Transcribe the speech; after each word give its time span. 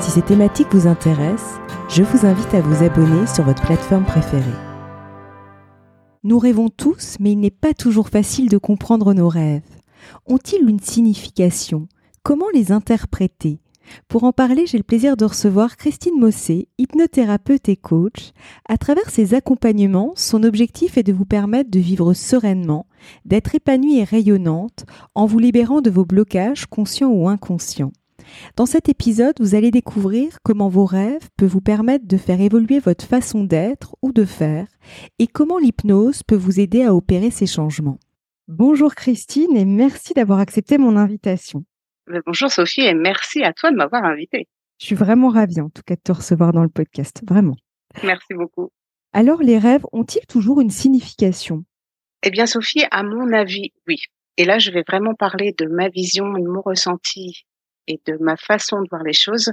Si 0.00 0.12
ces 0.12 0.22
thématiques 0.22 0.72
vous 0.72 0.86
intéressent, 0.86 1.58
je 1.88 2.02
vous 2.02 2.24
invite 2.24 2.54
à 2.54 2.60
vous 2.60 2.84
abonner 2.84 3.26
sur 3.26 3.44
votre 3.44 3.62
plateforme 3.62 4.04
préférée. 4.04 4.44
Nous 6.22 6.38
rêvons 6.38 6.68
tous, 6.68 7.16
mais 7.20 7.32
il 7.32 7.40
n'est 7.40 7.50
pas 7.50 7.74
toujours 7.74 8.08
facile 8.08 8.48
de 8.48 8.58
comprendre 8.58 9.12
nos 9.12 9.28
rêves. 9.28 9.62
Ont-ils 10.26 10.68
une 10.68 10.80
signification? 10.80 11.88
Comment 12.22 12.46
les 12.54 12.72
interpréter? 12.72 13.60
Pour 14.06 14.24
en 14.24 14.32
parler, 14.32 14.66
j'ai 14.66 14.78
le 14.78 14.84
plaisir 14.84 15.16
de 15.16 15.24
recevoir 15.24 15.76
Christine 15.76 16.18
Mossé, 16.18 16.68
hypnothérapeute 16.78 17.68
et 17.68 17.76
coach. 17.76 18.32
À 18.68 18.76
travers 18.76 19.10
ses 19.10 19.34
accompagnements, 19.34 20.12
son 20.14 20.42
objectif 20.42 20.96
est 20.96 21.02
de 21.02 21.12
vous 21.12 21.24
permettre 21.24 21.70
de 21.70 21.80
vivre 21.80 22.12
sereinement, 22.12 22.86
d'être 23.24 23.54
épanouie 23.54 23.98
et 23.98 24.04
rayonnante, 24.04 24.84
en 25.14 25.26
vous 25.26 25.38
libérant 25.38 25.80
de 25.80 25.90
vos 25.90 26.04
blocages 26.04 26.66
conscients 26.66 27.10
ou 27.10 27.28
inconscients. 27.28 27.92
Dans 28.56 28.66
cet 28.66 28.88
épisode, 28.88 29.36
vous 29.40 29.54
allez 29.54 29.70
découvrir 29.70 30.38
comment 30.42 30.68
vos 30.68 30.84
rêves 30.84 31.28
peuvent 31.36 31.48
vous 31.48 31.60
permettre 31.60 32.06
de 32.06 32.16
faire 32.16 32.40
évoluer 32.40 32.78
votre 32.78 33.04
façon 33.04 33.44
d'être 33.44 33.96
ou 34.02 34.12
de 34.12 34.24
faire 34.24 34.66
et 35.18 35.26
comment 35.26 35.58
l'hypnose 35.58 36.22
peut 36.22 36.36
vous 36.36 36.60
aider 36.60 36.82
à 36.82 36.94
opérer 36.94 37.30
ces 37.30 37.46
changements. 37.46 37.98
Bonjour 38.48 38.94
Christine 38.94 39.56
et 39.56 39.64
merci 39.64 40.14
d'avoir 40.14 40.38
accepté 40.38 40.78
mon 40.78 40.96
invitation. 40.96 41.64
Bonjour 42.26 42.50
Sophie 42.50 42.82
et 42.82 42.94
merci 42.94 43.42
à 43.42 43.52
toi 43.52 43.70
de 43.70 43.76
m'avoir 43.76 44.04
invitée. 44.04 44.48
Je 44.78 44.86
suis 44.86 44.94
vraiment 44.94 45.28
ravie 45.28 45.60
en 45.60 45.68
tout 45.68 45.82
cas 45.84 45.96
de 45.96 46.00
te 46.02 46.12
recevoir 46.12 46.52
dans 46.52 46.62
le 46.62 46.68
podcast, 46.68 47.22
vraiment. 47.28 47.56
Merci 48.02 48.34
beaucoup. 48.34 48.70
Alors 49.12 49.42
les 49.42 49.58
rêves 49.58 49.84
ont-ils 49.92 50.26
toujours 50.26 50.60
une 50.60 50.70
signification? 50.70 51.64
Eh 52.22 52.30
bien 52.30 52.46
Sophie, 52.46 52.84
à 52.90 53.02
mon 53.02 53.32
avis, 53.32 53.72
oui. 53.86 53.96
Et 54.36 54.44
là, 54.44 54.58
je 54.58 54.70
vais 54.70 54.84
vraiment 54.86 55.14
parler 55.14 55.52
de 55.58 55.66
ma 55.66 55.88
vision, 55.88 56.32
de 56.32 56.48
mon 56.48 56.60
ressenti 56.60 57.44
et 57.88 58.00
de 58.06 58.16
ma 58.20 58.36
façon 58.36 58.82
de 58.82 58.88
voir 58.88 59.02
les 59.02 59.12
choses. 59.12 59.52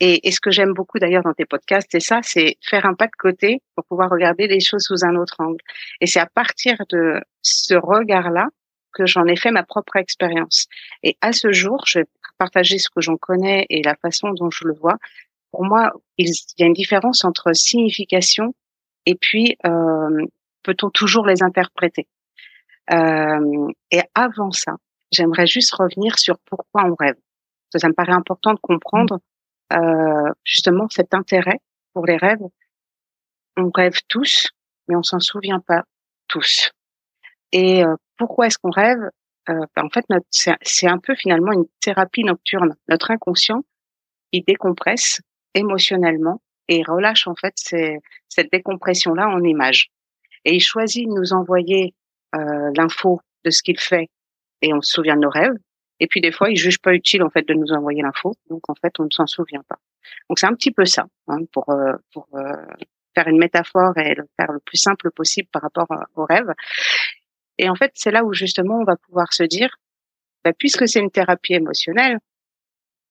Et, 0.00 0.30
ce 0.30 0.40
que 0.40 0.50
j'aime 0.50 0.74
beaucoup 0.74 0.98
d'ailleurs 0.98 1.24
dans 1.24 1.32
tes 1.32 1.46
podcasts, 1.46 1.88
c'est 1.90 2.00
ça, 2.00 2.20
c'est 2.22 2.56
faire 2.62 2.86
un 2.86 2.94
pas 2.94 3.06
de 3.06 3.16
côté 3.18 3.62
pour 3.74 3.84
pouvoir 3.84 4.10
regarder 4.10 4.46
les 4.46 4.60
choses 4.60 4.82
sous 4.82 5.04
un 5.04 5.16
autre 5.16 5.36
angle. 5.38 5.62
Et 6.00 6.06
c'est 6.06 6.20
à 6.20 6.26
partir 6.26 6.76
de 6.90 7.20
ce 7.42 7.74
regard-là 7.74 8.48
que 8.92 9.06
j'en 9.06 9.26
ai 9.26 9.36
fait 9.36 9.50
ma 9.50 9.64
propre 9.64 9.96
expérience. 9.96 10.66
Et 11.02 11.16
à 11.20 11.32
ce 11.32 11.52
jour, 11.52 11.82
je 11.86 12.00
vais 12.00 12.04
partager 12.38 12.78
ce 12.78 12.88
que 12.90 13.00
j'en 13.00 13.16
connais 13.16 13.66
et 13.70 13.82
la 13.82 13.96
façon 13.96 14.30
dont 14.30 14.50
je 14.50 14.66
le 14.66 14.74
vois. 14.74 14.96
Pour 15.50 15.64
moi, 15.64 15.92
il 16.16 16.30
y 16.58 16.62
a 16.62 16.66
une 16.66 16.72
différence 16.74 17.24
entre 17.24 17.52
signification 17.52 18.54
et 19.06 19.16
puis 19.16 19.56
euh, 19.66 20.26
peut-on 20.62 20.90
toujours 20.90 21.26
les 21.26 21.42
interpréter? 21.42 22.06
Euh, 22.92 23.68
et 23.90 24.02
avant 24.14 24.52
ça, 24.52 24.76
j'aimerais 25.10 25.46
juste 25.46 25.74
revenir 25.74 26.18
sur 26.18 26.38
pourquoi 26.44 26.84
on 26.84 26.94
rêve 26.94 27.16
ça 27.74 27.88
me 27.88 27.94
paraît 27.94 28.12
important 28.12 28.54
de 28.54 28.60
comprendre 28.60 29.20
euh, 29.72 30.32
justement 30.44 30.88
cet 30.88 31.14
intérêt 31.14 31.60
pour 31.92 32.06
les 32.06 32.16
rêves. 32.16 32.42
On 33.56 33.70
rêve 33.70 33.98
tous, 34.08 34.50
mais 34.86 34.96
on 34.96 35.02
s'en 35.02 35.20
souvient 35.20 35.60
pas 35.60 35.84
tous. 36.28 36.70
Et 37.52 37.84
euh, 37.84 37.96
pourquoi 38.16 38.46
est-ce 38.46 38.58
qu'on 38.58 38.70
rêve? 38.70 39.10
Euh, 39.50 39.64
ben, 39.74 39.84
En 39.84 39.90
fait, 39.90 40.04
c'est 40.30 40.88
un 40.88 40.98
peu 40.98 41.14
finalement 41.14 41.52
une 41.52 41.66
thérapie 41.80 42.24
nocturne. 42.24 42.76
Notre 42.88 43.10
inconscient, 43.10 43.64
il 44.32 44.44
décompresse 44.44 45.20
émotionnellement 45.54 46.40
et 46.68 46.82
relâche 46.82 47.26
en 47.26 47.34
fait 47.34 47.54
cette 47.56 48.52
décompression-là 48.52 49.28
en 49.28 49.42
images. 49.42 49.90
Et 50.44 50.54
il 50.54 50.60
choisit 50.60 51.06
de 51.06 51.12
nous 51.12 51.32
envoyer 51.32 51.94
euh, 52.34 52.70
l'info 52.76 53.20
de 53.44 53.50
ce 53.50 53.62
qu'il 53.62 53.80
fait 53.80 54.08
et 54.62 54.72
on 54.74 54.82
se 54.82 54.92
souvient 54.92 55.16
de 55.16 55.22
nos 55.22 55.30
rêves. 55.30 55.56
Et 56.00 56.06
puis 56.06 56.20
des 56.20 56.32
fois, 56.32 56.50
ils 56.50 56.56
jugent 56.56 56.80
pas 56.80 56.94
utile 56.94 57.22
en 57.22 57.30
fait 57.30 57.46
de 57.46 57.54
nous 57.54 57.72
envoyer 57.72 58.02
l'info, 58.02 58.34
donc 58.48 58.68
en 58.68 58.74
fait, 58.74 58.92
on 58.98 59.04
ne 59.04 59.10
s'en 59.10 59.26
souvient 59.26 59.62
pas. 59.68 59.78
Donc 60.28 60.38
c'est 60.38 60.46
un 60.46 60.54
petit 60.54 60.70
peu 60.70 60.84
ça, 60.84 61.06
hein, 61.28 61.38
pour 61.52 61.68
euh, 61.70 61.94
pour 62.12 62.28
euh, 62.34 62.52
faire 63.14 63.28
une 63.28 63.38
métaphore 63.38 63.96
et 63.98 64.14
le 64.14 64.24
faire 64.38 64.52
le 64.52 64.60
plus 64.60 64.78
simple 64.78 65.10
possible 65.10 65.48
par 65.52 65.62
rapport 65.62 65.90
euh, 65.92 66.04
au 66.14 66.24
rêve. 66.24 66.52
Et 67.58 67.68
en 67.68 67.74
fait, 67.74 67.92
c'est 67.94 68.10
là 68.10 68.24
où 68.24 68.32
justement 68.32 68.78
on 68.80 68.84
va 68.84 68.96
pouvoir 68.96 69.32
se 69.32 69.42
dire, 69.42 69.70
bah, 70.44 70.52
puisque 70.56 70.86
c'est 70.88 71.00
une 71.00 71.10
thérapie 71.10 71.54
émotionnelle, 71.54 72.18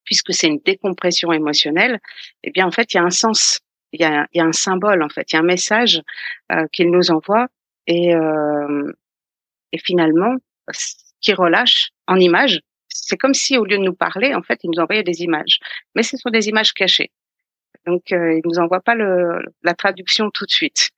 puisque 0.04 0.32
c'est 0.32 0.46
une 0.46 0.60
décompression 0.64 1.32
émotionnelle, 1.32 2.00
eh 2.42 2.50
bien 2.50 2.66
en 2.66 2.70
fait, 2.70 2.94
il 2.94 2.96
y 2.96 3.00
a 3.00 3.04
un 3.04 3.10
sens, 3.10 3.60
il 3.92 4.00
y 4.00 4.04
a, 4.04 4.26
y 4.32 4.40
a 4.40 4.44
un 4.44 4.52
symbole 4.52 5.02
en 5.02 5.10
fait, 5.10 5.30
il 5.32 5.36
y 5.36 5.38
a 5.38 5.40
un 5.40 5.46
message 5.46 6.00
qu'il 6.72 6.90
nous 6.90 7.10
envoie 7.10 7.48
et 7.86 8.12
et 9.72 9.78
finalement 9.78 10.34
qui 11.20 11.32
relâche 11.34 11.90
en 12.06 12.16
images 12.16 12.60
c'est 13.08 13.16
comme 13.16 13.32
si 13.32 13.56
au 13.56 13.64
lieu 13.64 13.78
de 13.78 13.82
nous 13.82 13.94
parler, 13.94 14.34
en 14.34 14.42
fait, 14.42 14.60
il 14.64 14.70
nous 14.70 14.80
envoyait 14.80 15.02
des 15.02 15.22
images. 15.22 15.60
Mais 15.94 16.02
ce 16.02 16.18
sont 16.18 16.28
des 16.28 16.48
images 16.48 16.74
cachées. 16.74 17.10
Donc, 17.86 18.12
euh, 18.12 18.34
il 18.34 18.42
nous 18.44 18.58
envoie 18.58 18.80
pas 18.80 18.94
le, 18.94 19.40
la 19.62 19.74
traduction 19.74 20.30
tout 20.30 20.44
de 20.44 20.50
suite. 20.50 20.90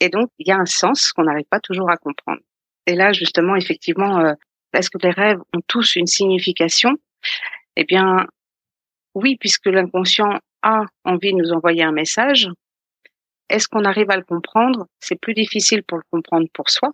Et 0.00 0.08
donc, 0.08 0.30
il 0.38 0.48
y 0.48 0.52
a 0.52 0.56
un 0.56 0.64
sens 0.64 1.12
qu'on 1.12 1.24
n'arrive 1.24 1.44
pas 1.50 1.60
toujours 1.60 1.90
à 1.90 1.98
comprendre. 1.98 2.40
Et 2.86 2.94
là, 2.94 3.12
justement, 3.12 3.56
effectivement, 3.56 4.20
euh, 4.20 4.32
est-ce 4.72 4.88
que 4.88 4.96
les 5.02 5.10
rêves 5.10 5.40
ont 5.54 5.60
tous 5.66 5.96
une 5.96 6.06
signification? 6.06 6.96
Eh 7.76 7.84
bien, 7.84 8.26
oui, 9.14 9.36
puisque 9.36 9.66
l'inconscient 9.66 10.38
a 10.62 10.86
envie 11.04 11.32
de 11.32 11.36
nous 11.36 11.52
envoyer 11.52 11.82
un 11.82 11.92
message. 11.92 12.48
Est-ce 13.50 13.68
qu'on 13.68 13.84
arrive 13.84 14.10
à 14.10 14.16
le 14.16 14.24
comprendre? 14.24 14.86
C'est 14.98 15.20
plus 15.20 15.34
difficile 15.34 15.82
pour 15.82 15.98
le 15.98 16.04
comprendre 16.10 16.48
pour 16.54 16.70
soi. 16.70 16.92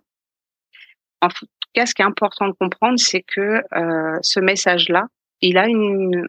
Ce 1.85 1.93
qui 1.93 2.01
est 2.01 2.05
important 2.05 2.47
de 2.47 2.53
comprendre, 2.53 2.99
c'est 2.99 3.21
que 3.21 3.61
euh, 3.75 4.19
ce 4.21 4.39
message-là, 4.39 5.07
il 5.41 5.57
a 5.57 5.67
une, 5.67 6.27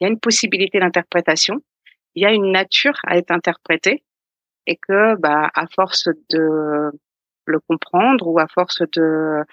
il 0.00 0.04
y 0.04 0.06
a 0.06 0.08
une 0.08 0.20
possibilité 0.20 0.78
d'interprétation, 0.78 1.60
il 2.14 2.22
y 2.22 2.26
a 2.26 2.32
une 2.32 2.52
nature 2.52 2.98
à 3.06 3.16
être 3.16 3.30
interprétée, 3.30 4.04
et 4.66 4.76
que, 4.76 5.16
bah, 5.16 5.50
à 5.54 5.66
force 5.68 6.08
de 6.30 6.90
le 7.46 7.60
comprendre 7.60 8.26
ou 8.26 8.38
à 8.38 8.48
force 8.48 8.82
de 8.92 9.44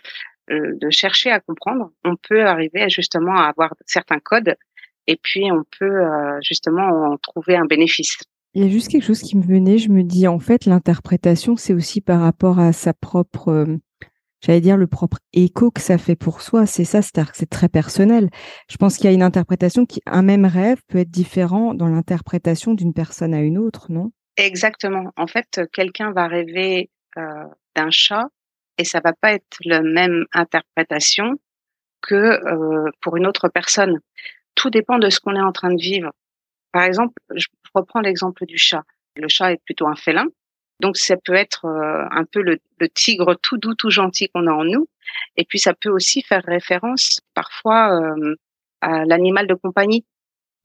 euh, 0.52 0.76
de 0.76 0.90
chercher 0.90 1.32
à 1.32 1.40
comprendre, 1.40 1.92
on 2.04 2.18
peut 2.18 2.46
arriver 2.46 2.90
justement 2.90 3.38
à 3.38 3.46
avoir 3.46 3.74
certains 3.86 4.20
codes, 4.20 4.56
et 5.08 5.16
puis 5.16 5.50
on 5.50 5.64
peut 5.80 5.86
euh, 5.86 6.38
justement 6.42 6.84
en 6.84 7.18
trouver 7.18 7.56
un 7.56 7.66
bénéfice. 7.66 8.18
Il 8.54 8.64
y 8.64 8.66
a 8.66 8.70
juste 8.70 8.90
quelque 8.90 9.06
chose 9.06 9.22
qui 9.22 9.38
me 9.38 9.44
venait, 9.44 9.78
je 9.78 9.90
me 9.90 10.04
dis 10.04 10.28
en 10.28 10.40
fait 10.40 10.66
l'interprétation 10.66 11.56
c'est 11.56 11.74
aussi 11.74 12.02
par 12.02 12.20
rapport 12.20 12.60
à 12.60 12.74
sa 12.74 12.94
propre 12.94 13.80
j'allais 14.44 14.62
dire 14.62 14.78
le 14.78 14.88
propre 14.88 15.18
écho 15.32 15.72
que 15.72 15.82
ça 15.82 15.98
fait 15.98 16.16
pour 16.16 16.42
soi. 16.42 16.66
C'est 16.66 16.84
ça, 16.84 17.02
c'est-à-dire 17.02 17.32
que 17.32 17.38
c'est 17.38 17.50
très 17.50 17.70
personnel. 17.70 18.30
Je 18.70 18.78
pense 18.78 18.98
qu'il 18.98 19.06
y 19.06 19.10
a 19.10 19.14
une 19.14 19.24
interprétation 19.24 19.86
qui, 19.86 20.02
un 20.06 20.22
même 20.22 20.46
rêve 20.46 20.82
peut 20.88 21.00
être 21.00 21.12
différent 21.12 21.74
dans 21.74 21.88
l'interprétation 21.88 22.74
d'une 22.74 22.94
personne 22.94 23.34
à 23.34 23.42
une 23.42 23.58
autre, 23.58 23.92
non? 23.92 24.12
Exactement. 24.38 25.12
En 25.16 25.28
fait, 25.28 25.62
quelqu'un 25.72 26.12
va 26.12 26.28
rêver 26.28 26.90
euh, 27.18 27.46
d'un 27.76 27.90
chat 27.92 28.28
et 28.78 28.84
ça 28.84 29.00
va 29.04 29.14
pas 29.14 29.34
être 29.34 29.58
la 29.64 29.82
même 29.82 30.26
interprétation 30.34 31.34
que 32.02 32.16
euh, 32.16 32.90
pour 33.02 33.18
une 33.18 33.28
autre 33.28 33.48
personne. 33.48 34.00
Tout 34.56 34.70
dépend 34.70 35.00
de 35.00 35.10
ce 35.10 35.20
qu'on 35.20 35.36
est 35.36 35.42
en 35.42 35.52
train 35.52 35.74
de 35.74 35.82
vivre. 35.82 36.12
Par 36.72 36.84
exemple, 36.84 37.14
je 37.34 37.48
reprends 37.74 38.02
l'exemple 38.02 38.46
du 38.46 38.58
chat. 38.58 38.84
Le 39.16 39.28
chat 39.30 39.54
est 39.54 39.64
plutôt 39.64 39.88
un 39.88 39.96
félin. 39.96 40.26
Donc 40.80 40.98
ça 40.98 41.16
peut 41.18 41.34
être 41.34 41.66
euh, 41.66 42.06
un 42.12 42.26
peu 42.26 42.42
le, 42.42 42.60
tigre 42.94 43.36
tout 43.42 43.58
doux, 43.58 43.76
tout 43.76 43.90
gentil 43.90 44.30
qu'on 44.30 44.48
a 44.48 44.52
en 44.52 44.66
nous. 44.66 44.88
Et 45.38 45.46
puis 45.46 45.60
ça 45.60 45.74
peut 45.74 45.90
aussi 45.90 46.22
faire 46.22 46.44
référence 46.44 47.22
parfois 47.34 48.02
euh, 48.02 48.36
à 48.82 49.06
l'animal 49.06 49.48
de 49.48 49.54
compagnie. 49.54 50.06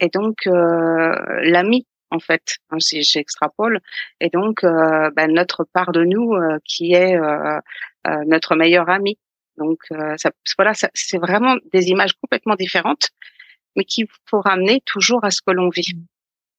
Et 0.00 0.08
donc 0.08 0.46
euh, 0.46 1.14
l'ami 1.42 1.86
en 2.10 2.20
fait, 2.20 2.56
hein, 2.70 2.80
si 2.80 3.02
j'extrapole, 3.02 3.80
et 4.20 4.30
donc 4.30 4.62
bah, 4.62 5.26
notre 5.28 5.64
part 5.64 5.92
de 5.92 6.04
nous 6.04 6.34
qui 6.64 6.94
est 6.94 7.18
notre 8.24 8.56
meilleur 8.56 8.88
ami. 8.88 9.18
Donc 9.58 9.80
ça, 10.16 10.30
voilà, 10.56 10.72
c'est 10.72 11.18
vraiment 11.18 11.56
des 11.70 11.88
images 11.88 12.14
complètement 12.14 12.54
différentes, 12.54 13.10
mais 13.76 13.84
qu'il 13.84 14.06
faut 14.24 14.40
ramener 14.40 14.80
toujours 14.86 15.22
à 15.22 15.30
ce 15.30 15.42
que 15.42 15.50
l'on 15.50 15.68
vit. 15.68 15.98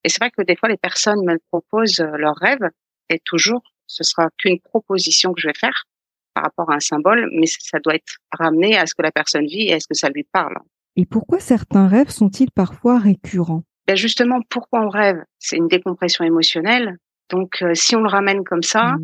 Et 0.04 0.10
c'est 0.10 0.20
vrai 0.20 0.30
que 0.30 0.44
des 0.44 0.56
fois 0.56 0.70
les 0.70 0.78
personnes 0.78 1.26
me 1.26 1.40
proposent 1.50 2.00
leurs 2.00 2.36
rêves 2.36 2.70
et 3.10 3.20
toujours, 3.26 3.62
ce 3.88 4.04
sera 4.04 4.30
qu'une 4.38 4.60
proposition 4.60 5.34
que 5.34 5.42
je 5.42 5.48
vais 5.48 5.58
faire 5.58 5.86
par 6.34 6.44
rapport 6.44 6.72
à 6.72 6.76
un 6.76 6.80
symbole, 6.80 7.30
mais 7.34 7.48
ça 7.48 7.80
doit 7.80 7.96
être 7.96 8.18
ramené 8.32 8.78
à 8.78 8.86
ce 8.86 8.94
que 8.94 9.02
la 9.02 9.12
personne 9.12 9.46
vit 9.46 9.68
et 9.68 9.74
à 9.74 9.80
ce 9.80 9.88
que 9.88 9.96
ça 9.96 10.10
lui 10.10 10.24
parle. 10.24 10.56
Et 10.96 11.06
pourquoi 11.06 11.40
certains 11.40 11.88
rêves 11.88 12.10
sont-ils 12.10 12.52
parfois 12.52 13.00
récurrents? 13.00 13.64
Ben 13.88 13.96
justement, 13.96 14.42
pourquoi 14.50 14.82
on 14.82 14.90
rêve? 14.90 15.24
C'est 15.40 15.58
une 15.58 15.68
décompression 15.68 16.24
émotionnelle. 16.24 16.98
Donc, 17.30 17.62
euh, 17.62 17.74
si 17.74 17.96
on 17.96 18.02
le 18.02 18.10
ramène 18.10 18.44
comme 18.44 18.64
ça, 18.64 18.94
mmh. 18.94 19.04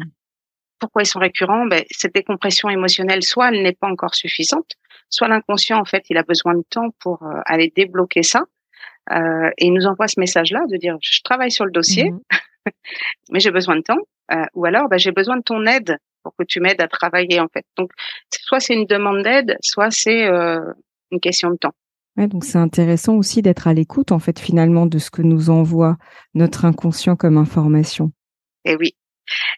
pourquoi 0.80 1.04
ils 1.04 1.08
sont 1.08 1.20
récurrents? 1.20 1.66
Ben, 1.66 1.84
Cette 1.90 2.14
décompression 2.14 2.70
émotionnelle, 2.70 3.24
soit 3.24 3.50
elle 3.50 3.64
n'est 3.64 3.74
pas 3.74 3.88
encore 3.88 4.14
suffisante, 4.14 4.74
soit 5.10 5.28
l'inconscient, 5.28 5.80
en 5.80 5.86
fait, 5.86 6.04
il 6.10 6.18
a 6.18 6.24
besoin 6.24 6.56
de 6.56 6.64
temps 6.70 6.90
pour 7.00 7.24
euh, 7.24 7.40
aller 7.46 7.72
débloquer 7.76 8.24
ça. 8.24 8.44
Euh, 9.12 9.50
et 9.58 9.68
il 9.68 9.74
nous 9.74 9.86
envoie 9.86 10.08
ce 10.08 10.20
message-là 10.20 10.66
de 10.70 10.78
dire, 10.78 10.98
je 11.02 11.22
travaille 11.24 11.52
sur 11.52 11.66
le 11.66 11.72
dossier, 11.72 12.12
mmh. 12.12 12.20
mais 13.32 13.40
j'ai 13.40 13.52
besoin 13.52 13.76
de 13.76 13.82
temps. 13.82 14.00
Euh, 14.32 14.46
ou 14.54 14.66
alors, 14.66 14.90
ben, 14.90 14.98
j'ai 14.98 15.12
besoin 15.12 15.38
de 15.38 15.44
ton 15.44 15.66
aide 15.66 15.98
pour 16.24 16.36
que 16.36 16.44
tu 16.44 16.60
m'aides 16.60 16.82
à 16.82 16.88
travailler, 16.88 17.40
en 17.40 17.48
fait. 17.48 17.66
Donc, 17.78 17.92
soit 18.32 18.60
c'est 18.60 18.74
une 18.74 18.86
demande 18.86 19.24
d'aide, 19.24 19.58
soit 19.62 19.92
c'est 19.92 20.26
une 20.26 21.20
question 21.20 21.52
de 21.52 21.58
temps. 21.58 21.74
Ouais, 22.18 22.28
donc 22.28 22.46
c'est 22.46 22.58
intéressant 22.58 23.16
aussi 23.16 23.42
d'être 23.42 23.68
à 23.68 23.74
l'écoute 23.74 24.12
en 24.14 24.20
fait 24.20 24.40
finalement 24.40 24.86
de 24.86 25.00
ce 25.00 25.12
que 25.12 25.22
nous 25.22 25.50
envoie 25.50 25.98
notre 26.34 26.64
inconscient 26.64 27.18
comme 27.18 27.38
information. 27.38 28.12
Et 28.64 28.76
oui, 28.78 28.96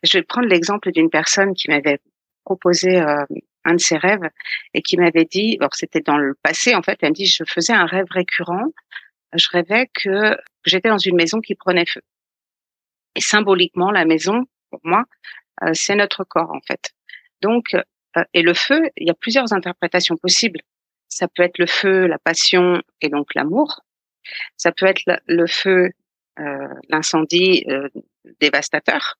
je 0.03 0.17
vais 0.17 0.23
prendre 0.23 0.47
l'exemple 0.47 0.91
d'une 0.91 1.09
personne 1.09 1.53
qui 1.53 1.69
m'avait 1.69 1.99
proposé 2.45 2.99
euh, 2.99 3.25
un 3.63 3.75
de 3.75 3.79
ses 3.79 3.97
rêves 3.97 4.27
et 4.73 4.81
qui 4.81 4.97
m'avait 4.97 5.25
dit, 5.25 5.57
alors 5.59 5.75
c'était 5.75 6.01
dans 6.01 6.17
le 6.17 6.35
passé 6.41 6.73
en 6.73 6.81
fait, 6.81 6.97
elle 7.01 7.09
me 7.09 7.13
dit 7.13 7.27
je 7.27 7.43
faisais 7.47 7.73
un 7.73 7.85
rêve 7.85 8.07
récurrent, 8.09 8.71
je 9.33 9.47
rêvais 9.51 9.87
que 9.93 10.35
j'étais 10.65 10.89
dans 10.89 10.97
une 10.97 11.15
maison 11.15 11.41
qui 11.41 11.53
prenait 11.53 11.85
feu. 11.85 12.01
Et 13.17 13.21
symboliquement 13.21 13.91
la 13.91 14.05
maison 14.05 14.45
pour 14.69 14.79
moi 14.83 15.03
euh, 15.63 15.71
c'est 15.73 15.95
notre 15.95 16.23
corps 16.23 16.51
en 16.51 16.61
fait. 16.61 16.93
Donc 17.41 17.73
euh, 17.73 18.23
et 18.33 18.41
le 18.41 18.53
feu, 18.53 18.89
il 18.97 19.07
y 19.07 19.11
a 19.11 19.13
plusieurs 19.13 19.53
interprétations 19.53 20.17
possibles. 20.17 20.61
Ça 21.09 21.27
peut 21.27 21.43
être 21.43 21.57
le 21.57 21.67
feu, 21.67 22.07
la 22.07 22.19
passion 22.19 22.81
et 23.01 23.09
donc 23.09 23.33
l'amour. 23.35 23.81
Ça 24.57 24.71
peut 24.71 24.85
être 24.85 25.01
le 25.25 25.47
feu, 25.47 25.91
euh, 26.39 26.67
l'incendie 26.89 27.65
euh, 27.69 27.89
dévastateur. 28.39 29.15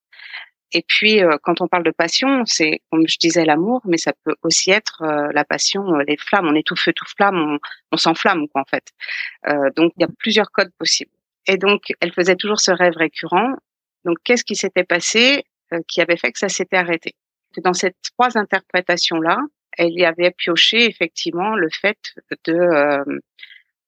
Et 0.72 0.84
puis, 0.86 1.22
euh, 1.22 1.38
quand 1.42 1.62
on 1.62 1.66
parle 1.66 1.82
de 1.82 1.90
passion, 1.90 2.44
c'est 2.44 2.82
comme 2.90 3.08
je 3.08 3.16
disais 3.18 3.44
l'amour, 3.44 3.80
mais 3.84 3.96
ça 3.96 4.12
peut 4.24 4.36
aussi 4.42 4.70
être 4.70 5.02
la 5.32 5.44
passion, 5.44 5.96
les 5.96 6.18
flammes. 6.18 6.46
On 6.46 6.54
est 6.54 6.66
tout 6.66 6.76
feu, 6.76 6.92
tout 6.92 7.06
flamme, 7.16 7.38
on, 7.38 7.58
on 7.90 7.96
s'enflamme 7.96 8.48
quoi 8.48 8.62
en 8.62 8.64
fait. 8.64 8.92
donc, 9.76 9.92
il 9.96 10.02
y 10.02 10.04
a 10.04 10.08
plusieurs 10.18 10.50
codes 10.50 10.72
possibles. 10.78 11.10
Et 11.46 11.56
donc, 11.56 11.94
elle 12.00 12.12
faisait 12.12 12.36
toujours 12.36 12.60
ce 12.60 12.70
rêve 12.70 12.94
récurrent. 12.96 13.56
Donc, 14.04 14.18
qu'est-ce 14.24 14.44
qui 14.44 14.56
s'était 14.56 14.84
passé 14.84 15.44
qui 15.86 16.00
avait 16.00 16.16
fait 16.16 16.32
que 16.32 16.38
ça 16.38 16.48
s'était 16.48 16.76
arrêté? 16.76 17.14
Dans 17.58 17.72
ces 17.72 17.92
trois 18.14 18.36
interprétations 18.38 19.20
là, 19.20 19.38
elle 19.78 19.92
y 19.92 20.04
avait 20.04 20.32
pioché 20.32 20.84
effectivement 20.84 21.54
le 21.54 21.68
fait 21.70 21.98
de 22.44 22.52
euh, 22.52 23.04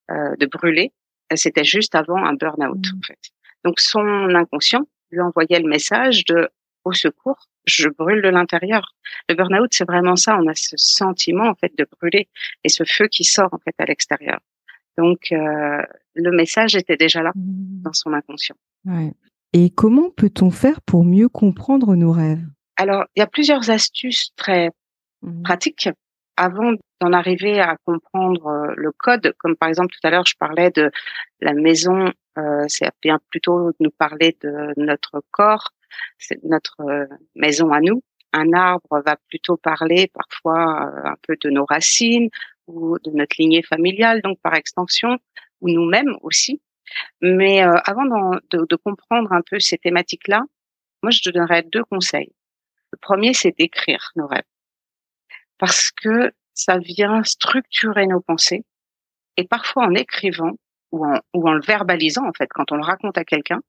euh, 0.09 0.35
de 0.37 0.45
brûler. 0.45 0.91
C'était 1.35 1.63
juste 1.63 1.95
avant 1.95 2.23
un 2.25 2.33
burn-out 2.33 2.77
mmh. 2.77 2.97
en 2.97 3.01
fait. 3.05 3.19
Donc 3.63 3.79
son 3.79 4.33
inconscient 4.33 4.87
lui 5.11 5.19
envoyait 5.19 5.59
le 5.59 5.69
message 5.69 6.25
de 6.25 6.49
au 6.83 6.93
secours, 6.93 7.47
je 7.65 7.89
brûle 7.89 8.23
de 8.23 8.29
l'intérieur. 8.29 8.95
Le 9.29 9.35
burn-out, 9.35 9.71
c'est 9.71 9.85
vraiment 9.85 10.15
ça. 10.15 10.35
On 10.41 10.47
a 10.47 10.55
ce 10.55 10.75
sentiment 10.77 11.47
en 11.47 11.53
fait 11.53 11.71
de 11.77 11.85
brûler 11.99 12.27
et 12.63 12.69
ce 12.69 12.83
feu 12.85 13.07
qui 13.07 13.23
sort 13.23 13.53
en 13.53 13.59
fait 13.59 13.75
à 13.77 13.85
l'extérieur. 13.85 14.39
Donc 14.97 15.31
euh, 15.31 15.83
le 16.15 16.31
message 16.31 16.75
était 16.75 16.97
déjà 16.97 17.21
là 17.21 17.31
mmh. 17.35 17.83
dans 17.83 17.93
son 17.93 18.13
inconscient. 18.13 18.55
Ouais. 18.85 19.11
Et 19.53 19.69
comment 19.69 20.09
peut-on 20.09 20.51
faire 20.51 20.81
pour 20.81 21.03
mieux 21.03 21.29
comprendre 21.29 21.95
nos 21.95 22.11
rêves? 22.11 22.45
Alors, 22.77 23.05
il 23.15 23.19
y 23.19 23.23
a 23.23 23.27
plusieurs 23.27 23.69
astuces 23.69 24.31
très 24.35 24.71
Mmh. 25.21 25.43
pratique 25.43 25.89
avant 26.35 26.73
d'en 26.99 27.13
arriver 27.13 27.59
à 27.59 27.77
comprendre 27.85 28.47
euh, 28.47 28.73
le 28.75 28.91
code, 28.91 29.33
comme 29.37 29.55
par 29.55 29.69
exemple 29.69 29.93
tout 29.93 30.07
à 30.07 30.09
l'heure 30.09 30.25
je 30.25 30.35
parlais 30.35 30.71
de 30.71 30.89
la 31.41 31.53
maison, 31.53 32.11
euh, 32.39 32.63
c'est 32.67 32.89
bien 33.01 33.19
plutôt 33.29 33.71
de 33.71 33.75
nous 33.79 33.91
parler 33.91 34.35
de 34.41 34.73
notre 34.77 35.21
corps, 35.29 35.69
c'est 36.17 36.43
notre 36.43 36.81
euh, 36.81 37.05
maison 37.35 37.71
à 37.71 37.81
nous. 37.81 38.03
Un 38.33 38.53
arbre 38.53 39.03
va 39.05 39.17
plutôt 39.27 39.57
parler 39.57 40.09
parfois 40.13 40.87
euh, 40.87 41.09
un 41.09 41.15
peu 41.21 41.35
de 41.39 41.49
nos 41.49 41.65
racines 41.65 42.29
ou 42.65 42.97
de 42.99 43.11
notre 43.11 43.35
lignée 43.37 43.61
familiale, 43.61 44.21
donc 44.21 44.39
par 44.41 44.55
extension, 44.55 45.17
ou 45.59 45.69
nous-mêmes 45.69 46.15
aussi. 46.21 46.61
Mais 47.21 47.61
avant 47.61 48.05
de, 48.05 48.65
de 48.65 48.75
comprendre 48.75 49.31
un 49.31 49.41
peu 49.41 49.59
ces 49.59 49.77
thématiques-là, 49.77 50.43
moi 51.03 51.11
je 51.11 51.21
te 51.21 51.29
donnerais 51.29 51.63
deux 51.63 51.83
conseils. 51.83 52.33
Le 52.91 52.97
premier, 52.97 53.33
c'est 53.33 53.57
d'écrire 53.57 54.11
nos 54.15 54.27
rêves 54.27 54.43
parce 55.61 55.91
que 55.91 56.33
ça 56.55 56.79
vient 56.79 57.23
structurer 57.23 58.07
nos 58.07 58.19
pensées. 58.19 58.65
Et 59.37 59.47
parfois 59.47 59.85
en 59.85 59.93
écrivant 59.93 60.53
ou 60.91 61.05
en, 61.05 61.19
ou 61.35 61.47
en 61.47 61.53
le 61.53 61.61
verbalisant, 61.61 62.27
en 62.27 62.33
fait, 62.33 62.49
quand 62.49 62.71
on 62.71 62.75
le 62.75 62.83
raconte 62.83 63.17
à 63.17 63.23
quelqu'un, 63.23 63.61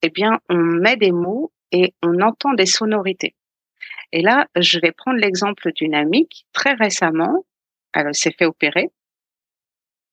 eh 0.00 0.08
bien, 0.08 0.40
on 0.48 0.56
met 0.56 0.96
des 0.96 1.12
mots 1.12 1.52
et 1.70 1.94
on 2.02 2.20
entend 2.22 2.54
des 2.54 2.66
sonorités. 2.66 3.36
Et 4.10 4.22
là, 4.22 4.48
je 4.56 4.78
vais 4.80 4.92
prendre 4.92 5.18
l'exemple 5.18 5.70
d'une 5.74 5.94
amie 5.94 6.26
qui, 6.28 6.44
très 6.52 6.72
récemment, 6.72 7.44
elle 7.92 8.14
s'est 8.14 8.34
fait 8.36 8.46
opérer 8.46 8.88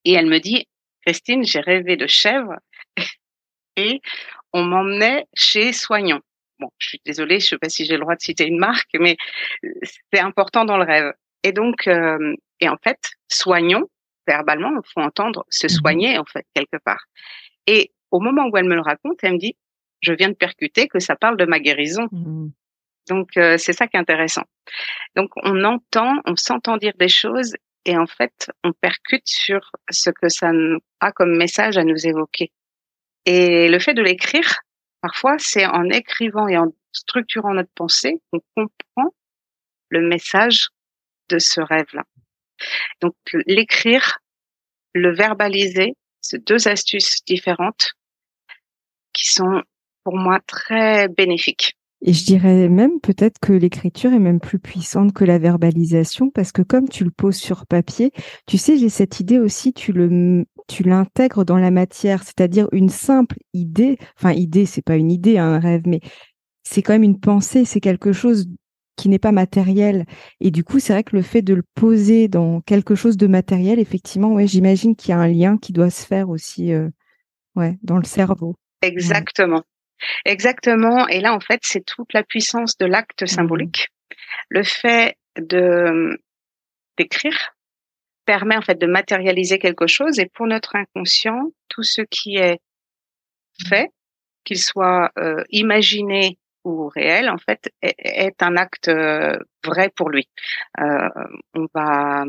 et 0.04 0.12
elle 0.12 0.26
me 0.26 0.38
dit, 0.38 0.68
Christine, 1.04 1.44
j'ai 1.44 1.60
rêvé 1.60 1.96
de 1.96 2.06
chèvre 2.06 2.56
et 3.76 4.00
on 4.52 4.62
m'emmenait 4.64 5.26
chez 5.34 5.72
Soignant 5.72 6.20
bon, 6.60 6.70
je 6.78 6.88
suis 6.88 7.00
désolée, 7.04 7.40
je 7.40 7.46
sais 7.46 7.58
pas 7.58 7.68
si 7.68 7.84
j'ai 7.84 7.94
le 7.94 8.00
droit 8.00 8.14
de 8.14 8.20
citer 8.20 8.46
une 8.46 8.58
marque, 8.58 8.90
mais 8.98 9.16
c'est 10.12 10.20
important 10.20 10.64
dans 10.64 10.76
le 10.76 10.84
rêve. 10.84 11.12
Et 11.42 11.52
donc, 11.52 11.88
euh, 11.88 12.34
et 12.60 12.68
en 12.68 12.76
fait, 12.76 12.98
soignons 13.28 13.88
verbalement, 14.26 14.70
il 14.70 14.92
faut 14.92 15.00
entendre 15.00 15.44
se 15.48 15.66
mmh 15.66 15.70
soigner 15.70 16.18
en 16.18 16.24
fait 16.24 16.46
quelque 16.54 16.76
part. 16.84 17.04
Et 17.66 17.92
au 18.10 18.20
moment 18.20 18.46
où 18.48 18.56
elle 18.56 18.66
me 18.66 18.74
le 18.74 18.82
raconte, 18.82 19.18
elle 19.22 19.32
me 19.32 19.38
dit, 19.38 19.56
je 20.02 20.12
viens 20.12 20.28
de 20.28 20.34
percuter 20.34 20.86
que 20.86 21.00
ça 21.00 21.16
parle 21.16 21.36
de 21.36 21.46
ma 21.46 21.58
guérison. 21.58 22.06
Mmh. 22.12 22.50
Donc 23.08 23.36
euh, 23.36 23.56
c'est 23.56 23.72
ça 23.72 23.88
qui 23.88 23.96
est 23.96 24.00
intéressant. 24.00 24.44
Donc 25.16 25.30
on 25.36 25.64
entend, 25.64 26.20
on 26.26 26.36
s'entend 26.36 26.76
dire 26.76 26.92
des 26.98 27.08
choses 27.08 27.54
et 27.84 27.96
en 27.96 28.06
fait 28.06 28.50
on 28.64 28.72
percute 28.72 29.26
sur 29.26 29.72
ce 29.90 30.10
que 30.10 30.28
ça 30.28 30.50
a 31.00 31.12
comme 31.12 31.36
message 31.36 31.78
à 31.78 31.84
nous 31.84 32.06
évoquer. 32.06 32.52
Et 33.26 33.68
le 33.68 33.78
fait 33.78 33.94
de 33.94 34.02
l'écrire, 34.02 34.62
Parfois, 35.00 35.36
c'est 35.38 35.66
en 35.66 35.88
écrivant 35.88 36.46
et 36.48 36.58
en 36.58 36.72
structurant 36.92 37.54
notre 37.54 37.72
pensée 37.74 38.20
qu'on 38.30 38.40
comprend 38.54 39.14
le 39.88 40.06
message 40.06 40.68
de 41.30 41.38
ce 41.38 41.60
rêve-là. 41.60 42.04
Donc, 43.00 43.14
l'écrire, 43.46 44.18
le 44.92 45.14
verbaliser, 45.14 45.96
c'est 46.20 46.44
deux 46.46 46.68
astuces 46.68 47.24
différentes 47.24 47.92
qui 49.12 49.26
sont 49.26 49.62
pour 50.04 50.16
moi 50.16 50.40
très 50.46 51.08
bénéfiques. 51.08 51.76
Et 52.02 52.12
je 52.12 52.24
dirais 52.24 52.68
même 52.68 52.98
peut-être 53.00 53.38
que 53.40 53.52
l'écriture 53.52 54.12
est 54.12 54.18
même 54.18 54.40
plus 54.40 54.58
puissante 54.58 55.12
que 55.12 55.24
la 55.24 55.38
verbalisation 55.38 56.30
parce 56.30 56.50
que 56.50 56.62
comme 56.62 56.88
tu 56.88 57.04
le 57.04 57.10
poses 57.10 57.36
sur 57.36 57.66
papier, 57.66 58.10
tu 58.46 58.56
sais, 58.56 58.78
j'ai 58.78 58.88
cette 58.88 59.20
idée 59.20 59.38
aussi, 59.38 59.74
tu 59.74 59.92
le, 59.92 60.46
tu 60.66 60.82
l'intègres 60.82 61.44
dans 61.44 61.58
la 61.58 61.70
matière, 61.70 62.22
c'est-à-dire 62.22 62.68
une 62.72 62.88
simple 62.88 63.36
idée. 63.52 63.98
Enfin, 64.16 64.32
idée, 64.32 64.64
c'est 64.64 64.82
pas 64.84 64.96
une 64.96 65.12
idée, 65.12 65.36
un 65.36 65.58
rêve, 65.58 65.82
mais 65.86 66.00
c'est 66.62 66.82
quand 66.82 66.94
même 66.94 67.02
une 67.02 67.20
pensée, 67.20 67.64
c'est 67.64 67.80
quelque 67.80 68.12
chose 68.12 68.48
qui 68.96 69.08
n'est 69.08 69.18
pas 69.18 69.32
matériel. 69.32 70.06
Et 70.40 70.50
du 70.50 70.64
coup, 70.64 70.78
c'est 70.78 70.92
vrai 70.92 71.04
que 71.04 71.16
le 71.16 71.22
fait 71.22 71.42
de 71.42 71.54
le 71.54 71.64
poser 71.74 72.28
dans 72.28 72.60
quelque 72.60 72.94
chose 72.94 73.16
de 73.16 73.26
matériel, 73.26 73.78
effectivement, 73.78 74.32
ouais, 74.32 74.46
j'imagine 74.46 74.94
qu'il 74.94 75.10
y 75.10 75.12
a 75.12 75.18
un 75.18 75.28
lien 75.28 75.58
qui 75.58 75.72
doit 75.72 75.90
se 75.90 76.06
faire 76.06 76.28
aussi, 76.28 76.72
euh, 76.72 76.88
ouais, 77.56 77.78
dans 77.82 77.96
le 77.96 78.04
cerveau. 78.04 78.56
Exactement. 78.82 79.62
Exactement. 80.24 81.06
Et 81.08 81.20
là, 81.20 81.34
en 81.34 81.40
fait, 81.40 81.60
c'est 81.62 81.84
toute 81.84 82.12
la 82.12 82.22
puissance 82.22 82.76
de 82.78 82.86
l'acte 82.86 83.22
mmh 83.22 83.26
symbolique. 83.26 83.88
Le 84.48 84.62
fait 84.62 85.16
de 85.36 86.18
d'écrire 86.96 87.54
permet 88.26 88.56
en 88.56 88.62
fait 88.62 88.78
de 88.78 88.86
matérialiser 88.86 89.58
quelque 89.58 89.86
chose. 89.86 90.18
Et 90.18 90.26
pour 90.26 90.46
notre 90.46 90.76
inconscient, 90.76 91.50
tout 91.68 91.82
ce 91.82 92.02
qui 92.02 92.36
est 92.36 92.60
fait, 93.68 93.90
qu'il 94.44 94.58
soit 94.58 95.10
euh, 95.18 95.42
imaginé 95.50 96.38
ou 96.64 96.88
réel, 96.88 97.30
en 97.30 97.38
fait, 97.38 97.72
est, 97.82 98.42
un 98.42 98.56
acte 98.56 98.88
euh, 98.88 99.36
vrai 99.64 99.90
pour 99.96 100.10
lui. 100.10 100.28
Euh, 100.78 101.08
on 101.54 101.66
va 101.74 102.24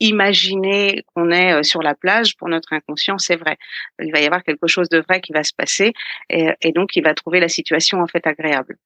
imaginer 0.00 1.02
qu'on 1.14 1.30
est 1.30 1.52
euh, 1.52 1.62
sur 1.62 1.82
la 1.82 1.94
plage, 1.94 2.36
pour 2.36 2.48
notre 2.48 2.72
inconscient, 2.72 3.18
c'est 3.18 3.36
vrai. 3.36 3.56
Il 4.00 4.12
va 4.12 4.20
y 4.20 4.26
avoir 4.26 4.42
quelque 4.42 4.66
chose 4.66 4.88
de 4.88 4.98
vrai 4.98 5.20
qui 5.20 5.32
va 5.32 5.42
se 5.42 5.52
passer 5.56 5.92
et, 6.30 6.50
et 6.60 6.72
donc 6.72 6.96
il 6.96 7.02
va 7.02 7.14
trouver 7.14 7.40
la 7.40 7.48
situation 7.48 8.00
en 8.00 8.06
fait 8.06 8.26
agréable. 8.26 8.76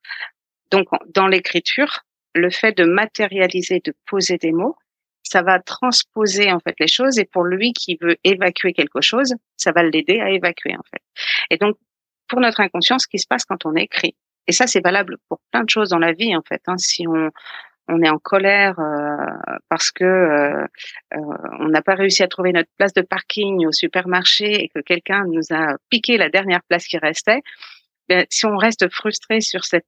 Donc 0.70 0.88
dans 1.14 1.26
l'écriture, 1.26 2.04
le 2.34 2.50
fait 2.50 2.76
de 2.76 2.84
matérialiser, 2.84 3.80
de 3.84 3.92
poser 4.06 4.38
des 4.38 4.52
mots, 4.52 4.76
ça 5.22 5.42
va 5.42 5.60
transposer 5.60 6.50
en 6.50 6.60
fait 6.60 6.74
les 6.80 6.88
choses 6.88 7.18
et 7.18 7.24
pour 7.24 7.44
lui 7.44 7.72
qui 7.72 7.98
veut 8.00 8.16
évacuer 8.24 8.72
quelque 8.72 9.00
chose, 9.00 9.34
ça 9.56 9.72
va 9.72 9.82
l'aider 9.82 10.20
à 10.20 10.30
évacuer 10.30 10.74
en 10.76 10.82
fait. 10.90 11.02
Et 11.50 11.56
donc 11.56 11.76
pour 12.28 12.40
notre 12.40 12.60
inconscient, 12.60 12.98
ce 12.98 13.08
qui 13.08 13.18
se 13.18 13.26
passe 13.28 13.44
quand 13.44 13.66
on 13.66 13.74
écrit, 13.74 14.14
et 14.46 14.52
ça 14.52 14.66
c'est 14.66 14.82
valable 14.82 15.18
pour 15.28 15.40
plein 15.50 15.64
de 15.64 15.70
choses 15.70 15.90
dans 15.90 15.98
la 15.98 16.12
vie 16.12 16.34
en 16.36 16.42
fait. 16.42 16.62
Hein, 16.66 16.78
si 16.78 17.06
on 17.06 17.30
on 17.90 18.02
est 18.02 18.08
en 18.08 18.18
colère 18.18 18.76
parce 19.68 19.90
que 19.90 20.66
on 21.12 21.68
n'a 21.68 21.82
pas 21.82 21.94
réussi 21.94 22.22
à 22.22 22.28
trouver 22.28 22.52
notre 22.52 22.70
place 22.78 22.92
de 22.94 23.02
parking 23.02 23.66
au 23.66 23.72
supermarché 23.72 24.64
et 24.64 24.68
que 24.68 24.80
quelqu'un 24.80 25.24
nous 25.26 25.42
a 25.50 25.76
piqué 25.90 26.16
la 26.16 26.28
dernière 26.28 26.62
place 26.62 26.86
qui 26.86 26.98
restait, 26.98 27.42
ben, 28.08 28.26
si 28.30 28.46
on 28.46 28.56
reste 28.56 28.88
frustré 28.90 29.40
sur 29.40 29.64
cette 29.64 29.86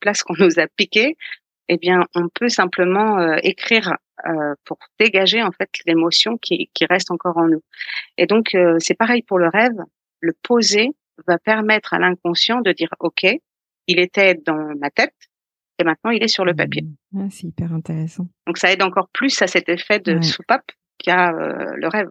place 0.00 0.22
qu'on 0.22 0.34
nous 0.38 0.58
a 0.58 0.66
piquée, 0.76 1.16
eh 1.68 1.78
bien, 1.78 2.06
on 2.14 2.28
peut 2.28 2.48
simplement 2.48 3.18
euh, 3.18 3.36
écrire 3.42 3.96
euh, 4.26 4.54
pour 4.64 4.78
dégager 4.98 5.42
en 5.42 5.50
fait 5.50 5.70
l'émotion 5.86 6.36
qui, 6.36 6.70
qui 6.74 6.86
reste 6.86 7.10
encore 7.10 7.36
en 7.38 7.48
nous. 7.48 7.62
Et 8.18 8.26
donc, 8.26 8.54
euh, 8.54 8.76
c'est 8.80 8.94
pareil 8.94 9.22
pour 9.22 9.38
le 9.38 9.48
rêve. 9.48 9.76
Le 10.20 10.32
poser 10.42 10.90
va 11.26 11.38
permettre 11.38 11.94
à 11.94 11.98
l'inconscient 11.98 12.60
de 12.60 12.72
dire 12.72 12.90
OK, 13.00 13.26
il 13.86 13.98
était 13.98 14.34
dans 14.34 14.74
ma 14.78 14.90
tête 14.90 15.14
et 15.78 15.84
maintenant 15.84 16.10
il 16.10 16.22
est 16.22 16.28
sur 16.28 16.44
le 16.44 16.54
papier. 16.54 16.84
Mmh. 17.12 17.30
c'est 17.30 17.48
hyper 17.48 17.72
intéressant. 17.72 18.28
Donc, 18.46 18.58
ça 18.58 18.72
aide 18.72 18.82
encore 18.82 19.08
plus 19.12 19.40
à 19.42 19.46
cet 19.46 19.68
effet 19.68 19.98
de 19.98 20.20
soupape 20.20 20.70
qu'a 20.98 21.32
le 21.32 21.88
rêve. 21.88 22.08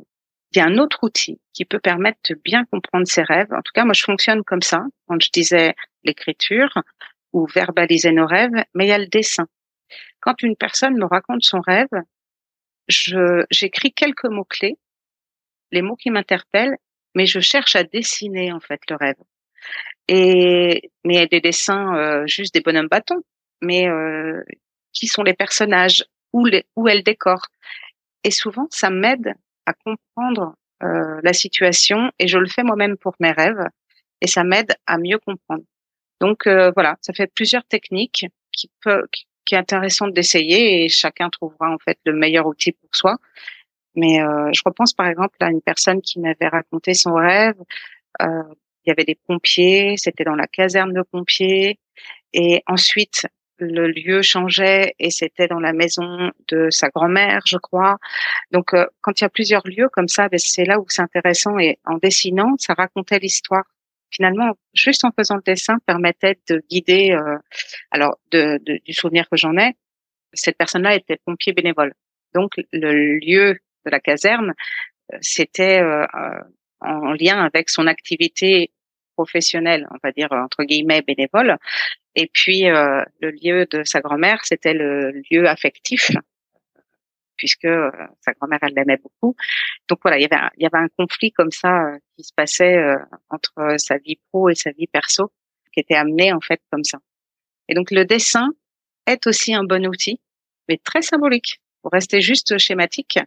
Il 0.51 0.59
y 0.59 0.61
a 0.61 0.65
un 0.65 0.77
autre 0.77 0.99
outil 1.01 1.39
qui 1.51 1.65
peut 1.65 1.79
permettre 1.79 2.19
de 2.29 2.35
bien 2.43 2.63
comprendre 2.65 3.07
ses 3.07 3.23
rêves. 3.23 3.51
En 3.51 3.61
tout 3.61 3.71
cas, 3.73 3.85
moi, 3.85 3.93
je 3.93 4.03
fonctionne 4.03 4.43
comme 4.43 4.61
ça. 4.61 4.83
Quand 5.07 5.19
je 5.19 5.29
disais 5.31 5.73
l'écriture, 6.03 6.69
ou 7.33 7.47
verbaliser 7.47 8.11
nos 8.11 8.27
rêves, 8.27 8.63
mais 8.73 8.85
il 8.85 8.89
y 8.89 8.93
a 8.93 8.99
le 8.99 9.07
dessin. 9.07 9.47
Quand 10.21 10.41
une 10.43 10.55
personne 10.55 10.95
me 10.95 11.05
raconte 11.05 11.43
son 11.43 11.59
rêve, 11.59 11.89
je, 12.87 13.43
j'écris 13.49 13.91
quelques 13.91 14.25
mots-clés, 14.25 14.77
les 15.71 15.81
mots 15.81 15.95
qui 15.95 16.11
m'interpellent, 16.11 16.77
mais 17.15 17.25
je 17.25 17.39
cherche 17.39 17.75
à 17.75 17.83
dessiner, 17.83 18.51
en 18.53 18.59
fait, 18.59 18.79
le 18.89 18.95
rêve. 18.95 19.15
Et, 20.07 20.91
mais 21.03 21.15
il 21.15 21.19
y 21.19 21.23
a 21.23 21.27
des 21.27 21.41
dessins, 21.41 21.95
euh, 21.95 22.27
juste 22.27 22.53
des 22.53 22.61
bonhommes 22.61 22.87
bâtons, 22.87 23.23
mais 23.63 23.87
euh, 23.87 24.43
qui 24.91 25.07
sont 25.07 25.23
les 25.23 25.33
personnages, 25.33 26.05
où, 26.33 26.45
les, 26.45 26.65
où 26.75 26.87
est 26.87 26.95
le. 26.95 27.47
Et 28.23 28.31
souvent, 28.31 28.67
ça 28.69 28.89
m'aide 28.89 29.33
à 29.65 29.73
comprendre 29.73 30.55
euh, 30.83 31.19
la 31.23 31.33
situation 31.33 32.11
et 32.19 32.27
je 32.27 32.37
le 32.37 32.47
fais 32.47 32.63
moi-même 32.63 32.97
pour 32.97 33.15
mes 33.19 33.31
rêves 33.31 33.67
et 34.21 34.27
ça 34.27 34.43
m'aide 34.43 34.75
à 34.87 34.97
mieux 34.97 35.19
comprendre. 35.19 35.63
Donc 36.19 36.47
euh, 36.47 36.71
voilà, 36.71 36.97
ça 37.01 37.13
fait 37.13 37.27
plusieurs 37.27 37.65
techniques 37.65 38.25
qui 38.51 38.69
peut 38.81 39.07
qui 39.45 39.55
est 39.55 39.57
intéressant 39.57 40.07
d'essayer 40.07 40.85
et 40.85 40.89
chacun 40.89 41.29
trouvera 41.29 41.69
en 41.69 41.77
fait 41.77 41.97
le 42.05 42.13
meilleur 42.13 42.47
outil 42.47 42.71
pour 42.71 42.89
soi. 42.93 43.17
Mais 43.95 44.21
euh, 44.21 44.49
je 44.53 44.61
repense 44.65 44.93
par 44.93 45.07
exemple 45.07 45.35
à 45.41 45.49
une 45.49 45.61
personne 45.61 46.01
qui 46.01 46.19
m'avait 46.19 46.47
raconté 46.47 46.93
son 46.93 47.13
rêve. 47.13 47.55
Euh, 48.21 48.43
il 48.85 48.89
y 48.89 48.91
avait 48.91 49.03
des 49.03 49.15
pompiers, 49.27 49.95
c'était 49.97 50.23
dans 50.23 50.35
la 50.35 50.47
caserne 50.47 50.93
de 50.93 51.01
pompiers, 51.03 51.79
et 52.33 52.63
ensuite 52.67 53.27
le 53.71 53.87
lieu 53.87 54.21
changeait 54.21 54.93
et 54.99 55.09
c'était 55.09 55.47
dans 55.47 55.59
la 55.59 55.73
maison 55.73 56.31
de 56.49 56.69
sa 56.69 56.89
grand-mère, 56.89 57.41
je 57.45 57.57
crois. 57.57 57.97
Donc 58.51 58.71
quand 59.01 59.19
il 59.19 59.23
y 59.23 59.25
a 59.25 59.29
plusieurs 59.29 59.65
lieux 59.65 59.89
comme 59.91 60.07
ça, 60.07 60.29
ben, 60.29 60.39
c'est 60.39 60.65
là 60.65 60.79
où 60.79 60.85
c'est 60.87 61.01
intéressant 61.01 61.57
et 61.59 61.79
en 61.85 61.97
dessinant, 61.97 62.55
ça 62.57 62.73
racontait 62.73 63.19
l'histoire 63.19 63.63
finalement, 64.13 64.53
juste 64.73 65.03
en 65.05 65.11
faisant 65.11 65.35
le 65.35 65.41
dessin, 65.41 65.77
permettait 65.85 66.39
de 66.47 66.61
guider. 66.69 67.11
Euh, 67.11 67.37
alors, 67.91 68.17
de, 68.31 68.59
du 68.85 68.93
souvenir 68.93 69.27
que 69.29 69.37
j'en 69.37 69.57
ai, 69.57 69.75
cette 70.33 70.57
personne-là 70.57 70.95
était 70.95 71.19
pompier 71.25 71.53
bénévole. 71.53 71.93
Donc, 72.33 72.53
le 72.71 73.19
lieu 73.19 73.59
de 73.85 73.91
la 73.91 73.99
caserne, 73.99 74.53
euh, 75.13 75.17
c'était 75.21 75.81
euh, 75.81 76.05
en 76.81 77.13
lien 77.13 77.43
avec 77.43 77.69
son 77.69 77.87
activité 77.87 78.71
professionnelle, 79.15 79.87
on 79.91 79.97
va 80.03 80.11
dire 80.11 80.31
entre 80.31 80.63
guillemets 80.63 81.01
bénévole. 81.01 81.57
Et 82.15 82.29
puis, 82.31 82.63
le 82.63 83.31
lieu 83.31 83.65
de 83.65 83.83
sa 83.83 84.01
grand-mère, 84.01 84.39
c'était 84.43 84.73
le 84.73 85.11
lieu 85.31 85.47
affectif 85.47 86.11
puisque 87.43 87.65
euh, 87.65 87.91
sa 88.21 88.31
grand-mère 88.33 88.59
elle 88.61 88.73
l'aimait 88.73 88.97
beaucoup. 88.97 89.35
Donc 89.89 89.99
voilà, 90.01 90.17
il 90.17 90.21
y 90.21 90.25
avait 90.25 90.35
un, 90.35 90.49
il 90.57 90.63
y 90.63 90.65
avait 90.65 90.83
un 90.83 90.87
conflit 90.97 91.31
comme 91.31 91.51
ça 91.51 91.83
euh, 91.83 91.97
qui 92.15 92.23
se 92.23 92.33
passait 92.33 92.77
euh, 92.77 92.97
entre 93.29 93.75
sa 93.77 93.97
vie 93.97 94.17
pro 94.29 94.49
et 94.49 94.55
sa 94.55 94.71
vie 94.71 94.87
perso, 94.87 95.31
qui 95.73 95.79
était 95.79 95.95
amené 95.95 96.31
en 96.31 96.39
fait 96.39 96.61
comme 96.71 96.83
ça. 96.83 96.99
Et 97.67 97.75
donc 97.75 97.91
le 97.91 98.05
dessin 98.05 98.47
est 99.05 99.27
aussi 99.27 99.53
un 99.53 99.63
bon 99.63 99.85
outil, 99.85 100.21
mais 100.69 100.77
très 100.77 101.01
symbolique. 101.01 101.59
Pour 101.81 101.91
rester 101.91 102.21
juste 102.21 102.57
schématique, 102.57 103.19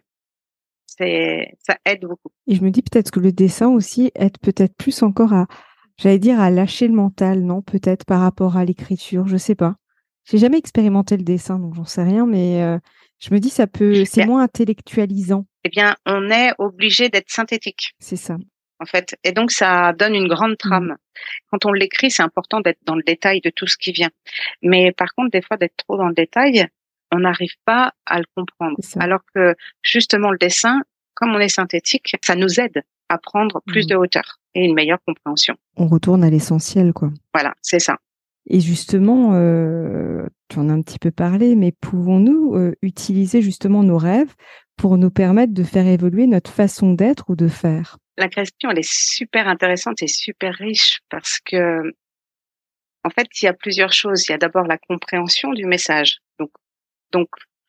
c'est 0.87 1.53
ça 1.59 1.77
aide 1.85 2.01
beaucoup. 2.01 2.31
Et 2.47 2.55
je 2.55 2.63
me 2.63 2.71
dis 2.71 2.81
peut-être 2.81 3.11
que 3.11 3.19
le 3.19 3.31
dessin 3.31 3.67
aussi 3.67 4.11
aide 4.15 4.39
peut-être 4.39 4.75
plus 4.75 5.03
encore 5.03 5.33
à, 5.33 5.45
j'allais 5.97 6.19
dire 6.19 6.39
à 6.39 6.49
lâcher 6.49 6.87
le 6.87 6.93
mental, 6.93 7.41
non 7.41 7.61
Peut-être 7.61 8.05
par 8.05 8.21
rapport 8.21 8.57
à 8.57 8.65
l'écriture, 8.65 9.27
je 9.27 9.37
sais 9.37 9.55
pas. 9.55 9.75
J'ai 10.29 10.37
jamais 10.37 10.57
expérimenté 10.57 11.15
le 11.17 11.23
dessin, 11.23 11.59
donc 11.59 11.75
j'en 11.75 11.85
sais 11.85 12.03
rien, 12.03 12.25
mais 12.25 12.79
je 13.19 13.33
me 13.33 13.39
dis, 13.39 13.49
ça 13.49 13.67
peut, 13.67 14.05
c'est 14.05 14.25
moins 14.25 14.43
intellectualisant. 14.43 15.45
Eh 15.63 15.69
bien, 15.69 15.95
on 16.05 16.29
est 16.29 16.53
obligé 16.59 17.09
d'être 17.09 17.31
synthétique. 17.31 17.93
C'est 17.99 18.15
ça. 18.15 18.37
En 18.79 18.85
fait. 18.85 19.17
Et 19.23 19.31
donc, 19.31 19.51
ça 19.51 19.91
donne 19.93 20.13
une 20.13 20.27
grande 20.27 20.51
mmh. 20.51 20.57
trame. 20.57 20.95
Quand 21.51 21.65
on 21.65 21.73
l'écrit, 21.73 22.11
c'est 22.11 22.21
important 22.21 22.61
d'être 22.61 22.79
dans 22.85 22.95
le 22.95 23.01
détail 23.01 23.41
de 23.41 23.49
tout 23.49 23.65
ce 23.65 23.75
qui 23.75 23.91
vient. 23.91 24.11
Mais 24.61 24.91
par 24.91 25.15
contre, 25.15 25.31
des 25.31 25.41
fois, 25.41 25.57
d'être 25.57 25.75
trop 25.77 25.97
dans 25.97 26.07
le 26.07 26.13
détail, 26.13 26.67
on 27.11 27.19
n'arrive 27.19 27.55
pas 27.65 27.93
à 28.05 28.19
le 28.19 28.25
comprendre. 28.35 28.77
Alors 28.99 29.21
que, 29.33 29.55
justement, 29.81 30.29
le 30.29 30.37
dessin, 30.37 30.81
comme 31.15 31.33
on 31.33 31.39
est 31.39 31.49
synthétique, 31.49 32.15
ça 32.21 32.35
nous 32.35 32.59
aide 32.59 32.83
à 33.09 33.17
prendre 33.17 33.61
plus 33.65 33.85
mmh. 33.85 33.89
de 33.89 33.95
hauteur 33.95 34.39
et 34.55 34.65
une 34.65 34.73
meilleure 34.73 34.99
compréhension. 35.05 35.55
On 35.75 35.87
retourne 35.87 36.23
à 36.23 36.29
l'essentiel, 36.29 36.93
quoi. 36.93 37.11
Voilà, 37.33 37.53
c'est 37.61 37.79
ça. 37.79 37.97
Et 38.49 38.59
justement, 38.59 39.33
euh, 39.33 40.25
tu 40.49 40.59
en 40.59 40.69
as 40.69 40.73
un 40.73 40.81
petit 40.81 40.99
peu 40.99 41.11
parlé, 41.11 41.55
mais 41.55 41.73
pouvons-nous 41.73 42.55
euh, 42.55 42.75
utiliser 42.81 43.41
justement 43.41 43.83
nos 43.83 43.97
rêves 43.97 44.33
pour 44.77 44.97
nous 44.97 45.09
permettre 45.09 45.53
de 45.53 45.63
faire 45.63 45.85
évoluer 45.85 46.27
notre 46.27 46.51
façon 46.51 46.93
d'être 46.93 47.29
ou 47.29 47.35
de 47.35 47.47
faire? 47.47 47.97
La 48.17 48.29
question, 48.29 48.71
elle 48.71 48.79
est 48.79 48.89
super 48.89 49.47
intéressante 49.47 50.01
et 50.01 50.07
super 50.07 50.53
riche 50.55 51.01
parce 51.09 51.39
que, 51.43 51.81
en 53.03 53.09
fait, 53.09 53.27
il 53.41 53.45
y 53.45 53.47
a 53.47 53.53
plusieurs 53.53 53.91
choses. 53.91 54.25
Il 54.27 54.31
y 54.31 54.35
a 54.35 54.37
d'abord 54.37 54.65
la 54.65 54.77
compréhension 54.77 55.51
du 55.51 55.65
message. 55.65 56.19
Donc, 56.39 56.51
donc 57.11 57.27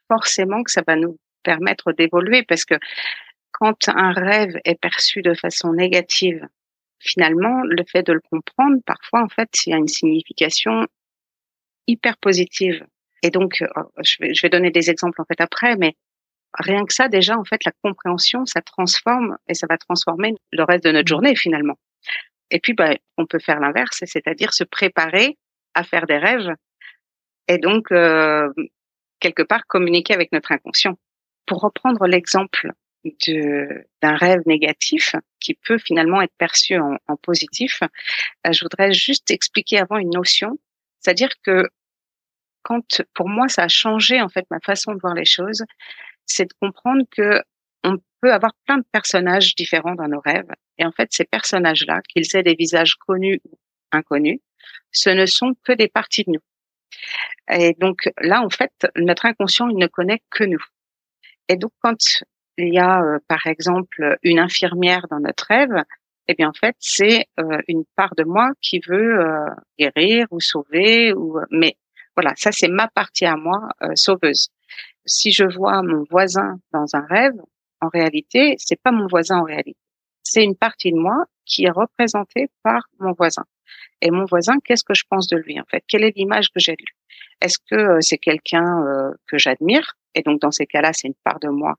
forcément 0.09 0.62
que 0.62 0.71
ça 0.71 0.83
va 0.87 0.97
nous 0.97 1.18
permettre 1.42 1.92
d'évoluer 1.92 2.45
parce 2.45 2.64
que 2.64 2.75
quand 3.52 3.88
un 3.88 4.12
rêve 4.12 4.59
est 4.64 4.81
perçu 4.81 5.23
de 5.23 5.35
façon 5.35 5.73
négative 5.73 6.47
finalement, 7.00 7.62
le 7.62 7.85
fait 7.85 8.02
de 8.02 8.12
le 8.12 8.21
comprendre, 8.21 8.78
parfois, 8.85 9.23
en 9.23 9.28
fait, 9.28 9.49
il 9.67 9.71
y 9.71 9.73
a 9.73 9.76
une 9.76 9.88
signification 9.88 10.87
hyper 11.87 12.17
positive. 12.19 12.85
Et 13.23 13.31
donc, 13.31 13.62
euh, 13.62 13.83
je 14.05 14.17
vais, 14.21 14.35
je 14.35 14.43
vais 14.43 14.49
donner 14.49 14.71
des 14.71 14.90
exemples 14.90 15.21
en 15.21 15.25
fait 15.25 15.40
après, 15.40 15.76
mais 15.76 15.95
rien 16.55 16.85
que 16.85 16.93
ça, 16.93 17.09
déjà, 17.09 17.37
en 17.37 17.45
fait, 17.45 17.64
la 17.64 17.73
compréhension, 17.83 18.47
ça 18.47 18.62
transforme 18.62 19.37
et 19.49 19.55
ça 19.55 19.67
va 19.69 19.78
transformer 19.78 20.35
le 20.52 20.64
reste 20.64 20.85
de 20.85 20.93
notre 20.93 21.05
mmh. 21.05 21.09
journée 21.09 21.37
finalement. 21.37 21.78
Et 22.50 22.61
puis, 22.61 22.75
bah, 22.75 22.95
on 23.17 23.26
peut 23.26 23.38
faire 23.38 23.61
l'inverse, 23.61 24.02
c'est-à-dire 24.05 24.52
se 24.52 24.64
préparer 24.64 25.37
à 25.75 25.85
faire 25.85 26.07
des 26.07 26.19
rêves 26.19 26.55
et 27.47 27.59
donc 27.59 27.90
euh, 27.93 28.49
quelque 29.21 29.43
part 29.43 29.67
communiquer 29.67 30.14
avec 30.14 30.33
notre 30.33 30.52
inconscient. 30.52 30.99
Pour 31.47 31.61
reprendre 31.61 32.07
l'exemple 32.07 32.73
d'un 33.05 34.17
rêve 34.17 34.43
négatif 34.47 35.14
qui 35.40 35.55
peut 35.55 35.78
finalement 35.78 36.21
être 36.21 36.35
perçu 36.37 36.76
en, 36.78 37.17
positif, 37.23 37.81
euh, 38.47 38.52
je 38.52 38.64
voudrais 38.64 38.93
juste 38.93 39.31
expliquer 39.31 39.78
avant 39.78 39.99
une 39.99 40.11
notion, 40.11 40.59
c'est-à-dire 41.00 41.31
que 41.43 41.69
quand 42.62 43.02
pour 43.14 43.28
moi 43.28 43.49
ça 43.49 43.64
a 43.64 43.69
changé 43.69 44.21
en 44.21 44.28
fait 44.28 44.47
ma 44.50 44.61
façon 44.61 44.95
de 44.95 45.00
voir 45.00 45.14
les 45.14 45.25
choses, 45.25 45.64
c'est 46.26 46.47
de 46.47 46.55
comprendre 46.61 47.05
que 47.11 47.43
on 47.85 47.97
peut 48.21 48.33
avoir 48.33 48.52
plein 48.67 48.78
de 48.78 48.85
personnages 48.90 49.55
différents 49.55 49.95
dans 49.95 50.09
nos 50.09 50.21
rêves 50.21 50.50
et 50.76 50.85
en 50.85 50.93
fait 50.93 51.09
ces 51.12 51.25
personnages-là, 51.25 52.02
qu'ils 52.09 52.37
aient 52.37 52.43
des 52.43 52.57
visages 52.57 52.97
connus 52.97 53.40
ou 53.45 53.59
inconnus, 53.93 54.40
ce 54.90 55.11
ne 55.11 55.25
sont 55.25 55.55
que 55.64 55.73
des 55.73 55.88
parties 55.88 56.25
de 56.25 56.33
nous. 56.33 56.40
Et 57.50 57.75
donc 57.78 58.11
là 58.21 58.43
en 58.43 58.50
fait 58.50 58.73
notre 58.97 59.26
inconscient 59.26 59.69
il 59.69 59.76
ne 59.76 59.87
connaît 59.87 60.21
que 60.31 60.45
nous. 60.45 60.62
Et 61.49 61.57
donc 61.57 61.73
quand 61.81 62.23
il 62.59 62.75
y 62.75 62.79
a 62.79 63.00
euh, 63.00 63.19
par 63.29 63.47
exemple 63.47 64.19
une 64.23 64.38
infirmière 64.38 65.07
dans 65.11 65.21
notre 65.21 65.47
rêve, 65.47 65.85
eh 66.27 66.35
bien 66.35 66.49
en 66.49 66.53
fait 66.53 66.77
c'est 66.81 67.27
euh, 67.41 67.59
une 67.69 67.85
part 67.97 68.15
de 68.17 68.25
moi 68.25 68.50
qui 68.61 68.81
veut 68.87 69.21
euh, 69.21 69.47
guérir 69.79 70.27
ou 70.31 70.41
sauver 70.41 71.12
ou 71.12 71.38
mais 71.50 71.77
voilà 72.17 72.35
ça 72.37 72.50
c'est 72.53 72.69
ma 72.69 72.88
partie 72.88 73.27
à 73.27 73.37
moi 73.37 73.69
sauveuse. 73.95 74.49
Si 75.07 75.31
je 75.31 75.45
vois 75.45 75.83
mon 75.83 76.05
voisin 76.11 76.59
dans 76.73 76.95
un 76.95 77.07
rêve, 77.07 77.35
en 77.81 77.88
réalité 77.88 78.57
c'est 78.59 78.81
pas 78.81 78.91
mon 78.93 79.07
voisin 79.07 79.38
en 79.38 79.45
réalité, 79.45 79.79
c'est 80.23 80.45
une 80.45 80.57
partie 80.57 80.93
de 80.93 80.99
moi 80.99 81.25
qui 81.47 81.65
est 81.65 81.71
représentée 81.71 82.50
par 82.62 82.83
mon 82.99 83.12
voisin. 83.12 83.45
Et 84.03 84.11
mon 84.11 84.25
voisin, 84.27 84.59
qu'est-ce 84.65 84.85
que 84.85 84.95
je 84.95 85.05
pense 85.09 85.29
de 85.29 85.37
lui 85.37 85.59
en 85.61 85.65
fait? 85.65 85.83
Quelle 85.88 86.05
est 86.05 86.17
l'image 86.17 86.49
que 86.50 86.61
j'ai 86.61 86.73
de 86.73 86.83
lui? 86.83 86.95
Est-ce 87.41 87.59
que 87.71 88.00
c'est 88.00 88.19
quelqu'un 88.19 89.12
que 89.27 89.38
j'admire? 89.38 89.95
Et 90.15 90.23
donc 90.23 90.41
dans 90.41 90.50
ces 90.50 90.67
cas-là, 90.67 90.93
c'est 90.93 91.09
une 91.09 91.15
part 91.25 91.38
de 91.41 91.49
moi 91.49 91.77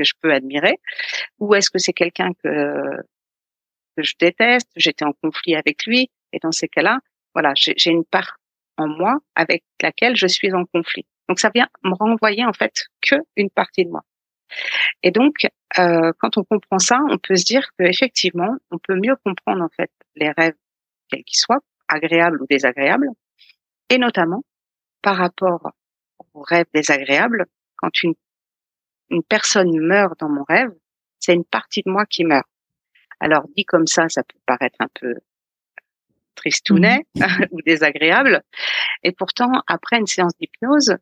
que 0.00 0.08
je 0.08 0.14
peux 0.20 0.32
admirer 0.32 0.78
Ou 1.38 1.54
est-ce 1.54 1.70
que 1.70 1.78
c'est 1.78 1.92
quelqu'un 1.92 2.32
que, 2.42 2.96
que 3.96 4.02
je 4.02 4.14
déteste, 4.18 4.68
j'étais 4.76 5.04
en 5.04 5.12
conflit 5.22 5.54
avec 5.54 5.84
lui 5.84 6.10
Et 6.32 6.38
dans 6.38 6.52
ces 6.52 6.68
cas-là, 6.68 7.00
voilà, 7.34 7.52
j'ai 7.54 7.90
une 7.90 8.04
part 8.04 8.38
en 8.76 8.88
moi 8.88 9.18
avec 9.34 9.62
laquelle 9.82 10.16
je 10.16 10.26
suis 10.26 10.52
en 10.52 10.64
conflit. 10.64 11.06
Donc 11.28 11.38
ça 11.38 11.50
vient 11.54 11.68
me 11.84 11.94
renvoyer 11.94 12.44
en 12.44 12.52
fait 12.52 12.86
que 13.02 13.16
une 13.36 13.50
partie 13.50 13.84
de 13.84 13.90
moi. 13.90 14.02
Et 15.02 15.12
donc, 15.12 15.46
euh, 15.78 16.12
quand 16.18 16.38
on 16.38 16.44
comprend 16.44 16.78
ça, 16.78 16.98
on 17.08 17.18
peut 17.18 17.36
se 17.36 17.44
dire 17.44 17.68
qu'effectivement, 17.78 18.56
on 18.72 18.78
peut 18.78 18.96
mieux 18.96 19.14
comprendre 19.24 19.62
en 19.62 19.68
fait 19.68 19.90
les 20.16 20.30
rêves, 20.30 20.56
quels 21.08 21.22
qu'ils 21.22 21.38
soient, 21.38 21.60
agréables 21.86 22.42
ou 22.42 22.46
désagréables, 22.48 23.08
et 23.90 23.98
notamment 23.98 24.42
par 25.02 25.16
rapport 25.16 25.70
aux 26.34 26.42
rêves 26.42 26.66
désagréables, 26.74 27.46
quand 27.76 28.02
une, 28.02 28.14
une 29.10 29.22
personne 29.22 29.78
meurt 29.78 30.18
dans 30.20 30.28
mon 30.28 30.44
rêve, 30.44 30.70
c'est 31.18 31.34
une 31.34 31.44
partie 31.44 31.82
de 31.82 31.90
moi 31.90 32.06
qui 32.06 32.24
meurt. 32.24 32.48
Alors 33.20 33.46
dit 33.56 33.64
comme 33.64 33.86
ça, 33.86 34.08
ça 34.08 34.22
peut 34.22 34.38
paraître 34.46 34.76
un 34.80 34.88
peu 34.94 35.14
tristounet 36.34 37.06
mmh 37.16 37.24
ou 37.50 37.60
désagréable, 37.62 38.42
et 39.02 39.12
pourtant 39.12 39.62
après 39.66 39.98
une 39.98 40.06
séance 40.06 40.32
d'hypnose, 40.40 40.96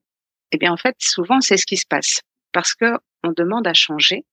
eh 0.50 0.58
bien 0.58 0.72
en 0.72 0.76
fait 0.76 0.96
souvent 0.98 1.40
c'est 1.40 1.56
ce 1.56 1.66
qui 1.66 1.76
se 1.76 1.86
passe 1.86 2.22
parce 2.52 2.74
que 2.74 2.98
on 3.22 3.32
demande 3.32 3.66
à 3.66 3.74
changer, 3.74 4.24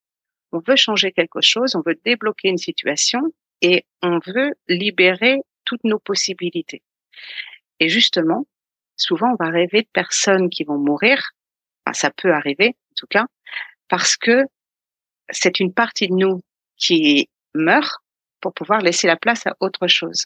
on 0.51 0.59
veut 0.59 0.75
changer 0.75 1.11
quelque 1.11 1.41
chose, 1.41 1.75
on 1.75 1.81
veut 1.85 1.99
débloquer 2.03 2.49
une 2.49 2.57
situation 2.57 3.21
et 3.61 3.85
on 4.01 4.19
veut 4.25 4.53
libérer 4.67 5.41
toutes 5.65 5.83
nos 5.83 5.99
possibilités. 5.99 6.81
Et 7.79 7.89
justement, 7.89 8.47
souvent 8.95 9.31
on 9.31 9.43
va 9.43 9.49
rêver 9.49 9.81
de 9.81 9.89
personnes 9.91 10.49
qui 10.49 10.63
vont 10.63 10.77
mourir, 10.77 11.31
enfin, 11.85 11.93
ça 11.93 12.09
peut 12.09 12.33
arriver 12.33 12.69
en 12.69 12.95
tout 12.95 13.07
cas, 13.07 13.25
parce 13.89 14.17
que 14.17 14.43
c'est 15.29 15.59
une 15.59 15.73
partie 15.73 16.07
de 16.07 16.13
nous 16.13 16.41
qui 16.77 17.29
meurt 17.53 17.97
pour 18.41 18.53
pouvoir 18.53 18.81
laisser 18.81 19.07
la 19.07 19.17
place 19.17 19.47
à 19.47 19.55
autre 19.59 19.87
chose. 19.87 20.25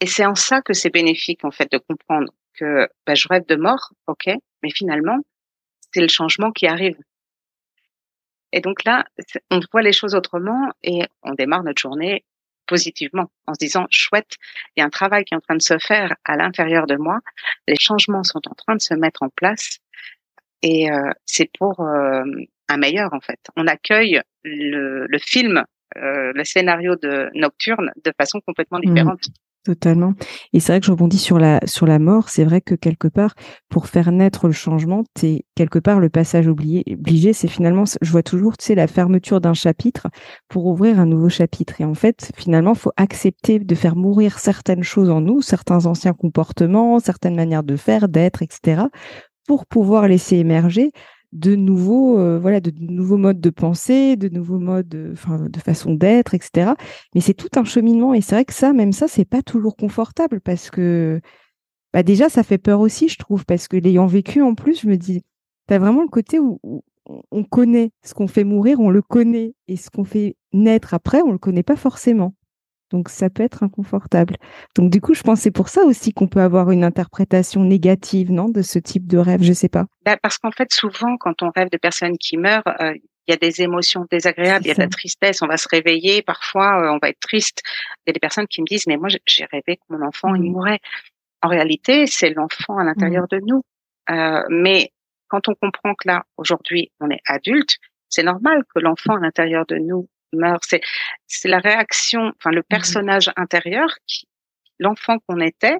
Et 0.00 0.06
c'est 0.06 0.26
en 0.26 0.34
ça 0.34 0.62
que 0.62 0.72
c'est 0.72 0.90
bénéfique 0.90 1.44
en 1.44 1.50
fait 1.50 1.70
de 1.70 1.78
comprendre 1.78 2.32
que 2.54 2.88
ben, 3.06 3.14
je 3.14 3.28
rêve 3.28 3.46
de 3.46 3.56
mort, 3.56 3.92
ok, 4.06 4.30
mais 4.62 4.70
finalement 4.70 5.18
c'est 5.92 6.00
le 6.00 6.08
changement 6.08 6.50
qui 6.52 6.66
arrive. 6.66 6.96
Et 8.52 8.60
donc 8.60 8.84
là, 8.84 9.04
on 9.50 9.60
voit 9.72 9.82
les 9.82 9.92
choses 9.92 10.14
autrement 10.14 10.70
et 10.82 11.02
on 11.22 11.34
démarre 11.34 11.62
notre 11.62 11.80
journée 11.80 12.24
positivement 12.66 13.30
en 13.46 13.54
se 13.54 13.58
disant 13.58 13.86
chouette, 13.90 14.36
il 14.76 14.80
y 14.80 14.82
a 14.82 14.86
un 14.86 14.90
travail 14.90 15.24
qui 15.24 15.34
est 15.34 15.36
en 15.36 15.40
train 15.40 15.56
de 15.56 15.62
se 15.62 15.78
faire 15.78 16.14
à 16.24 16.36
l'intérieur 16.36 16.86
de 16.86 16.96
moi, 16.96 17.20
les 17.66 17.76
changements 17.78 18.22
sont 18.22 18.40
en 18.48 18.54
train 18.54 18.76
de 18.76 18.80
se 18.80 18.94
mettre 18.94 19.22
en 19.22 19.28
place 19.30 19.78
et 20.62 20.90
euh, 20.90 21.10
c'est 21.26 21.50
pour 21.58 21.80
euh, 21.80 22.22
un 22.68 22.76
meilleur 22.76 23.12
en 23.12 23.20
fait. 23.20 23.40
On 23.56 23.66
accueille 23.66 24.20
le, 24.44 25.06
le 25.06 25.18
film, 25.18 25.64
euh, 25.96 26.32
le 26.34 26.44
scénario 26.44 26.96
de 26.96 27.30
Nocturne 27.34 27.90
de 28.04 28.12
façon 28.18 28.40
complètement 28.46 28.78
mmh. 28.78 28.86
différente. 28.86 29.20
Totalement. 29.64 30.14
Et 30.52 30.58
c'est 30.58 30.72
vrai 30.72 30.80
que 30.80 30.86
je 30.86 30.90
rebondis 30.90 31.18
sur 31.18 31.38
la 31.38 31.60
sur 31.66 31.86
la 31.86 32.00
mort. 32.00 32.30
C'est 32.30 32.42
vrai 32.42 32.60
que 32.60 32.74
quelque 32.74 33.06
part, 33.06 33.34
pour 33.68 33.86
faire 33.86 34.10
naître 34.10 34.48
le 34.48 34.52
changement, 34.52 35.04
c'est 35.16 35.44
quelque 35.54 35.78
part 35.78 36.00
le 36.00 36.08
passage 36.08 36.48
oublié, 36.48 36.82
obligé. 36.90 37.32
C'est 37.32 37.46
finalement, 37.46 37.84
je 38.00 38.10
vois 38.10 38.24
toujours, 38.24 38.56
tu 38.56 38.64
sais, 38.64 38.74
la 38.74 38.88
fermeture 38.88 39.40
d'un 39.40 39.54
chapitre 39.54 40.08
pour 40.48 40.66
ouvrir 40.66 40.98
un 40.98 41.06
nouveau 41.06 41.28
chapitre. 41.28 41.80
Et 41.80 41.84
en 41.84 41.94
fait, 41.94 42.32
finalement, 42.36 42.74
faut 42.74 42.90
accepter 42.96 43.60
de 43.60 43.74
faire 43.76 43.94
mourir 43.94 44.40
certaines 44.40 44.82
choses 44.82 45.10
en 45.10 45.20
nous, 45.20 45.42
certains 45.42 45.86
anciens 45.86 46.12
comportements, 46.12 46.98
certaines 46.98 47.36
manières 47.36 47.62
de 47.62 47.76
faire, 47.76 48.08
d'être, 48.08 48.42
etc., 48.42 48.86
pour 49.46 49.66
pouvoir 49.66 50.08
laisser 50.08 50.36
émerger 50.36 50.92
de 51.32 51.56
nouveaux 51.56 52.18
euh, 52.18 52.38
voilà 52.38 52.60
de 52.60 52.72
nouveaux 52.78 53.16
modes 53.16 53.40
de 53.40 53.50
pensée 53.50 54.16
de 54.16 54.28
nouveaux 54.28 54.58
modes 54.58 54.94
euh, 54.94 55.48
de 55.48 55.60
façon 55.60 55.94
d'être 55.94 56.34
etc 56.34 56.72
mais 57.14 57.20
c'est 57.20 57.34
tout 57.34 57.48
un 57.56 57.64
cheminement 57.64 58.12
et 58.12 58.20
c'est 58.20 58.34
vrai 58.34 58.44
que 58.44 58.52
ça 58.52 58.72
même 58.72 58.92
ça 58.92 59.08
c'est 59.08 59.24
pas 59.24 59.42
toujours 59.42 59.76
confortable 59.76 60.40
parce 60.40 60.70
que 60.70 61.20
bah 61.94 62.02
déjà 62.02 62.28
ça 62.28 62.42
fait 62.42 62.58
peur 62.58 62.80
aussi 62.80 63.08
je 63.08 63.18
trouve 63.18 63.46
parce 63.46 63.66
que 63.66 63.78
l'ayant 63.78 64.06
vécu 64.06 64.42
en 64.42 64.54
plus 64.54 64.82
je 64.82 64.86
me 64.86 64.96
dis 64.96 65.22
tu 65.68 65.74
as 65.74 65.78
vraiment 65.78 66.02
le 66.02 66.08
côté 66.08 66.38
où, 66.38 66.60
on 67.30 67.44
connaît 67.44 67.90
ce 68.04 68.14
qu'on 68.14 68.28
fait 68.28 68.44
mourir 68.44 68.78
on 68.80 68.90
le 68.90 69.02
connaît 69.02 69.54
et 69.68 69.76
ce 69.76 69.90
qu'on 69.90 70.04
fait 70.04 70.36
naître 70.52 70.92
après 70.92 71.22
on 71.22 71.32
le 71.32 71.38
connaît 71.38 71.62
pas 71.62 71.76
forcément 71.76 72.34
donc 72.92 73.08
ça 73.08 73.30
peut 73.30 73.42
être 73.42 73.62
inconfortable. 73.62 74.36
Donc 74.76 74.90
du 74.90 75.00
coup, 75.00 75.14
je 75.14 75.22
pense 75.22 75.40
c'est 75.40 75.50
pour 75.50 75.68
ça 75.68 75.82
aussi 75.84 76.12
qu'on 76.12 76.28
peut 76.28 76.40
avoir 76.40 76.70
une 76.70 76.84
interprétation 76.84 77.64
négative, 77.64 78.30
non, 78.30 78.48
de 78.48 78.62
ce 78.62 78.78
type 78.78 79.08
de 79.08 79.18
rêve. 79.18 79.42
Je 79.42 79.52
sais 79.52 79.68
pas. 79.68 79.86
Bah, 80.04 80.16
parce 80.22 80.38
qu'en 80.38 80.52
fait, 80.52 80.72
souvent, 80.72 81.16
quand 81.16 81.42
on 81.42 81.50
rêve 81.50 81.70
de 81.70 81.78
personnes 81.78 82.18
qui 82.18 82.36
meurent, 82.36 82.62
euh, 82.80 82.94
il 83.26 83.30
y 83.30 83.34
a 83.34 83.36
des 83.36 83.62
émotions 83.62 84.06
désagréables, 84.10 84.66
il 84.66 84.68
y 84.68 84.70
a 84.72 84.74
de 84.74 84.80
la 84.80 84.88
tristesse, 84.88 85.42
on 85.42 85.46
va 85.46 85.56
se 85.56 85.68
réveiller, 85.70 86.22
parfois 86.22 86.82
euh, 86.82 86.92
on 86.92 86.98
va 87.00 87.08
être 87.08 87.20
triste. 87.20 87.62
Il 87.98 88.02
y 88.08 88.10
a 88.10 88.12
des 88.12 88.20
personnes 88.20 88.46
qui 88.46 88.60
me 88.60 88.66
disent 88.66 88.86
mais 88.86 88.96
moi 88.96 89.08
j'ai 89.08 89.44
rêvé 89.46 89.76
que 89.76 89.82
mon 89.88 90.04
enfant 90.06 90.34
il 90.34 90.42
mmh. 90.42 90.52
mourait. 90.52 90.80
En 91.40 91.48
réalité, 91.48 92.06
c'est 92.06 92.30
l'enfant 92.30 92.78
à 92.78 92.84
l'intérieur 92.84 93.24
mmh. 93.24 93.36
de 93.36 93.40
nous. 93.46 93.62
Euh, 94.10 94.42
mais 94.50 94.92
quand 95.28 95.48
on 95.48 95.54
comprend 95.54 95.94
que 95.94 96.08
là 96.08 96.24
aujourd'hui 96.36 96.92
on 97.00 97.10
est 97.10 97.22
adulte, 97.26 97.76
c'est 98.08 98.22
normal 98.22 98.64
que 98.74 98.80
l'enfant 98.80 99.16
à 99.16 99.20
l'intérieur 99.20 99.64
de 99.66 99.76
nous 99.76 100.08
meurt. 100.32 100.62
C'est 100.66 100.80
c'est 101.26 101.48
la 101.48 101.58
réaction, 101.58 102.32
enfin 102.38 102.50
le 102.50 102.60
mmh 102.60 102.68
personnage 102.68 103.30
intérieur, 103.36 103.88
l'enfant 104.78 105.18
qu'on 105.26 105.40
était, 105.40 105.76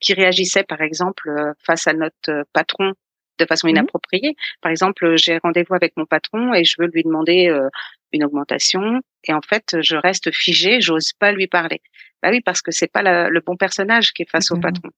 qui 0.00 0.14
réagissait 0.14 0.64
par 0.64 0.80
exemple 0.80 1.28
euh, 1.28 1.52
face 1.64 1.86
à 1.86 1.92
notre 1.92 2.30
euh, 2.30 2.42
patron 2.52 2.92
de 3.38 3.46
façon 3.46 3.66
mmh 3.66 3.70
inappropriée. 3.70 4.36
Par 4.60 4.70
exemple, 4.70 5.14
j'ai 5.16 5.38
rendez-vous 5.38 5.74
avec 5.74 5.92
mon 5.96 6.06
patron 6.06 6.54
et 6.54 6.64
je 6.64 6.76
veux 6.78 6.88
lui 6.88 7.02
demander 7.02 7.48
euh, 7.48 7.68
une 8.12 8.24
augmentation 8.24 9.00
et 9.24 9.32
en 9.32 9.42
fait, 9.42 9.76
je 9.80 9.96
reste 9.96 10.32
figée, 10.32 10.80
j'ose 10.80 11.12
pas 11.12 11.32
lui 11.32 11.46
parler. 11.46 11.82
Bah 12.22 12.30
oui, 12.30 12.40
parce 12.40 12.62
que 12.62 12.70
c'est 12.70 12.90
pas 12.90 13.02
le 13.28 13.40
bon 13.40 13.56
personnage 13.56 14.12
qui 14.12 14.22
est 14.22 14.30
face 14.30 14.50
au 14.50 14.58
patron. 14.58 14.90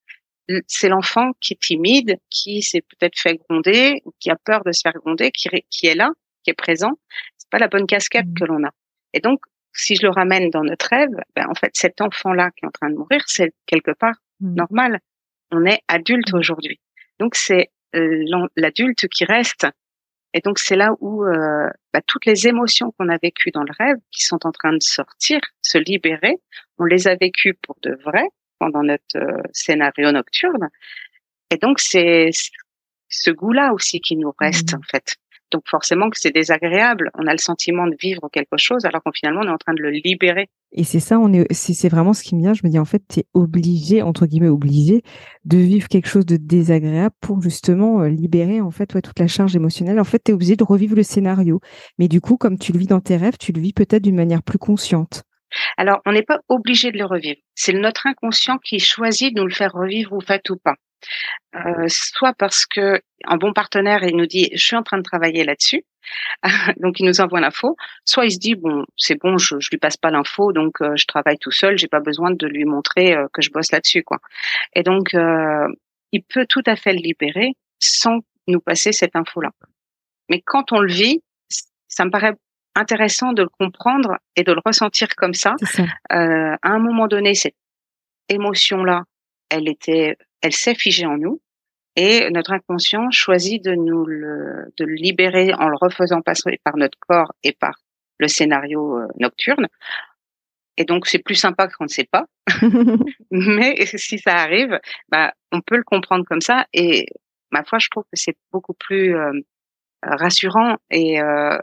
C'est 0.66 0.88
l'enfant 0.88 1.32
qui 1.40 1.54
est 1.54 1.60
timide, 1.60 2.18
qui 2.30 2.62
s'est 2.62 2.82
peut-être 2.82 3.18
fait 3.18 3.36
gronder, 3.48 4.02
qui 4.18 4.30
a 4.30 4.36
peur 4.36 4.64
de 4.64 4.72
se 4.72 4.80
faire 4.82 4.94
gronder, 4.94 5.30
qui, 5.30 5.48
qui 5.70 5.86
est 5.86 5.94
là, 5.94 6.10
qui 6.42 6.50
est 6.50 6.54
présent. 6.54 6.92
C'est 7.36 7.50
pas 7.50 7.58
la 7.58 7.68
bonne 7.68 7.86
casquette 7.86 8.26
mmh 8.26 8.34
que 8.34 8.44
l'on 8.44 8.64
a. 8.64 8.70
Et 9.12 9.20
donc, 9.20 9.40
si 9.72 9.94
je 9.94 10.02
le 10.02 10.10
ramène 10.10 10.50
dans 10.50 10.64
notre 10.64 10.88
rêve, 10.88 11.14
ben, 11.36 11.46
en 11.48 11.54
fait, 11.54 11.70
cet 11.74 12.00
enfant-là 12.00 12.50
qui 12.50 12.64
est 12.64 12.68
en 12.68 12.70
train 12.70 12.90
de 12.90 12.96
mourir, 12.96 13.22
c'est 13.26 13.52
quelque 13.66 13.92
part 13.92 14.16
mmh. 14.40 14.54
normal. 14.54 15.00
On 15.50 15.64
est 15.64 15.80
adulte 15.88 16.32
mmh. 16.32 16.36
aujourd'hui. 16.36 16.80
Donc, 17.18 17.34
c'est 17.34 17.70
euh, 17.94 18.46
l'adulte 18.56 19.08
qui 19.08 19.24
reste. 19.24 19.66
Et 20.34 20.40
donc, 20.40 20.58
c'est 20.58 20.76
là 20.76 20.90
où 21.00 21.24
euh, 21.24 21.68
bah, 21.92 22.00
toutes 22.06 22.26
les 22.26 22.46
émotions 22.46 22.92
qu'on 22.98 23.08
a 23.08 23.16
vécues 23.16 23.50
dans 23.50 23.62
le 23.62 23.72
rêve, 23.78 23.96
qui 24.10 24.24
sont 24.24 24.46
en 24.46 24.52
train 24.52 24.72
de 24.72 24.82
sortir, 24.82 25.40
se 25.62 25.78
libérer, 25.78 26.36
on 26.78 26.84
les 26.84 27.08
a 27.08 27.14
vécues 27.14 27.54
pour 27.54 27.76
de 27.82 27.94
vrai 28.04 28.24
pendant 28.58 28.82
notre 28.82 29.16
euh, 29.16 29.42
scénario 29.52 30.10
nocturne. 30.12 30.68
Et 31.50 31.56
donc, 31.56 31.80
c'est 31.80 32.30
ce 33.08 33.30
goût-là 33.30 33.72
aussi 33.72 34.00
qui 34.00 34.16
nous 34.16 34.34
reste, 34.38 34.74
mmh. 34.74 34.76
en 34.76 34.82
fait. 34.82 35.16
Donc 35.50 35.62
forcément 35.66 36.10
que 36.10 36.18
c'est 36.18 36.34
désagréable. 36.34 37.10
On 37.18 37.26
a 37.26 37.32
le 37.32 37.38
sentiment 37.38 37.86
de 37.86 37.96
vivre 37.98 38.28
quelque 38.32 38.56
chose 38.56 38.84
alors 38.84 39.02
qu'en 39.02 39.12
finalement 39.12 39.40
on 39.42 39.48
est 39.48 39.52
en 39.52 39.58
train 39.58 39.74
de 39.74 39.82
le 39.82 39.90
libérer. 39.90 40.48
Et 40.72 40.84
c'est 40.84 41.00
ça, 41.00 41.18
on 41.18 41.32
est, 41.32 41.50
c'est 41.52 41.88
vraiment 41.88 42.12
ce 42.12 42.22
qui 42.22 42.34
me 42.34 42.42
vient. 42.42 42.52
Je 42.52 42.60
me 42.62 42.70
dis 42.70 42.78
en 42.78 42.84
fait, 42.84 43.02
tu 43.08 43.20
es 43.20 43.26
obligé 43.32 44.02
entre 44.02 44.26
guillemets 44.26 44.48
obligé 44.48 45.02
de 45.44 45.56
vivre 45.56 45.88
quelque 45.88 46.08
chose 46.08 46.26
de 46.26 46.36
désagréable 46.36 47.14
pour 47.20 47.40
justement 47.40 48.02
euh, 48.02 48.08
libérer 48.08 48.60
en 48.60 48.70
fait 48.70 48.86
toute 48.86 49.18
la 49.18 49.28
charge 49.28 49.56
émotionnelle. 49.56 49.98
En 49.98 50.04
fait, 50.04 50.22
tu 50.24 50.32
es 50.32 50.34
obligé 50.34 50.56
de 50.56 50.64
revivre 50.64 50.94
le 50.94 51.02
scénario. 51.02 51.60
Mais 51.98 52.08
du 52.08 52.20
coup, 52.20 52.36
comme 52.36 52.58
tu 52.58 52.72
le 52.72 52.78
vis 52.78 52.86
dans 52.86 53.00
tes 53.00 53.16
rêves, 53.16 53.38
tu 53.38 53.52
le 53.52 53.60
vis 53.60 53.72
peut-être 53.72 54.02
d'une 54.02 54.16
manière 54.16 54.42
plus 54.42 54.58
consciente. 54.58 55.22
Alors, 55.78 56.00
on 56.04 56.12
n'est 56.12 56.22
pas 56.22 56.40
obligé 56.48 56.92
de 56.92 56.98
le 56.98 57.06
revivre. 57.06 57.40
C'est 57.54 57.72
notre 57.72 58.06
inconscient 58.06 58.58
qui 58.58 58.78
choisit 58.78 59.34
de 59.34 59.40
nous 59.40 59.46
le 59.46 59.54
faire 59.54 59.72
revivre 59.72 60.12
ou 60.12 60.20
fait 60.20 60.50
ou 60.50 60.56
pas. 60.56 60.74
Euh, 61.54 61.86
soit 61.88 62.34
parce 62.34 62.66
que 62.66 63.00
un 63.24 63.36
bon 63.36 63.52
partenaire 63.52 64.02
il 64.04 64.16
nous 64.16 64.26
dit 64.26 64.50
je 64.52 64.64
suis 64.64 64.76
en 64.76 64.82
train 64.82 64.98
de 64.98 65.02
travailler 65.02 65.44
là-dessus, 65.44 65.84
donc 66.78 67.00
il 67.00 67.06
nous 67.06 67.20
envoie 67.20 67.40
l'info. 67.40 67.76
Soit 68.04 68.26
il 68.26 68.32
se 68.32 68.38
dit 68.38 68.54
bon 68.54 68.84
c'est 68.96 69.18
bon 69.18 69.38
je, 69.38 69.58
je 69.58 69.70
lui 69.70 69.78
passe 69.78 69.96
pas 69.96 70.10
l'info 70.10 70.52
donc 70.52 70.80
euh, 70.82 70.94
je 70.96 71.06
travaille 71.06 71.38
tout 71.38 71.50
seul, 71.50 71.78
j'ai 71.78 71.88
pas 71.88 72.00
besoin 72.00 72.30
de 72.32 72.46
lui 72.46 72.64
montrer 72.64 73.14
euh, 73.14 73.26
que 73.32 73.40
je 73.40 73.50
bosse 73.50 73.72
là-dessus 73.72 74.02
quoi. 74.02 74.18
Et 74.74 74.82
donc 74.82 75.14
il 76.12 76.22
peut 76.22 76.46
tout 76.48 76.62
à 76.66 76.76
fait 76.76 76.92
le 76.92 77.00
libérer 77.00 77.52
sans 77.80 78.20
nous 78.46 78.60
passer 78.60 78.92
cette 78.92 79.14
info-là. 79.14 79.50
Mais 80.28 80.42
quand 80.44 80.72
on 80.72 80.80
le 80.80 80.92
vit, 80.92 81.22
ça 81.86 82.04
me 82.04 82.10
paraît 82.10 82.32
intéressant 82.74 83.32
de 83.32 83.42
le 83.42 83.48
comprendre 83.48 84.16
et 84.36 84.42
de 84.42 84.52
le 84.52 84.60
ressentir 84.64 85.08
comme 85.16 85.34
ça. 85.34 85.54
ça. 85.62 85.82
à 86.10 86.56
un 86.62 86.78
moment 86.78 87.08
donné, 87.08 87.34
cette 87.34 87.56
émotion-là, 88.28 89.04
elle 89.50 89.68
était 89.68 90.16
elle 90.40 90.52
s'est 90.52 90.74
figée 90.74 91.06
en 91.06 91.16
nous 91.16 91.40
et 91.96 92.30
notre 92.30 92.52
inconscient 92.52 93.10
choisit 93.10 93.62
de 93.62 93.74
nous 93.74 94.04
le, 94.06 94.72
de 94.76 94.84
le 94.84 94.94
libérer 94.94 95.52
en 95.54 95.68
le 95.68 95.76
refaisant 95.76 96.22
passer 96.22 96.60
par 96.62 96.76
notre 96.76 96.98
corps 97.00 97.32
et 97.42 97.52
par 97.52 97.74
le 98.18 98.28
scénario 98.28 98.98
euh, 98.98 99.08
nocturne. 99.18 99.66
Et 100.76 100.84
donc 100.84 101.08
c'est 101.08 101.18
plus 101.18 101.34
sympa 101.34 101.66
qu'on 101.66 101.84
ne 101.84 101.88
sait 101.88 102.08
pas, 102.08 102.26
mais 103.32 103.84
si 103.86 104.18
ça 104.18 104.36
arrive, 104.36 104.78
bah 105.08 105.32
on 105.50 105.60
peut 105.60 105.76
le 105.76 105.82
comprendre 105.82 106.24
comme 106.24 106.40
ça. 106.40 106.66
Et 106.72 107.06
ma 107.50 107.64
foi, 107.64 107.80
je 107.80 107.88
trouve 107.88 108.04
que 108.04 108.18
c'est 108.18 108.36
beaucoup 108.52 108.74
plus 108.74 109.16
euh, 109.16 109.32
rassurant 110.02 110.76
et 110.90 111.20
euh, 111.20 111.58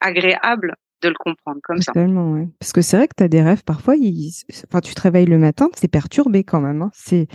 agréable 0.00 0.76
de 1.02 1.08
le 1.08 1.14
comprendre 1.14 1.60
comme 1.62 1.80
ça. 1.80 1.92
Ouais. 1.94 2.48
Parce 2.58 2.72
que 2.72 2.80
c'est 2.80 2.96
vrai 2.96 3.08
que 3.08 3.14
tu 3.16 3.22
as 3.22 3.28
des 3.28 3.42
rêves, 3.42 3.62
parfois, 3.64 3.94
enfin, 3.94 4.80
tu 4.80 4.94
te 4.94 5.00
réveilles 5.00 5.26
le 5.26 5.38
matin, 5.38 5.68
c'est 5.76 5.88
perturbé 5.88 6.44
quand 6.44 6.60
même. 6.60 6.82
Hein. 6.82 6.90
C'est 6.92 7.28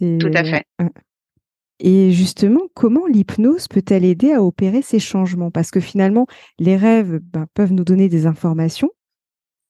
tout 0.00 0.30
à 0.32 0.44
fait. 0.44 0.64
Et 1.78 2.10
justement, 2.12 2.62
comment 2.74 3.06
l'hypnose 3.06 3.66
peut-elle 3.68 4.04
aider 4.04 4.32
à 4.32 4.42
opérer 4.42 4.82
ces 4.82 4.98
changements? 4.98 5.50
Parce 5.50 5.70
que 5.70 5.80
finalement, 5.80 6.26
les 6.58 6.76
rêves 6.76 7.20
ben, 7.22 7.46
peuvent 7.54 7.72
nous 7.72 7.84
donner 7.84 8.08
des 8.08 8.26
informations. 8.26 8.90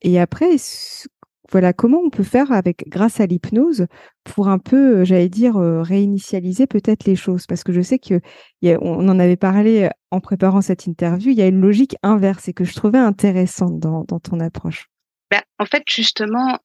Et 0.02 0.18
après, 0.18 0.56
voilà, 1.50 1.72
comment 1.72 1.98
on 1.98 2.10
peut 2.10 2.22
faire 2.22 2.52
avec, 2.52 2.88
grâce 2.88 3.20
à 3.20 3.26
l'hypnose, 3.26 3.86
pour 4.24 4.48
un 4.48 4.58
peu, 4.58 5.04
j'allais 5.04 5.28
dire, 5.28 5.56
réinitialiser 5.56 6.66
peut-être 6.66 7.04
les 7.04 7.16
choses? 7.16 7.46
Parce 7.46 7.64
que 7.64 7.72
je 7.72 7.80
sais 7.80 7.98
que 7.98 8.20
on 8.62 9.08
en 9.08 9.18
avait 9.18 9.36
parlé 9.36 9.88
en 10.10 10.20
préparant 10.20 10.60
cette 10.60 10.86
interview. 10.86 11.30
Il 11.30 11.38
y 11.38 11.42
a 11.42 11.46
une 11.46 11.60
logique 11.60 11.96
inverse 12.02 12.48
et 12.48 12.52
que 12.52 12.64
je 12.64 12.74
trouvais 12.74 12.98
intéressante 12.98 13.78
dans, 13.78 14.04
ton 14.04 14.40
approche. 14.40 14.86
Ben, 15.30 15.42
en 15.58 15.64
fait, 15.64 15.84
justement, 15.88 16.58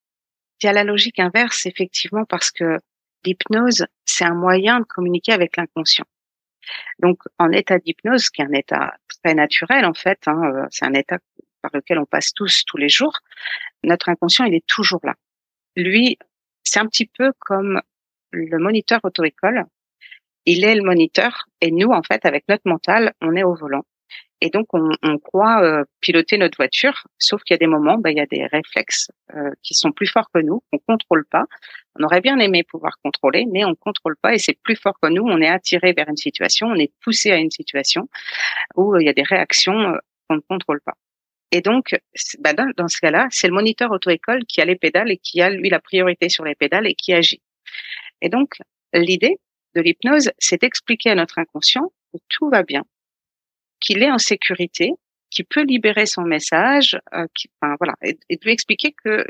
il 0.61 0.65
y 0.65 0.69
a 0.69 0.73
la 0.73 0.83
logique 0.83 1.19
inverse, 1.19 1.65
effectivement, 1.65 2.25
parce 2.25 2.51
que 2.51 2.79
l'hypnose, 3.25 3.85
c'est 4.05 4.25
un 4.25 4.33
moyen 4.33 4.79
de 4.79 4.85
communiquer 4.85 5.33
avec 5.33 5.57
l'inconscient. 5.57 6.05
Donc, 6.99 7.19
en 7.37 7.51
état 7.51 7.77
d'hypnose, 7.77 8.29
qui 8.29 8.41
est 8.41 8.45
un 8.45 8.53
état 8.53 8.95
très 9.23 9.35
naturel, 9.35 9.85
en 9.85 9.93
fait, 9.93 10.19
hein, 10.27 10.41
euh, 10.43 10.65
c'est 10.71 10.85
un 10.85 10.93
état 10.93 11.19
par 11.65 11.71
lequel 11.73 11.97
on 11.97 12.05
passe 12.05 12.31
tous 12.33 12.63
tous 12.67 12.77
les 12.77 12.89
jours, 12.89 13.17
notre 13.83 14.09
inconscient, 14.09 14.45
il 14.45 14.53
est 14.53 14.67
toujours 14.67 14.99
là. 15.03 15.15
Lui, 15.75 16.17
c'est 16.63 16.79
un 16.79 16.85
petit 16.85 17.07
peu 17.07 17.31
comme 17.39 17.81
le 18.31 18.57
moniteur 18.59 18.99
auto-école. 19.03 19.65
Il 20.45 20.63
est 20.63 20.75
le 20.75 20.83
moniteur 20.83 21.45
et 21.61 21.71
nous, 21.71 21.89
en 21.89 22.03
fait, 22.03 22.23
avec 22.25 22.43
notre 22.47 22.63
mental, 22.65 23.13
on 23.21 23.35
est 23.35 23.43
au 23.43 23.55
volant. 23.55 23.83
Et 24.41 24.49
donc, 24.49 24.67
on, 24.73 25.17
croit 25.17 25.63
euh, 25.63 25.83
piloter 26.01 26.37
notre 26.37 26.57
voiture, 26.57 27.07
sauf 27.17 27.41
qu'il 27.43 27.55
y 27.55 27.57
a 27.57 27.57
des 27.57 27.67
moments, 27.67 27.97
ben, 27.97 28.11
il 28.11 28.17
y 28.17 28.21
a 28.21 28.25
des 28.27 28.45
réflexes 28.45 29.09
euh, 29.33 29.49
qui 29.63 29.73
sont 29.73 29.91
plus 29.91 30.07
forts 30.07 30.29
que 30.31 30.41
nous, 30.41 30.61
qu'on 30.71 30.79
contrôle 30.87 31.25
pas. 31.25 31.45
On 31.97 32.03
aurait 32.03 32.21
bien 32.21 32.37
aimé 32.37 32.63
pouvoir 32.63 32.99
contrôler, 33.03 33.45
mais 33.51 33.65
on 33.65 33.73
contrôle 33.73 34.17
pas 34.21 34.35
et 34.35 34.37
c'est 34.37 34.59
plus 34.61 34.75
fort 34.75 34.99
que 35.01 35.09
nous. 35.09 35.23
On 35.23 35.41
est 35.41 35.47
attiré 35.47 35.93
vers 35.93 36.09
une 36.09 36.17
situation, 36.17 36.67
on 36.67 36.75
est 36.75 36.91
poussé 37.01 37.31
à 37.31 37.37
une 37.37 37.49
situation 37.49 38.07
où 38.75 38.93
euh, 38.93 39.01
il 39.01 39.05
y 39.05 39.09
a 39.09 39.13
des 39.13 39.23
réactions 39.23 39.97
qu'on 40.27 40.35
ne 40.35 40.41
contrôle 40.41 40.81
pas. 40.81 40.93
Et 41.51 41.61
donc, 41.61 41.95
ben, 42.39 42.53
dans, 42.75 42.87
ce 42.87 42.99
cas-là, 42.99 43.27
c'est 43.31 43.47
le 43.47 43.53
moniteur 43.53 43.91
auto-école 43.91 44.45
qui 44.45 44.61
a 44.61 44.65
les 44.65 44.75
pédales 44.75 45.11
et 45.11 45.17
qui 45.17 45.41
a, 45.41 45.49
lui, 45.49 45.69
la 45.69 45.79
priorité 45.79 46.29
sur 46.29 46.43
les 46.43 46.55
pédales 46.55 46.87
et 46.87 46.95
qui 46.95 47.13
agit. 47.13 47.41
Et 48.21 48.29
donc, 48.29 48.57
l'idée 48.93 49.37
de 49.75 49.81
l'hypnose, 49.81 50.31
c'est 50.37 50.61
d'expliquer 50.61 51.11
à 51.11 51.15
notre 51.15 51.37
inconscient 51.37 51.91
que 52.13 52.17
tout 52.29 52.49
va 52.49 52.63
bien, 52.63 52.83
qu'il 53.79 54.01
est 54.03 54.11
en 54.11 54.17
sécurité, 54.17 54.93
qu'il 55.29 55.45
peut 55.45 55.63
libérer 55.63 56.05
son 56.05 56.23
message, 56.23 56.97
euh, 57.13 57.27
qui, 57.33 57.49
enfin, 57.61 57.75
voilà, 57.79 57.95
et, 58.01 58.13
de 58.13 58.43
lui 58.43 58.51
expliquer 58.51 58.93
que 59.03 59.25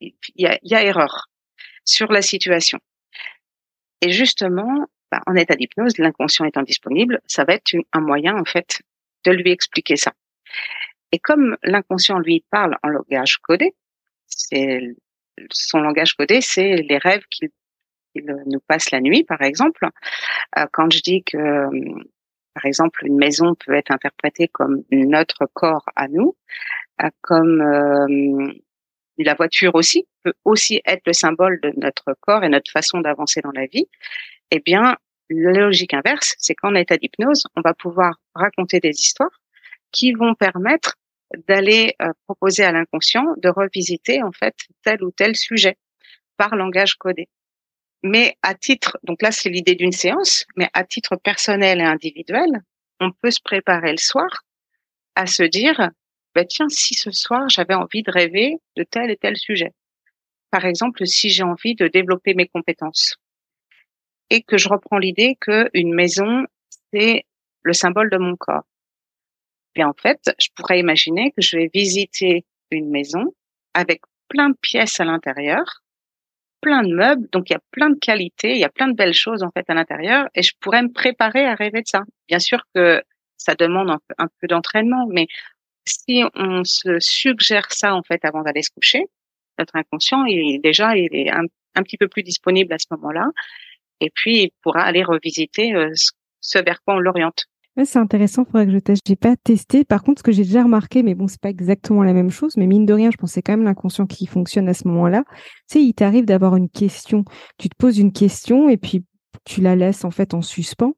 il 0.00 0.12
y 0.36 0.46
a, 0.46 0.58
y 0.62 0.74
a, 0.74 0.82
erreur 0.82 1.30
sur 1.84 2.12
la 2.12 2.20
situation. 2.20 2.78
Et 4.02 4.10
justement, 4.10 4.86
bah, 5.10 5.22
en 5.26 5.34
état 5.36 5.56
d'hypnose, 5.56 5.96
l'inconscient 5.98 6.44
étant 6.44 6.62
disponible, 6.62 7.20
ça 7.26 7.44
va 7.44 7.54
être 7.54 7.74
un 7.92 8.00
moyen 8.00 8.36
en 8.36 8.44
fait 8.44 8.82
de 9.24 9.32
lui 9.32 9.50
expliquer 9.50 9.96
ça. 9.96 10.12
Et 11.12 11.18
comme 11.18 11.56
l'inconscient 11.62 12.18
lui 12.18 12.44
parle 12.50 12.76
en 12.82 12.88
langage 12.88 13.38
codé, 13.38 13.74
c'est 14.26 14.80
son 15.50 15.80
langage 15.80 16.14
codé, 16.14 16.40
c'est 16.40 16.76
les 16.76 16.98
rêves 16.98 17.24
qu'il 17.30 17.50
nous 18.46 18.60
passe 18.66 18.90
la 18.90 19.00
nuit, 19.00 19.24
par 19.24 19.42
exemple. 19.42 19.88
Euh, 20.58 20.66
quand 20.72 20.92
je 20.92 21.00
dis 21.00 21.22
que 21.22 21.68
par 22.56 22.64
exemple, 22.64 23.04
une 23.04 23.18
maison 23.18 23.54
peut 23.54 23.74
être 23.74 23.90
interprétée 23.90 24.48
comme 24.48 24.82
notre 24.90 25.44
corps 25.52 25.84
à 25.94 26.08
nous, 26.08 26.34
euh, 27.02 27.10
comme 27.20 27.60
euh, 27.60 28.50
la 29.18 29.34
voiture 29.34 29.74
aussi 29.74 30.08
peut 30.22 30.32
aussi 30.46 30.80
être 30.86 31.02
le 31.06 31.12
symbole 31.12 31.60
de 31.60 31.70
notre 31.76 32.16
corps 32.18 32.44
et 32.44 32.48
notre 32.48 32.70
façon 32.70 33.00
d'avancer 33.00 33.42
dans 33.42 33.52
la 33.52 33.66
vie. 33.66 33.86
Eh 34.50 34.60
bien, 34.60 34.96
la 35.28 35.52
logique 35.52 35.92
inverse, 35.92 36.34
c'est 36.38 36.54
qu'en 36.54 36.74
état 36.74 36.96
d'hypnose, 36.96 37.46
on 37.56 37.60
va 37.60 37.74
pouvoir 37.74 38.14
raconter 38.34 38.80
des 38.80 38.98
histoires 38.98 39.38
qui 39.92 40.12
vont 40.12 40.34
permettre 40.34 40.96
d'aller 41.48 41.94
euh, 42.02 42.12
proposer 42.26 42.64
à 42.64 42.72
l'inconscient 42.72 43.26
de 43.38 43.48
revisiter 43.48 44.22
en 44.22 44.32
fait 44.32 44.54
tel 44.84 45.02
ou 45.02 45.10
tel 45.10 45.36
sujet 45.36 45.76
par 46.36 46.54
langage 46.54 46.94
codé 46.96 47.28
mais 48.06 48.36
à 48.42 48.54
titre, 48.54 48.98
donc 49.02 49.22
là 49.22 49.32
c'est 49.32 49.48
l'idée 49.48 49.74
d'une 49.74 49.92
séance, 49.92 50.44
mais 50.56 50.68
à 50.74 50.84
titre 50.84 51.16
personnel 51.16 51.80
et 51.80 51.84
individuel, 51.84 52.62
on 53.00 53.10
peut 53.10 53.30
se 53.30 53.40
préparer 53.42 53.90
le 53.90 53.98
soir 53.98 54.44
à 55.14 55.26
se 55.26 55.42
dire, 55.42 55.90
bah 56.34 56.44
tiens, 56.44 56.68
si 56.68 56.94
ce 56.94 57.10
soir 57.10 57.48
j'avais 57.48 57.74
envie 57.74 58.02
de 58.02 58.10
rêver 58.10 58.58
de 58.76 58.84
tel 58.84 59.10
et 59.10 59.16
tel 59.16 59.36
sujet. 59.36 59.72
Par 60.50 60.64
exemple, 60.64 61.06
si 61.06 61.30
j'ai 61.30 61.42
envie 61.42 61.74
de 61.74 61.88
développer 61.88 62.34
mes 62.34 62.46
compétences 62.46 63.16
et 64.30 64.42
que 64.42 64.58
je 64.58 64.68
reprends 64.68 64.98
l'idée 64.98 65.36
que 65.40 65.68
une 65.74 65.94
maison 65.94 66.46
c'est 66.92 67.24
le 67.62 67.72
symbole 67.72 68.10
de 68.10 68.18
mon 68.18 68.36
corps. 68.36 68.64
Et 69.76 69.84
en 69.84 69.92
fait, 69.92 70.18
je 70.40 70.48
pourrais 70.54 70.80
imaginer 70.80 71.32
que 71.32 71.42
je 71.42 71.56
vais 71.56 71.70
visiter 71.72 72.44
une 72.70 72.90
maison 72.90 73.34
avec 73.74 74.00
plein 74.28 74.50
de 74.50 74.56
pièces 74.60 74.98
à 75.00 75.04
l'intérieur 75.04 75.82
plein 76.60 76.82
de 76.82 76.92
meubles, 76.92 77.28
donc 77.30 77.48
il 77.48 77.52
y 77.52 77.56
a 77.56 77.60
plein 77.70 77.90
de 77.90 77.98
qualités, 77.98 78.52
il 78.52 78.58
y 78.58 78.64
a 78.64 78.68
plein 78.68 78.88
de 78.88 78.94
belles 78.96 79.14
choses 79.14 79.44
en 79.44 79.50
fait 79.52 79.64
à 79.68 79.74
l'intérieur, 79.74 80.26
et 80.34 80.42
je 80.42 80.52
pourrais 80.60 80.82
me 80.82 80.92
préparer 80.92 81.46
à 81.46 81.54
rêver 81.54 81.82
de 81.82 81.86
ça. 81.86 82.02
Bien 82.28 82.40
sûr 82.40 82.60
que 82.74 83.02
ça 83.36 83.54
demande 83.54 83.90
un 84.18 84.28
peu, 84.40 84.48
d'entraînement, 84.48 85.06
mais 85.08 85.28
si 85.86 86.24
on 86.34 86.64
se 86.64 86.98
suggère 86.98 87.70
ça 87.70 87.94
en 87.94 88.02
fait 88.02 88.24
avant 88.24 88.42
d'aller 88.42 88.62
se 88.62 88.70
coucher, 88.70 89.04
notre 89.58 89.76
inconscient, 89.76 90.24
il 90.24 90.56
est 90.56 90.58
déjà 90.58 90.96
il 90.96 91.08
est 91.14 91.30
un, 91.30 91.44
un 91.76 91.82
petit 91.82 91.96
peu 91.96 92.08
plus 92.08 92.24
disponible 92.24 92.72
à 92.72 92.78
ce 92.78 92.86
moment-là, 92.92 93.28
et 94.00 94.10
puis 94.10 94.42
il 94.44 94.50
pourra 94.62 94.82
aller 94.82 95.04
revisiter 95.04 95.74
euh, 95.74 95.92
ce 96.40 96.58
vers 96.58 96.82
quoi 96.82 96.96
on 96.96 96.98
l'oriente 96.98 97.46
c'est 97.84 97.98
intéressant, 97.98 98.42
il 98.42 98.46
faudrait 98.46 98.66
que 98.66 98.72
je 98.72 98.78
teste. 98.78 99.02
J'ai 99.06 99.16
pas 99.16 99.36
testé. 99.36 99.84
Par 99.84 100.02
contre, 100.02 100.20
ce 100.20 100.22
que 100.22 100.32
j'ai 100.32 100.44
déjà 100.44 100.62
remarqué, 100.62 101.02
mais 101.02 101.14
bon, 101.14 101.28
c'est 101.28 101.40
pas 101.40 101.50
exactement 101.50 102.02
la 102.02 102.14
même 102.14 102.30
chose, 102.30 102.56
mais 102.56 102.66
mine 102.66 102.86
de 102.86 102.94
rien, 102.94 103.10
je 103.10 103.18
pensais 103.18 103.42
quand 103.42 103.52
même 103.52 103.64
l'inconscient 103.64 104.06
qui 104.06 104.26
fonctionne 104.26 104.68
à 104.68 104.74
ce 104.74 104.88
moment-là. 104.88 105.24
Tu 105.28 105.34
sais, 105.66 105.82
il 105.82 105.92
t'arrive 105.92 106.24
d'avoir 106.24 106.56
une 106.56 106.70
question. 106.70 107.24
Tu 107.58 107.68
te 107.68 107.76
poses 107.76 107.98
une 107.98 108.12
question 108.12 108.68
et 108.70 108.78
puis 108.78 109.04
tu 109.44 109.60
la 109.60 109.76
laisses 109.76 110.04
en 110.04 110.10
fait 110.10 110.32
en 110.32 110.40
suspens. 110.40 110.94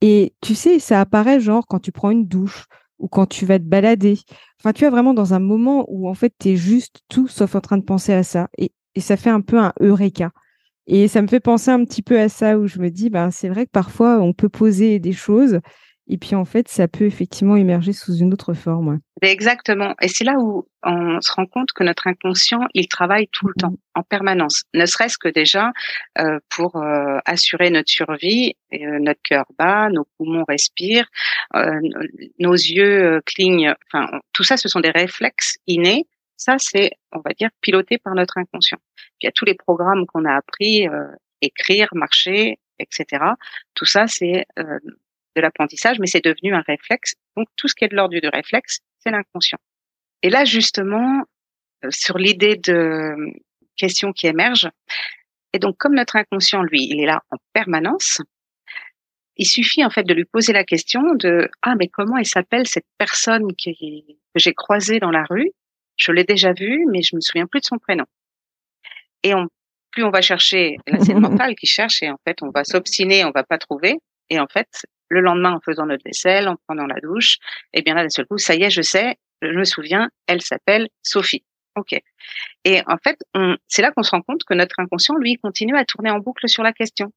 Et 0.00 0.34
tu 0.40 0.54
sais, 0.54 0.78
ça 0.78 1.00
apparaît 1.00 1.40
genre 1.40 1.66
quand 1.66 1.80
tu 1.80 1.92
prends 1.92 2.10
une 2.10 2.26
douche 2.26 2.64
ou 2.98 3.08
quand 3.08 3.26
tu 3.26 3.44
vas 3.44 3.58
te 3.58 3.64
balader. 3.64 4.18
Enfin, 4.60 4.72
tu 4.72 4.84
es 4.84 4.90
vraiment 4.90 5.12
dans 5.12 5.34
un 5.34 5.38
moment 5.38 5.84
où 5.88 6.08
en 6.08 6.14
fait, 6.14 6.32
tu 6.38 6.50
es 6.50 6.56
juste 6.56 7.02
tout 7.08 7.28
sauf 7.28 7.54
en 7.54 7.60
train 7.60 7.76
de 7.76 7.84
penser 7.84 8.14
à 8.14 8.22
ça. 8.22 8.48
Et, 8.56 8.72
et 8.94 9.00
ça 9.00 9.18
fait 9.18 9.30
un 9.30 9.42
peu 9.42 9.58
un 9.58 9.72
eureka. 9.80 10.30
Et 10.86 11.08
ça 11.08 11.20
me 11.20 11.26
fait 11.26 11.40
penser 11.40 11.70
un 11.70 11.84
petit 11.84 12.02
peu 12.02 12.18
à 12.18 12.28
ça 12.28 12.58
où 12.58 12.66
je 12.66 12.78
me 12.78 12.90
dis, 12.90 13.10
ben, 13.10 13.30
c'est 13.30 13.48
vrai 13.48 13.66
que 13.66 13.70
parfois 13.72 14.20
on 14.20 14.32
peut 14.32 14.48
poser 14.48 14.98
des 14.98 15.12
choses 15.12 15.60
et 16.08 16.18
puis 16.18 16.34
en 16.36 16.44
fait, 16.44 16.68
ça 16.68 16.86
peut 16.86 17.04
effectivement 17.04 17.56
émerger 17.56 17.92
sous 17.92 18.16
une 18.16 18.32
autre 18.32 18.54
forme. 18.54 19.00
Exactement. 19.22 19.94
Et 20.00 20.08
c'est 20.08 20.24
là 20.24 20.34
où 20.38 20.68
on 20.84 21.20
se 21.20 21.32
rend 21.32 21.46
compte 21.46 21.72
que 21.72 21.82
notre 21.82 22.06
inconscient, 22.06 22.60
il 22.74 22.86
travaille 22.86 23.26
tout 23.32 23.48
le 23.48 23.54
temps, 23.54 23.74
en 23.94 24.02
permanence. 24.02 24.64
Ne 24.72 24.86
serait-ce 24.86 25.18
que 25.18 25.28
déjà 25.28 25.72
euh, 26.18 26.38
pour 26.48 26.76
euh, 26.76 27.18
assurer 27.24 27.70
notre 27.70 27.90
survie, 27.90 28.54
euh, 28.72 28.98
notre 29.00 29.20
cœur 29.22 29.46
bat, 29.58 29.88
nos 29.90 30.06
poumons 30.16 30.44
respirent, 30.46 31.08
euh, 31.56 31.80
nos 32.38 32.54
yeux 32.54 33.16
euh, 33.16 33.20
clignent. 33.26 33.74
Enfin, 33.92 34.20
tout 34.32 34.44
ça, 34.44 34.56
ce 34.56 34.68
sont 34.68 34.80
des 34.80 34.90
réflexes 34.90 35.56
innés. 35.66 36.06
Ça, 36.36 36.56
c'est, 36.58 36.92
on 37.10 37.18
va 37.18 37.32
dire, 37.32 37.48
piloté 37.62 37.98
par 37.98 38.14
notre 38.14 38.38
inconscient. 38.38 38.78
Puis 38.94 39.22
il 39.22 39.26
y 39.26 39.28
a 39.28 39.32
tous 39.32 39.46
les 39.46 39.54
programmes 39.54 40.06
qu'on 40.06 40.24
a 40.24 40.34
appris, 40.34 40.86
écrire, 41.40 41.88
marcher, 41.94 42.58
etc. 42.78 43.24
Tout 43.74 43.86
ça, 43.86 44.06
c'est 44.06 44.44
de 45.36 45.40
l'apprentissage, 45.40 45.98
mais 46.00 46.06
c'est 46.06 46.24
devenu 46.24 46.54
un 46.54 46.62
réflexe. 46.62 47.14
Donc 47.36 47.46
tout 47.56 47.68
ce 47.68 47.74
qui 47.74 47.84
est 47.84 47.88
de 47.88 47.94
l'ordre 47.94 48.18
du 48.18 48.28
réflexe, 48.28 48.80
c'est 48.98 49.10
l'inconscient. 49.10 49.58
Et 50.22 50.30
là, 50.30 50.44
justement, 50.44 51.22
euh, 51.84 51.88
sur 51.90 52.18
l'idée 52.18 52.56
de 52.56 53.14
questions 53.76 54.12
qui 54.12 54.26
émergent, 54.26 54.70
et 55.52 55.58
donc 55.58 55.76
comme 55.76 55.94
notre 55.94 56.16
inconscient, 56.16 56.62
lui, 56.62 56.84
il 56.90 57.00
est 57.00 57.06
là 57.06 57.22
en 57.30 57.36
permanence, 57.52 58.20
il 59.36 59.46
suffit 59.46 59.84
en 59.84 59.90
fait 59.90 60.04
de 60.04 60.14
lui 60.14 60.24
poser 60.24 60.52
la 60.52 60.64
question 60.64 61.14
de 61.14 61.50
ah 61.62 61.74
mais 61.78 61.88
comment 61.88 62.16
elle 62.16 62.26
s'appelle 62.26 62.66
cette 62.66 62.86
personne 62.96 63.54
qui, 63.54 64.18
que 64.34 64.40
j'ai 64.40 64.54
croisée 64.54 64.98
dans 64.98 65.10
la 65.10 65.24
rue? 65.28 65.50
Je 65.96 66.12
l'ai 66.12 66.24
déjà 66.24 66.52
vue, 66.52 66.84
mais 66.90 67.02
je 67.02 67.14
me 67.16 67.20
souviens 67.20 67.46
plus 67.46 67.60
de 67.60 67.66
son 67.66 67.78
prénom. 67.78 68.04
Et 69.22 69.34
on, 69.34 69.48
plus 69.90 70.04
on 70.04 70.10
va 70.10 70.22
chercher, 70.22 70.76
là 70.86 70.98
c'est 71.00 71.12
le 71.12 71.20
mental 71.28 71.54
qui 71.54 71.66
cherche 71.66 72.02
et 72.02 72.10
en 72.10 72.18
fait 72.26 72.42
on 72.42 72.50
va 72.50 72.64
s'obstiner, 72.64 73.24
on 73.24 73.30
va 73.30 73.44
pas 73.44 73.58
trouver. 73.58 73.98
Et 74.30 74.40
en 74.40 74.46
fait, 74.46 74.86
le 75.08 75.20
lendemain 75.20 75.52
en 75.52 75.60
faisant 75.60 75.86
notre 75.86 76.04
vaisselle, 76.04 76.48
en 76.48 76.56
prenant 76.66 76.86
la 76.86 77.00
douche, 77.00 77.38
et 77.72 77.78
eh 77.78 77.82
bien 77.82 77.94
là 77.94 78.02
d'un 78.02 78.08
seul 78.08 78.26
coup, 78.26 78.38
ça 78.38 78.54
y 78.54 78.62
est, 78.62 78.70
je 78.70 78.82
sais, 78.82 79.16
je 79.42 79.52
me 79.52 79.64
souviens, 79.64 80.08
elle 80.26 80.42
s'appelle 80.42 80.88
Sophie. 81.02 81.44
Ok. 81.76 82.00
Et 82.64 82.80
en 82.86 82.96
fait, 82.96 83.18
c'est 83.68 83.82
là 83.82 83.92
qu'on 83.92 84.02
se 84.02 84.10
rend 84.10 84.22
compte 84.22 84.44
que 84.44 84.54
notre 84.54 84.80
inconscient, 84.80 85.16
lui, 85.16 85.36
continue 85.36 85.76
à 85.76 85.84
tourner 85.84 86.10
en 86.10 86.18
boucle 86.18 86.48
sur 86.48 86.62
la 86.62 86.72
question. 86.72 87.12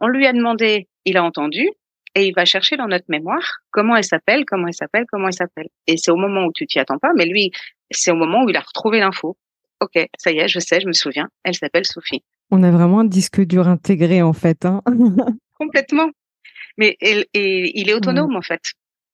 On 0.00 0.08
lui 0.08 0.26
a 0.26 0.32
demandé, 0.32 0.88
il 1.04 1.16
a 1.18 1.24
entendu, 1.24 1.68
et 2.14 2.26
il 2.26 2.34
va 2.34 2.44
chercher 2.44 2.76
dans 2.76 2.86
notre 2.86 3.04
mémoire 3.08 3.58
comment 3.70 3.94
elle 3.94 4.04
s'appelle, 4.04 4.44
comment 4.46 4.66
elle 4.66 4.74
s'appelle, 4.74 5.04
comment 5.10 5.26
elle 5.26 5.34
s'appelle. 5.34 5.68
Et 5.86 5.96
c'est 5.96 6.10
au 6.10 6.16
moment 6.16 6.46
où 6.46 6.52
tu 6.52 6.66
t'y 6.66 6.78
attends 6.78 6.98
pas, 6.98 7.12
mais 7.14 7.26
lui, 7.26 7.50
c'est 7.90 8.10
au 8.10 8.16
moment 8.16 8.44
où 8.44 8.48
il 8.48 8.56
a 8.56 8.60
retrouvé 8.60 9.00
l'info. 9.00 9.36
Ok, 9.80 10.08
ça 10.18 10.32
y 10.32 10.38
est, 10.38 10.48
je 10.48 10.58
sais, 10.58 10.80
je 10.80 10.86
me 10.86 10.92
souviens, 10.92 11.28
elle 11.44 11.54
s'appelle 11.54 11.84
Sophie. 11.84 12.22
On 12.50 12.62
a 12.62 12.70
vraiment 12.70 13.00
un 13.00 13.04
disque 13.04 13.40
dur 13.42 13.68
intégré 13.68 14.22
en 14.22 14.32
fait. 14.32 14.64
Hein 14.64 14.82
complètement. 15.58 16.10
Mais 16.76 16.96
et, 17.00 17.26
il 17.34 17.88
est 17.88 17.94
autonome 17.94 18.36
en 18.36 18.42
fait. 18.42 18.72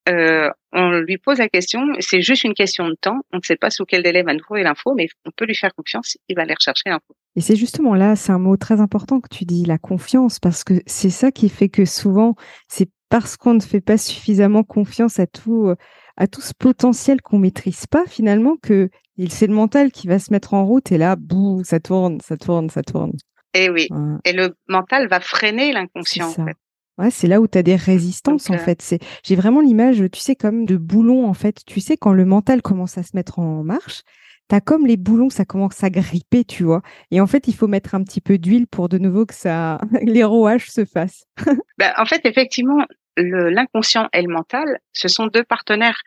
Euh, 0.09 0.50
on 0.72 0.90
lui 0.90 1.16
pose 1.16 1.38
la 1.38 1.48
question, 1.48 1.80
c'est 1.98 2.20
juste 2.20 2.44
une 2.44 2.52
question 2.52 2.88
de 2.88 2.96
temps. 3.00 3.20
On 3.33 3.38
ne 3.38 3.42
sait 3.42 3.57
pas 3.57 3.70
sous 3.70 3.85
quel 3.87 4.02
délai 4.02 4.22
va 4.22 4.35
nous 4.35 4.40
trouver 4.40 4.62
l'info, 4.62 4.92
mais 4.94 5.09
on 5.24 5.30
peut 5.30 5.46
lui 5.46 5.54
faire 5.54 5.74
confiance, 5.74 6.18
il 6.28 6.37
va 6.37 6.42
aller 6.42 6.54
rechercher 6.54 6.90
l'info. 6.90 7.16
Et 7.37 7.40
c'est 7.40 7.57
justement 7.57 7.94
là, 7.94 8.14
c'est 8.14 8.33
un 8.33 8.38
mot 8.38 8.57
très 8.57 8.80
important 8.80 9.20
que 9.20 9.35
tu 9.35 9.44
dis, 9.44 9.64
la 9.64 9.78
confiance, 9.78 10.38
parce 10.38 10.62
que 10.62 10.74
c'est 10.87 11.11
ça 11.11 11.33
qui 11.33 11.48
fait 11.48 11.70
que 11.70 11.87
souvent, 11.87 12.35
c'est 12.68 12.90
parce 13.09 13.37
qu'on 13.37 13.54
ne 13.54 13.61
fait 13.61 13.80
pas 13.80 13.96
suffisamment 13.96 14.62
confiance 14.62 15.18
à 15.18 15.26
tout, 15.26 15.72
à 16.16 16.26
tout 16.26 16.42
ce 16.42 16.52
potentiel 16.52 17.22
qu'on 17.22 17.38
maîtrise 17.38 17.87
pas 17.87 18.04
finalement 18.07 18.57
que 18.62 18.90
c'est 19.28 19.46
le 19.46 19.54
mental 19.54 19.92
qui 19.92 20.07
va 20.07 20.18
se 20.18 20.33
mettre 20.33 20.54
en 20.54 20.66
route 20.66 20.90
et 20.92 20.98
là, 20.98 21.16
bouh, 21.16 21.62
ça 21.64 21.80
tourne, 21.80 22.20
ça 22.20 22.37
tourne, 22.37 22.68
ça 22.68 22.83
tourne. 22.83 23.12
Et 23.54 23.70
oui. 23.70 23.88
Et 24.24 24.33
le 24.33 24.57
mental 24.68 25.09
va 25.09 25.20
freiner 25.20 25.72
l'inconscient. 25.72 26.28
En 26.28 26.46
fait. 26.46 26.57
Ouais, 26.98 27.11
c'est 27.11 27.26
là 27.26 27.40
où 27.40 27.48
tu 27.48 27.59
as 27.59 27.62
des 27.62 27.76
résistances 27.76 28.50
en 28.50 28.54
euh 28.54 28.59
fait. 28.59 28.80
C'est 28.80 29.00
j'ai 29.24 29.35
vraiment 29.35 29.61
l'image, 29.61 30.02
tu 30.12 30.20
sais 30.20 30.37
comme 30.37 30.64
de 30.64 30.76
boulons 30.76 31.26
en 31.26 31.35
fait. 31.35 31.64
Tu 31.66 31.80
sais 31.80 31.96
quand 31.96 32.12
le 32.12 32.24
mental 32.24 32.62
commence 32.62 32.98
à 32.98 33.02
se 33.02 33.16
mettre 33.16 33.40
en 33.40 33.64
marche, 33.64 34.02
tu 34.48 34.54
as 34.54 34.61
comme 34.61 34.87
les 34.87 34.96
boulons, 34.96 35.30
ça 35.30 35.44
commence 35.44 35.83
à 35.83 35.90
gripper, 35.90 36.44
tu 36.44 36.64
vois. 36.64 36.83
Et 37.11 37.20
en 37.20 37.26
fait, 37.26 37.48
il 37.48 37.54
faut 37.54 37.66
mettre 37.66 37.94
un 37.94 38.04
petit 38.04 38.20
peu 38.20 38.38
d'huile 38.38 38.66
pour 38.66 38.88
de 38.88 38.98
nouveau 38.98 39.26
que 39.26 39.35
ça 39.35 39.80
les 40.02 40.22
rouages 40.22 40.70
se 40.70 40.85
fassent. 40.85 41.24
ben, 41.78 41.92
en 41.96 42.07
fait, 42.07 42.24
effectivement, 42.24 42.85
l'inconscient 43.16 44.09
et 44.12 44.22
le 44.22 44.33
mental, 44.33 44.80
ce 44.92 45.09
sont 45.09 45.26
deux 45.26 45.44
partenaires. 45.44 46.00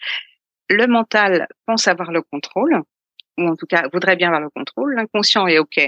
Le 0.70 0.88
mental 0.88 1.48
pense 1.66 1.88
avoir 1.88 2.12
le 2.12 2.22
contrôle, 2.22 2.82
ou 3.38 3.48
en 3.48 3.56
tout 3.56 3.66
cas 3.66 3.88
voudrait 3.92 4.16
bien 4.16 4.28
avoir 4.28 4.42
le 4.42 4.50
contrôle. 4.50 4.96
L'inconscient 4.96 5.48
est 5.48 5.60
OK 5.60 5.80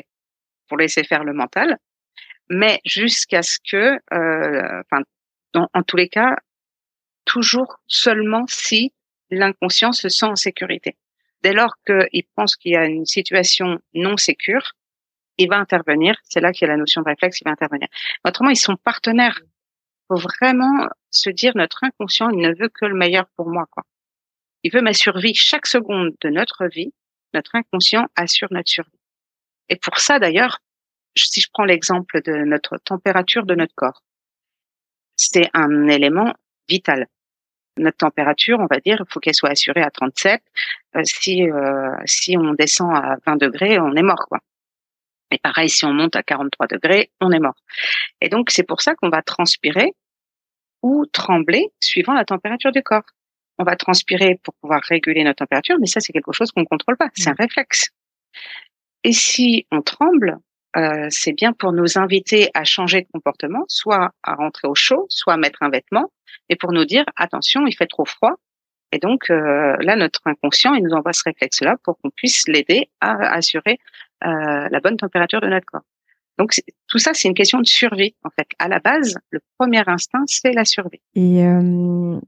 pour 0.68 0.78
laisser 0.78 1.04
faire 1.04 1.24
le 1.24 1.34
mental 1.34 1.78
mais 2.50 2.80
jusqu'à 2.86 3.44
ce 3.44 3.58
que, 3.60 4.00
euh, 4.14 4.82
enfin, 4.82 5.04
en 5.54 5.84
tous 5.84 5.98
les 5.98 6.10
cas, 6.10 6.36
toujours 7.26 7.80
seulement 7.88 8.46
si 8.48 8.94
l'inconscient 9.30 9.92
se 9.92 10.10
sent 10.10 10.26
en 10.26 10.36
sécurité. 10.36 10.98
Dès 11.44 11.54
lors 11.54 11.76
qu'il 11.86 12.24
pense 12.36 12.56
qu'il 12.56 12.72
y 12.72 12.76
a 12.76 12.86
une 12.86 13.06
situation 13.06 13.80
non 13.94 14.18
sécure, 14.18 14.74
il 15.38 15.48
va 15.48 15.58
intervenir. 15.58 16.16
C'est 16.24 16.42
là 16.42 16.52
qu'il 16.52 16.68
y 16.68 16.70
a 16.70 16.74
la 16.74 16.78
notion 16.78 17.02
de 17.02 17.08
réflexe, 17.08 17.40
il 17.40 17.46
va 17.46 17.52
intervenir. 17.52 17.88
Autrement, 18.26 18.50
ils 18.50 18.58
sont 18.58 18.76
partenaires. 18.76 19.40
Il 19.44 20.16
faut 20.16 20.28
vraiment 20.40 20.88
se 21.12 21.30
dire 21.30 21.54
notre 21.56 21.84
inconscient, 21.84 22.30
il 22.32 22.40
ne 22.40 22.54
veut 22.54 22.70
que 22.70 22.86
le 22.86 22.96
meilleur 22.96 23.28
pour 23.36 23.50
moi. 23.50 23.66
Quoi. 23.72 23.84
Il 24.64 24.72
veut 24.74 24.82
ma 24.82 24.94
survie. 24.94 25.34
Chaque 25.34 25.68
seconde 25.68 26.16
de 26.22 26.30
notre 26.30 26.66
vie, 26.68 26.94
notre 27.34 27.56
inconscient 27.56 28.08
assure 28.16 28.50
notre 28.52 28.70
survie. 28.70 29.00
Et 29.70 29.76
pour 29.76 30.00
ça, 30.00 30.20
d'ailleurs, 30.20 30.60
si 31.26 31.42
je 31.42 31.48
prends 31.52 31.66
l'exemple 31.66 32.22
de 32.22 32.34
notre 32.46 32.78
température 32.78 33.46
de 33.46 33.56
notre 33.56 33.74
corps, 33.76 34.04
c'est 35.16 35.50
un 35.54 35.88
élément 35.88 36.34
vital. 36.68 37.08
Notre 37.78 37.98
température, 37.98 38.60
on 38.60 38.68
va 38.68 38.80
dire, 38.80 38.98
il 39.00 39.12
faut 39.12 39.20
qu'elle 39.20 39.36
soit 39.36 39.52
assurée 39.52 39.82
à 39.82 39.92
37. 39.92 40.42
Euh, 40.96 41.02
si 41.04 41.50
euh, 41.50 41.96
si 42.06 42.38
on 42.38 42.54
descend 42.54 42.94
à 42.94 43.18
20 43.26 43.38
degrés, 43.38 43.80
on 43.80 43.96
est 43.96 44.04
mort, 44.04 44.26
quoi. 44.28 44.40
Et 45.32 45.38
pareil, 45.38 45.70
si 45.70 45.86
on 45.86 45.94
monte 45.94 46.16
à 46.16 46.24
43 46.24 46.68
degrés, 46.68 47.12
on 47.22 47.32
est 47.32 47.40
mort. 47.40 47.56
Et 48.22 48.30
donc, 48.30 48.50
c'est 48.50 48.64
pour 48.64 48.82
ça 48.82 48.96
qu'on 48.96 49.10
va 49.10 49.22
transpirer 49.22 49.94
ou 50.82 51.06
trembler 51.06 51.68
suivant 51.80 52.14
la 52.14 52.26
température 52.26 52.72
du 52.72 52.82
corps. 52.82 53.04
On 53.58 53.64
va 53.64 53.76
transpirer 53.76 54.40
pour 54.44 54.54
pouvoir 54.56 54.82
réguler 54.82 55.24
notre 55.24 55.40
température, 55.40 55.76
mais 55.80 55.88
ça, 55.88 56.00
c'est 56.00 56.14
quelque 56.14 56.32
chose 56.32 56.52
qu'on 56.52 56.62
ne 56.62 56.66
contrôle 56.66 56.98
pas. 56.98 57.10
C'est 57.14 57.30
un 57.30 57.34
mmh. 57.34 57.36
réflexe. 57.40 57.90
Et 59.04 59.12
si 59.12 59.68
on 59.72 59.82
tremble, 59.82 60.38
euh, 60.78 61.08
c'est 61.10 61.34
bien 61.34 61.54
pour 61.54 61.74
nous 61.74 61.98
inviter 61.98 62.50
à 62.54 62.64
changer 62.64 63.02
de 63.02 63.08
comportement, 63.12 63.66
soit 63.68 64.12
à 64.24 64.36
rentrer 64.36 64.68
au 64.68 64.76
chaud, 64.76 65.08
soit 65.10 65.34
à 65.34 65.38
mettre 65.38 65.64
un 65.64 65.70
vêtement, 65.70 66.12
et 66.50 66.56
pour 66.56 66.72
nous 66.72 66.86
dire 66.86 67.06
attention, 67.16 67.66
il 67.66 67.76
fait 67.76 67.88
trop 67.88 68.06
froid. 68.06 68.36
Et 68.92 69.00
donc 69.00 69.30
euh, 69.30 69.76
là, 69.80 69.96
notre 69.96 70.22
inconscient, 70.26 70.74
il 70.74 70.84
nous 70.84 70.94
envoie 70.94 71.14
ce 71.14 71.24
réflexe-là 71.26 71.78
pour 71.84 71.98
qu'on 72.00 72.10
puisse 72.12 72.48
l'aider 72.48 72.90
à 73.02 73.16
assurer 73.34 73.80
euh, 74.26 74.68
la 74.70 74.80
bonne 74.80 74.98
température 74.98 75.42
de 75.42 75.48
notre 75.48 75.66
corps. 75.66 75.86
Donc 76.38 76.54
tout 76.88 77.00
ça, 77.00 77.12
c'est 77.14 77.28
une 77.28 77.34
question 77.34 77.60
de 77.60 77.68
survie 77.68 78.16
en 78.24 78.30
fait. 78.30 78.48
À 78.60 78.68
la 78.68 78.80
base, 78.80 79.18
le 79.32 79.42
premier 79.58 79.84
instinct, 79.88 80.24
c'est 80.26 80.54
la 80.54 80.66
survie. 80.66 81.02
Et 81.14 81.44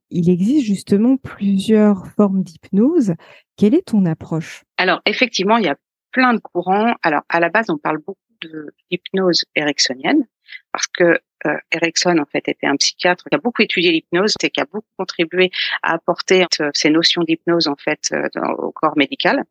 il 0.09 0.29
existe 0.29 0.65
justement 0.65 1.15
plusieurs 1.15 2.07
formes 2.07 2.43
d'hypnose. 2.43 3.13
Quelle 3.55 3.73
est 3.73 3.87
ton 3.87 4.05
approche? 4.05 4.63
Alors 4.77 4.99
effectivement, 5.05 5.55
il 5.57 5.63
y 5.63 5.69
a 5.69 5.77
plein 6.11 6.33
de 6.33 6.39
courants. 6.39 6.93
Alors 7.03 7.21
à 7.29 7.39
la 7.39 7.47
base, 7.47 7.69
on 7.69 7.77
parle 7.77 7.99
beaucoup 7.99 8.19
de 8.41 8.73
l'hypnose 8.89 9.45
ericksonienne, 9.55 10.27
parce 10.71 10.87
que 10.87 11.19
euh, 11.45 11.57
Erickson 11.71 12.17
en 12.19 12.25
fait 12.25 12.47
était 12.47 12.67
un 12.67 12.75
psychiatre 12.75 13.25
qui 13.29 13.35
a 13.35 13.39
beaucoup 13.39 13.61
étudié 13.61 13.91
l'hypnose 13.91 14.35
et 14.43 14.49
qui 14.49 14.61
a 14.61 14.65
beaucoup 14.65 14.87
contribué 14.97 15.51
à 15.81 15.93
apporter 15.93 16.45
euh, 16.59 16.69
ces 16.73 16.89
notions 16.89 17.23
d'hypnose 17.23 17.67
en 17.67 17.75
fait 17.75 18.09
euh, 18.11 18.27
au 18.57 18.71
corps 18.71 18.97
médical. 18.97 19.43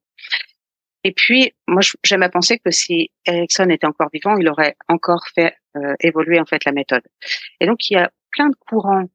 Et 1.03 1.13
puis 1.13 1.53
moi 1.67 1.83
j'aime 2.05 2.23
à 2.23 2.29
penser 2.29 2.59
que 2.59 2.71
si 2.71 3.11
Erickson 3.25 3.69
était 3.71 3.87
encore 3.87 4.11
vivant, 4.13 4.37
il 4.37 4.49
aurait 4.49 4.77
encore 4.89 5.27
fait 5.35 5.55
euh, 5.77 5.95
évoluer 6.01 6.39
en 6.39 6.47
fait 6.47 6.65
la 6.65 6.73
méthode. 6.73 7.03
Et 7.61 7.67
donc 7.67 7.91
il 7.91 7.95
y 7.95 7.97
a 7.97 8.11
plein 8.31 8.49
de 8.49 8.57
courants 8.57 9.09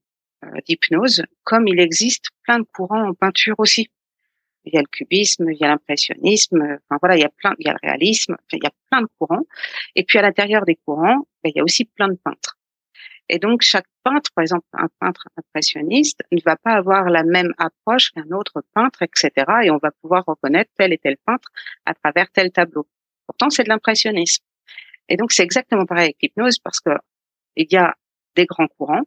d'hypnose, 0.67 1.23
comme 1.43 1.67
il 1.67 1.79
existe 1.79 2.25
plein 2.43 2.59
de 2.59 2.67
courants 2.71 3.09
en 3.09 3.13
peinture 3.15 3.55
aussi 3.57 3.89
il 4.65 4.73
y 4.73 4.77
a 4.77 4.81
le 4.81 4.87
cubisme, 4.87 5.49
il 5.51 5.57
y 5.57 5.63
a 5.63 5.67
l'impressionnisme, 5.67 6.61
enfin 6.61 6.97
voilà, 7.01 7.17
il 7.17 7.21
y 7.21 7.25
a 7.25 7.29
plein, 7.29 7.53
il 7.59 7.67
y 7.67 7.69
a 7.69 7.73
le 7.73 7.79
réalisme, 7.81 8.35
il 8.51 8.59
y 8.63 8.67
a 8.67 8.71
plein 8.89 9.01
de 9.01 9.07
courants. 9.19 9.45
Et 9.95 10.03
puis 10.03 10.17
à 10.19 10.21
l'intérieur 10.21 10.65
des 10.65 10.75
courants, 10.75 11.27
ben, 11.43 11.51
il 11.53 11.53
y 11.55 11.59
a 11.59 11.63
aussi 11.63 11.85
plein 11.85 12.07
de 12.07 12.15
peintres. 12.15 12.57
Et 13.29 13.39
donc 13.39 13.61
chaque 13.61 13.87
peintre, 14.03 14.29
par 14.35 14.43
exemple 14.43 14.65
un 14.73 14.87
peintre 14.99 15.27
impressionniste, 15.37 16.21
ne 16.31 16.39
va 16.45 16.55
pas 16.57 16.73
avoir 16.73 17.09
la 17.09 17.23
même 17.23 17.53
approche 17.57 18.11
qu'un 18.11 18.29
autre 18.31 18.63
peintre, 18.73 19.01
etc. 19.01 19.31
Et 19.63 19.71
on 19.71 19.77
va 19.77 19.91
pouvoir 20.01 20.23
reconnaître 20.25 20.71
tel 20.77 20.93
et 20.93 20.97
tel 20.97 21.17
peintre 21.25 21.49
à 21.85 21.93
travers 21.93 22.29
tel 22.31 22.51
tableau. 22.51 22.87
Pourtant, 23.25 23.49
c'est 23.49 23.63
de 23.63 23.69
l'impressionnisme. 23.69 24.43
Et 25.09 25.17
donc 25.17 25.31
c'est 25.31 25.43
exactement 25.43 25.85
pareil 25.85 26.05
avec 26.05 26.17
l'hypnose 26.21 26.59
parce 26.59 26.79
que 26.79 26.91
il 27.55 27.67
y 27.71 27.77
a 27.77 27.95
des 28.35 28.45
grands 28.45 28.67
courants 28.67 29.03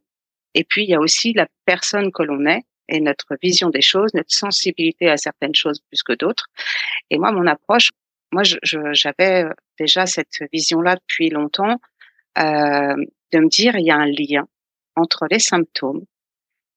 et 0.55 0.65
puis 0.65 0.85
il 0.85 0.91
y 0.91 0.95
a 0.95 1.01
aussi 1.01 1.33
la 1.33 1.47
personne 1.65 2.11
que 2.13 2.23
l'on 2.23 2.47
est 2.47 2.65
et 2.89 3.01
notre 3.01 3.37
vision 3.43 3.71
des 3.71 3.83
choses, 3.83 4.13
notre 4.15 4.33
sensibilité 4.33 5.09
à 5.09 5.17
certaines 5.17 5.55
choses 5.55 5.81
plus 5.89 6.03
que 6.03 6.13
d'autres. 6.15 6.47
Et 7.11 7.19
moi, 7.19 7.33
mon 7.33 7.47
approche, 7.47 7.91
moi, 8.33 8.43
j'avais 8.63 9.45
déjà 9.79 10.07
cette 10.07 10.43
vision-là 10.53 10.97
depuis 10.97 11.31
longtemps, 11.31 11.81
euh, 12.39 12.97
de 13.33 13.39
me 13.39 13.49
dire 13.49 13.77
il 13.77 13.87
y 13.87 13.91
a 13.91 13.97
un 13.97 14.07
lien 14.07 14.47
entre 14.97 15.27
les 15.31 15.39
symptômes 15.39 16.05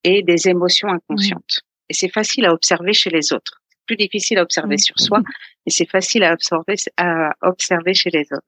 et 0.04 0.24
des 0.24 0.48
émotions 0.48 0.90
inconscientes. 0.90 1.62
Et 1.90 1.94
c'est 1.94 2.10
facile 2.12 2.46
à 2.46 2.54
observer 2.54 2.94
chez 2.94 3.10
les 3.10 3.34
autres. 3.34 3.62
Plus 3.86 3.96
difficile 3.96 4.38
à 4.38 4.44
observer 4.44 4.78
sur 4.78 4.98
soi, 5.00 5.20
mais 5.66 5.72
c'est 5.72 5.90
facile 5.90 6.24
à 6.24 6.34
observer, 6.34 6.76
à 6.98 7.34
observer 7.42 7.94
chez 7.94 8.10
les 8.10 8.26
autres. 8.32 8.48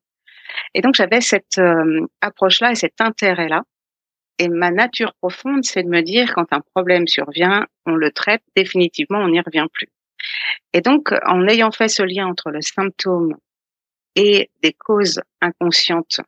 Et 0.74 0.82
donc 0.82 0.96
j'avais 0.96 1.22
cette 1.22 1.58
euh, 1.58 2.06
approche-là 2.22 2.72
et 2.72 2.76
cet 2.76 3.02
intérêt-là 3.02 3.64
et 4.40 4.48
ma 4.48 4.72
nature 4.72 5.14
profonde, 5.16 5.64
c'est 5.64 5.84
de 5.84 5.90
me 5.90 6.02
dire 6.02 6.34
quand 6.34 6.52
un 6.52 6.62
problème 6.74 7.08
survient, 7.08 7.66
on 7.86 7.96
le 7.96 8.12
traite 8.12 8.44
définitivement, 8.56 9.20
on 9.20 9.30
n'y 9.30 9.40
revient 9.40 9.68
plus. 9.72 9.90
Et 10.74 10.82
donc, 10.82 11.14
en 11.26 11.48
ayant 11.48 11.72
fait 11.72 11.90
ce 11.90 12.04
lien 12.04 12.28
entre 12.28 12.50
le 12.50 12.62
symptôme 12.62 13.36
et 14.16 14.50
des 14.62 14.74
causes 14.74 15.22
inconscientes 15.42 16.22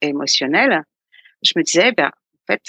et 0.00 0.08
émotionnelles, 0.08 0.82
je 1.42 1.52
me 1.56 1.62
disais, 1.62 1.92
ben, 1.92 2.08
en 2.08 2.52
fait, 2.52 2.62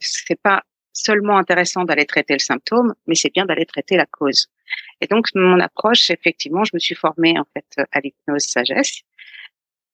c'est 0.00 0.40
pas 0.40 0.62
seulement 0.92 1.38
intéressant 1.38 1.84
d'aller 1.84 2.04
traiter 2.04 2.34
le 2.34 2.40
symptôme, 2.40 2.94
mais 3.06 3.14
c'est 3.14 3.32
bien 3.32 3.46
d'aller 3.46 3.66
traiter 3.66 3.96
la 3.96 4.06
cause. 4.06 4.48
Et 5.00 5.06
donc, 5.06 5.28
mon 5.34 5.58
approche, 5.60 6.10
effectivement, 6.10 6.64
je 6.64 6.72
me 6.74 6.78
suis 6.78 6.94
formée, 6.94 7.38
en 7.38 7.46
fait, 7.54 7.86
à 7.92 8.00
l'hypnose 8.00 8.44
sagesse, 8.44 9.00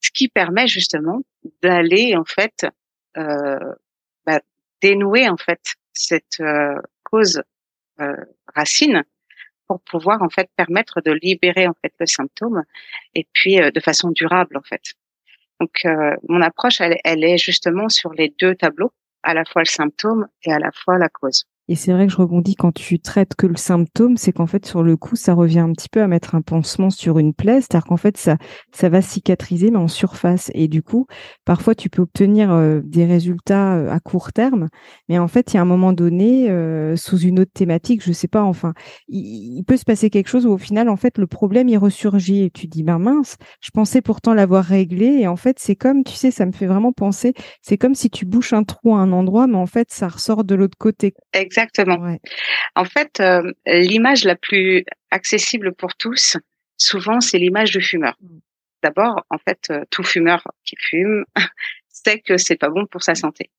ce 0.00 0.10
qui 0.10 0.28
permet 0.28 0.66
justement 0.66 1.20
d'aller, 1.62 2.16
en 2.16 2.24
fait, 2.24 2.66
euh, 3.16 3.74
bah, 4.26 4.40
dénouer 4.82 5.28
en 5.28 5.36
fait 5.36 5.74
cette 5.92 6.40
euh, 6.40 6.80
cause 7.04 7.42
euh, 8.00 8.16
racine 8.54 9.04
pour 9.66 9.80
pouvoir 9.80 10.22
en 10.22 10.28
fait 10.28 10.48
permettre 10.56 11.00
de 11.00 11.12
libérer 11.12 11.66
en 11.66 11.74
fait 11.80 11.92
le 11.98 12.06
symptôme 12.06 12.62
et 13.14 13.26
puis 13.32 13.60
euh, 13.60 13.70
de 13.70 13.80
façon 13.80 14.10
durable 14.10 14.56
en 14.56 14.62
fait. 14.62 14.94
Donc 15.58 15.86
mon 16.28 16.42
approche 16.42 16.82
elle, 16.82 16.98
elle, 17.02 17.24
est 17.24 17.38
justement 17.38 17.88
sur 17.88 18.12
les 18.12 18.28
deux 18.38 18.54
tableaux, 18.54 18.92
à 19.22 19.32
la 19.32 19.46
fois 19.46 19.62
le 19.62 19.70
symptôme 19.70 20.28
et 20.42 20.52
à 20.52 20.58
la 20.58 20.70
fois 20.70 20.98
la 20.98 21.08
cause. 21.08 21.46
Et 21.68 21.74
c'est 21.74 21.92
vrai 21.92 22.06
que 22.06 22.12
je 22.12 22.18
rebondis 22.18 22.54
quand 22.54 22.72
tu 22.72 23.00
traites 23.00 23.34
que 23.34 23.46
le 23.46 23.56
symptôme, 23.56 24.16
c'est 24.16 24.32
qu'en 24.32 24.46
fait, 24.46 24.64
sur 24.64 24.84
le 24.84 24.96
coup, 24.96 25.16
ça 25.16 25.34
revient 25.34 25.58
un 25.58 25.72
petit 25.72 25.88
peu 25.88 26.00
à 26.00 26.06
mettre 26.06 26.36
un 26.36 26.40
pansement 26.40 26.90
sur 26.90 27.18
une 27.18 27.34
plaie, 27.34 27.60
c'est-à-dire 27.60 27.86
qu'en 27.86 27.96
fait, 27.96 28.16
ça, 28.16 28.36
ça 28.72 28.88
va 28.88 29.02
cicatriser, 29.02 29.72
mais 29.72 29.78
en 29.78 29.88
surface. 29.88 30.50
Et 30.54 30.68
du 30.68 30.82
coup, 30.82 31.06
parfois, 31.44 31.74
tu 31.74 31.90
peux 31.90 32.02
obtenir 32.02 32.52
euh, 32.52 32.80
des 32.84 33.04
résultats 33.04 33.74
euh, 33.74 33.90
à 33.90 33.98
court 33.98 34.32
terme, 34.32 34.68
mais 35.08 35.18
en 35.18 35.26
fait, 35.26 35.52
il 35.52 35.56
y 35.56 35.58
a 35.58 35.62
un 35.62 35.66
moment 35.66 35.92
donné, 35.92 36.50
euh, 36.50 36.94
sous 36.94 37.18
une 37.18 37.40
autre 37.40 37.52
thématique, 37.52 38.02
je 38.04 38.12
sais 38.12 38.28
pas, 38.28 38.42
enfin, 38.42 38.72
il, 39.08 39.64
peut 39.66 39.76
se 39.76 39.84
passer 39.84 40.10
quelque 40.10 40.28
chose 40.28 40.46
où 40.46 40.50
au 40.50 40.58
final, 40.58 40.88
en 40.88 40.96
fait, 40.96 41.18
le 41.18 41.26
problème, 41.26 41.68
il 41.68 41.78
ressurgit. 41.78 42.44
Et 42.44 42.50
tu 42.50 42.68
dis, 42.68 42.84
ben 42.84 43.00
mince, 43.00 43.36
je 43.60 43.70
pensais 43.72 44.02
pourtant 44.02 44.34
l'avoir 44.34 44.64
réglé. 44.64 45.06
Et 45.06 45.26
en 45.26 45.36
fait, 45.36 45.58
c'est 45.58 45.74
comme, 45.74 46.04
tu 46.04 46.14
sais, 46.14 46.30
ça 46.30 46.46
me 46.46 46.52
fait 46.52 46.66
vraiment 46.66 46.92
penser, 46.92 47.34
c'est 47.60 47.78
comme 47.78 47.96
si 47.96 48.08
tu 48.10 48.24
bouches 48.24 48.52
un 48.52 48.62
trou 48.62 48.94
à 48.94 48.98
un 48.98 49.10
endroit, 49.10 49.48
mais 49.48 49.56
en 49.56 49.66
fait, 49.66 49.88
ça 49.90 50.06
ressort 50.06 50.44
de 50.44 50.54
l'autre 50.54 50.78
côté. 50.78 51.14
En 52.74 52.84
fait, 52.84 53.20
euh, 53.20 53.52
l'image 53.66 54.24
la 54.24 54.36
plus 54.36 54.84
accessible 55.10 55.74
pour 55.74 55.94
tous, 55.96 56.36
souvent, 56.76 57.20
c'est 57.20 57.38
l'image 57.38 57.72
du 57.72 57.80
fumeur. 57.80 58.16
Mm. 58.20 58.38
D'abord, 58.82 59.24
en 59.30 59.38
fait, 59.38 59.66
euh, 59.70 59.84
tout 59.90 60.04
fumeur 60.04 60.46
qui 60.64 60.76
fume 60.78 61.24
sait 61.88 62.20
que 62.20 62.36
c'est 62.36 62.56
pas 62.56 62.68
bon 62.68 62.86
pour 62.86 63.02
sa 63.02 63.14
santé. 63.14 63.50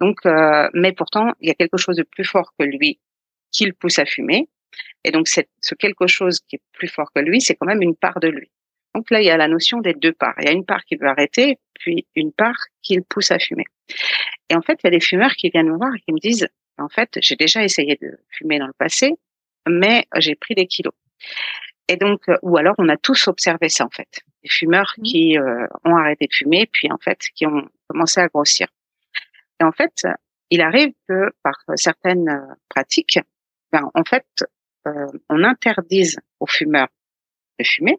Donc, 0.00 0.26
euh, 0.26 0.68
mais 0.74 0.92
pourtant, 0.92 1.32
il 1.40 1.48
y 1.48 1.50
a 1.50 1.54
quelque 1.54 1.78
chose 1.78 1.96
de 1.96 2.02
plus 2.02 2.24
fort 2.24 2.52
que 2.58 2.64
lui 2.64 2.98
qui 3.52 3.66
le 3.66 3.72
pousse 3.72 3.98
à 3.98 4.04
fumer. 4.04 4.48
Et 5.04 5.12
donc, 5.12 5.28
ce 5.28 5.74
quelque 5.76 6.06
chose 6.08 6.40
qui 6.40 6.56
est 6.56 6.62
plus 6.72 6.88
fort 6.88 7.10
que 7.14 7.20
lui, 7.20 7.40
c'est 7.40 7.54
quand 7.54 7.66
même 7.66 7.82
une 7.82 7.94
part 7.94 8.18
de 8.18 8.28
lui. 8.28 8.50
Donc 8.94 9.10
là, 9.10 9.20
il 9.20 9.26
y 9.26 9.30
a 9.30 9.36
la 9.36 9.48
notion 9.48 9.80
des 9.80 9.92
deux 9.94 10.12
parts. 10.12 10.34
Il 10.38 10.44
y 10.44 10.48
a 10.48 10.52
une 10.52 10.64
part 10.64 10.84
qui 10.84 10.96
veut 10.96 11.08
arrêter, 11.08 11.58
puis 11.74 12.06
une 12.14 12.32
part 12.32 12.56
qui 12.82 12.96
le 12.96 13.02
pousse 13.02 13.30
à 13.30 13.38
fumer. 13.38 13.64
Et 14.50 14.54
en 14.54 14.62
fait, 14.62 14.78
il 14.82 14.84
y 14.84 14.88
a 14.88 14.90
des 14.90 15.00
fumeurs 15.00 15.32
qui 15.32 15.50
viennent 15.50 15.70
me 15.70 15.76
voir 15.76 15.94
et 15.94 16.00
qui 16.00 16.12
me 16.12 16.18
disent, 16.18 16.48
en 16.78 16.88
fait, 16.88 17.18
j'ai 17.20 17.36
déjà 17.36 17.62
essayé 17.62 17.96
de 18.00 18.18
fumer 18.30 18.58
dans 18.58 18.66
le 18.66 18.72
passé, 18.72 19.14
mais 19.68 20.06
j'ai 20.16 20.34
pris 20.34 20.54
des 20.54 20.66
kilos. 20.66 20.94
Et 21.88 21.96
donc, 21.96 22.28
euh, 22.28 22.36
ou 22.42 22.56
alors 22.56 22.74
on 22.78 22.88
a 22.88 22.96
tous 22.96 23.28
observé 23.28 23.68
ça 23.68 23.84
en 23.84 23.90
fait, 23.90 24.08
des 24.42 24.48
fumeurs 24.48 24.94
mmh. 24.98 25.02
qui 25.02 25.38
euh, 25.38 25.66
ont 25.84 25.96
arrêté 25.96 26.26
de 26.26 26.34
fumer, 26.34 26.66
puis 26.72 26.90
en 26.90 26.98
fait 26.98 27.18
qui 27.34 27.46
ont 27.46 27.68
commencé 27.88 28.20
à 28.20 28.28
grossir. 28.28 28.68
Et 29.60 29.64
en 29.64 29.72
fait, 29.72 30.06
il 30.50 30.60
arrive 30.60 30.92
que 31.08 31.30
par 31.42 31.54
certaines 31.76 32.28
euh, 32.28 32.54
pratiques, 32.68 33.20
ben, 33.72 33.90
en 33.94 34.04
fait, 34.04 34.26
on 35.30 35.42
interdise 35.42 36.20
aux 36.40 36.46
fumeurs 36.46 36.88
de 37.58 37.64
fumer. 37.64 37.96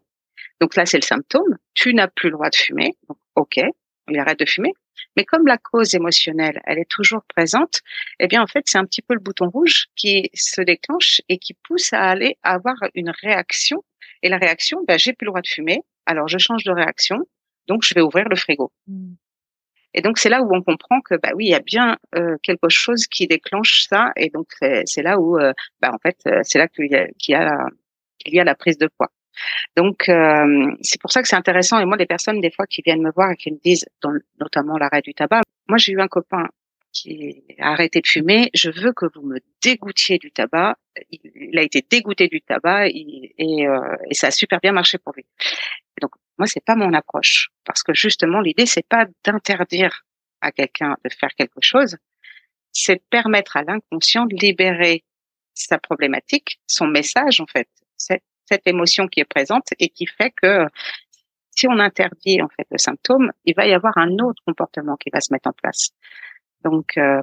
Donc 0.60 0.76
là, 0.76 0.86
c'est 0.86 0.98
le 0.98 1.02
symptôme. 1.02 1.58
Tu 1.74 1.92
n'as 1.92 2.06
plus 2.06 2.28
le 2.28 2.34
droit 2.34 2.48
de 2.48 2.54
fumer. 2.54 2.94
Donc, 3.08 3.18
ok, 3.34 3.60
il 4.08 4.18
arrête 4.18 4.38
de 4.38 4.46
fumer. 4.46 4.72
Mais 5.16 5.24
comme 5.24 5.46
la 5.46 5.58
cause 5.58 5.94
émotionnelle, 5.94 6.60
elle 6.64 6.78
est 6.78 6.90
toujours 6.90 7.22
présente, 7.34 7.80
eh 8.20 8.26
bien 8.26 8.42
en 8.42 8.46
fait 8.46 8.64
c'est 8.66 8.78
un 8.78 8.84
petit 8.84 9.02
peu 9.02 9.14
le 9.14 9.20
bouton 9.20 9.48
rouge 9.48 9.86
qui 9.96 10.30
se 10.34 10.60
déclenche 10.60 11.20
et 11.28 11.38
qui 11.38 11.54
pousse 11.54 11.92
à 11.92 12.02
aller 12.02 12.38
avoir 12.42 12.76
une 12.94 13.10
réaction. 13.22 13.84
Et 14.22 14.28
la 14.28 14.38
réaction, 14.38 14.82
ben, 14.86 14.98
j'ai 14.98 15.12
plus 15.12 15.26
le 15.26 15.30
droit 15.30 15.42
de 15.42 15.46
fumer, 15.46 15.82
alors 16.06 16.28
je 16.28 16.38
change 16.38 16.64
de 16.64 16.72
réaction, 16.72 17.18
donc 17.68 17.82
je 17.84 17.94
vais 17.94 18.00
ouvrir 18.00 18.28
le 18.28 18.36
frigo. 18.36 18.72
Mmh. 18.86 19.14
Et 19.96 20.02
donc 20.02 20.18
c'est 20.18 20.28
là 20.28 20.42
où 20.42 20.54
on 20.54 20.62
comprend 20.62 21.00
que 21.00 21.14
bah 21.14 21.30
oui, 21.34 21.46
il 21.46 21.50
y 21.50 21.54
a 21.54 21.60
bien 21.60 21.96
euh, 22.14 22.36
quelque 22.42 22.68
chose 22.68 23.06
qui 23.06 23.26
déclenche 23.26 23.86
ça, 23.88 24.12
et 24.16 24.28
donc 24.28 24.48
c'est 24.84 25.02
là 25.02 25.18
où 25.18 25.38
euh, 25.38 25.52
bah, 25.80 25.90
en 25.92 25.98
fait 25.98 26.18
euh, 26.26 26.40
c'est 26.44 26.58
là 26.58 26.68
qu'il 26.68 26.92
y 26.92 26.96
a, 26.96 27.08
qu'il 27.18 27.32
y 27.32 27.34
a, 27.34 27.66
qu'il 28.18 28.34
y 28.34 28.40
a 28.40 28.44
la 28.44 28.54
prise 28.54 28.76
de 28.76 28.88
poids. 28.88 29.10
Donc 29.76 30.08
euh, 30.08 30.72
c'est 30.82 31.00
pour 31.00 31.12
ça 31.12 31.22
que 31.22 31.28
c'est 31.28 31.36
intéressant. 31.36 31.78
Et 31.78 31.84
moi, 31.84 31.96
les 31.96 32.06
personnes 32.06 32.40
des 32.40 32.50
fois 32.50 32.66
qui 32.66 32.82
viennent 32.82 33.02
me 33.02 33.12
voir 33.12 33.32
et 33.32 33.36
qui 33.36 33.52
me 33.52 33.58
disent, 33.62 33.86
notamment 34.40 34.78
l'arrêt 34.78 35.02
du 35.02 35.14
tabac. 35.14 35.42
Moi, 35.68 35.78
j'ai 35.78 35.92
eu 35.92 36.00
un 36.00 36.08
copain 36.08 36.48
qui 36.92 37.44
a 37.58 37.72
arrêté 37.72 38.00
de 38.00 38.06
fumer. 38.06 38.50
Je 38.54 38.70
veux 38.70 38.92
que 38.92 39.06
vous 39.14 39.22
me 39.22 39.38
dégoûtiez 39.62 40.18
du 40.18 40.30
tabac. 40.30 40.76
Il, 41.10 41.58
a 41.58 41.62
été 41.62 41.84
dégoûté 41.88 42.28
du 42.28 42.40
tabac 42.40 42.88
et, 42.88 43.34
euh, 43.38 43.96
et, 44.10 44.14
ça 44.14 44.28
a 44.28 44.30
super 44.30 44.60
bien 44.60 44.72
marché 44.72 44.98
pour 44.98 45.12
lui. 45.14 45.24
donc 46.00 46.12
moi, 46.38 46.46
c'est 46.46 46.64
pas 46.64 46.76
mon 46.76 46.92
approche 46.92 47.48
parce 47.64 47.82
que 47.82 47.94
justement, 47.94 48.40
l'idée 48.40 48.66
c'est 48.66 48.86
pas 48.86 49.06
d'interdire 49.24 50.04
à 50.40 50.52
quelqu'un 50.52 50.96
de 51.04 51.10
faire 51.10 51.30
quelque 51.34 51.60
chose, 51.60 51.96
c'est 52.72 52.96
de 52.96 53.02
permettre 53.10 53.56
à 53.56 53.62
l'inconscient 53.62 54.26
de 54.26 54.36
libérer 54.36 55.02
sa 55.54 55.78
problématique, 55.78 56.60
son 56.66 56.86
message 56.86 57.40
en 57.40 57.46
fait. 57.46 57.68
Cette 58.48 58.66
émotion 58.66 59.08
qui 59.08 59.20
est 59.20 59.24
présente 59.24 59.68
et 59.78 59.88
qui 59.88 60.06
fait 60.06 60.30
que 60.30 60.66
si 61.50 61.66
on 61.68 61.78
interdit 61.78 62.42
en 62.42 62.48
fait 62.48 62.66
le 62.70 62.78
symptôme, 62.78 63.32
il 63.44 63.54
va 63.54 63.66
y 63.66 63.72
avoir 63.72 63.96
un 63.96 64.18
autre 64.18 64.42
comportement 64.46 64.96
qui 64.96 65.10
va 65.10 65.20
se 65.20 65.32
mettre 65.32 65.48
en 65.48 65.52
place. 65.52 65.90
Donc, 66.64 66.96
euh, 66.98 67.22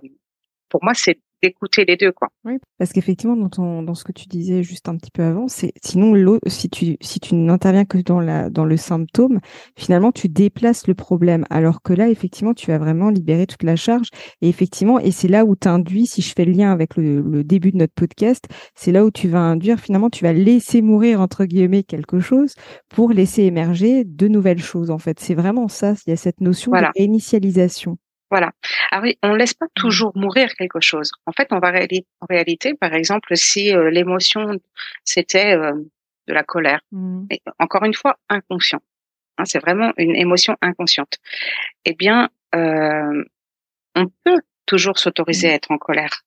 pour 0.69 0.83
moi, 0.83 0.93
c'est 0.95 1.19
d'écouter 1.43 1.85
les 1.85 1.97
deux, 1.97 2.11
quoi. 2.11 2.29
Oui, 2.45 2.57
parce 2.77 2.93
qu'effectivement, 2.93 3.35
dans, 3.35 3.83
dans 3.83 3.93
ce 3.93 4.03
que 4.03 4.11
tu 4.13 4.27
disais 4.27 4.63
juste 4.63 4.87
un 4.87 4.95
petit 4.95 5.11
peu 5.11 5.23
avant, 5.23 5.47
c'est 5.47 5.73
sinon 5.83 6.39
si 6.47 6.69
tu 6.69 6.97
si 7.01 7.19
tu 7.19 7.35
n'interviens 7.35 7.85
que 7.85 7.97
dans 7.97 8.21
la 8.21 8.49
dans 8.49 8.65
le 8.65 8.77
symptôme, 8.77 9.39
finalement 9.77 10.11
tu 10.11 10.29
déplaces 10.29 10.87
le 10.87 10.93
problème, 10.95 11.45
alors 11.49 11.81
que 11.81 11.93
là, 11.93 12.09
effectivement, 12.09 12.53
tu 12.53 12.67
vas 12.71 12.77
vraiment 12.77 13.09
libérer 13.09 13.45
toute 13.45 13.63
la 13.63 13.75
charge. 13.75 14.07
Et 14.41 14.49
effectivement, 14.49 14.99
et 14.99 15.11
c'est 15.11 15.27
là 15.27 15.45
où 15.45 15.55
tu 15.55 15.67
induis, 15.67 16.07
si 16.07 16.21
je 16.21 16.33
fais 16.33 16.45
le 16.45 16.53
lien 16.53 16.71
avec 16.71 16.95
le, 16.95 17.21
le 17.21 17.43
début 17.43 17.71
de 17.71 17.77
notre 17.77 17.93
podcast, 17.93 18.45
c'est 18.75 18.91
là 18.91 19.03
où 19.05 19.11
tu 19.11 19.27
vas 19.27 19.39
induire 19.39 19.79
finalement, 19.79 20.09
tu 20.09 20.23
vas 20.23 20.33
laisser 20.33 20.81
mourir 20.81 21.19
entre 21.19 21.45
guillemets 21.45 21.83
quelque 21.83 22.19
chose 22.19 22.55
pour 22.89 23.11
laisser 23.11 23.43
émerger 23.43 24.05
de 24.05 24.27
nouvelles 24.27 24.61
choses. 24.61 24.89
En 24.89 24.97
fait, 24.97 25.19
c'est 25.19 25.35
vraiment 25.35 25.67
ça. 25.67 25.93
Il 26.07 26.11
y 26.11 26.13
a 26.13 26.17
cette 26.17 26.41
notion 26.41 26.71
de 26.71 26.85
réinitialisation. 26.97 27.97
Voilà. 28.33 28.51
Ah 28.89 28.99
oui, 28.99 29.15
on 29.21 29.35
laisse 29.35 29.53
pas 29.53 29.67
mmh. 29.67 29.75
toujours 29.75 30.11
mourir 30.17 30.55
quelque 30.55 30.79
chose. 30.81 31.11
En 31.27 31.33
fait, 31.33 31.49
on 31.51 31.59
va 31.59 31.67
en 31.69 32.25
réalité, 32.27 32.73
par 32.73 32.91
exemple, 32.95 33.37
si 33.37 33.71
euh, 33.71 33.91
l'émotion 33.91 34.59
c'était 35.03 35.55
euh, 35.55 35.73
de 36.27 36.33
la 36.33 36.41
colère, 36.41 36.81
mmh. 36.91 37.27
encore 37.59 37.83
une 37.83 37.93
fois 37.93 38.17
inconscient. 38.29 38.81
Hein, 39.37 39.45
c'est 39.45 39.59
vraiment 39.59 39.93
une 39.97 40.15
émotion 40.15 40.57
inconsciente. 40.63 41.19
Eh 41.85 41.93
bien, 41.93 42.29
euh, 42.55 43.23
on 43.95 44.07
peut 44.23 44.41
toujours 44.65 44.97
s'autoriser 44.97 45.49
mmh. 45.49 45.51
à 45.51 45.53
être 45.53 45.69
en 45.69 45.77
colère. 45.77 46.23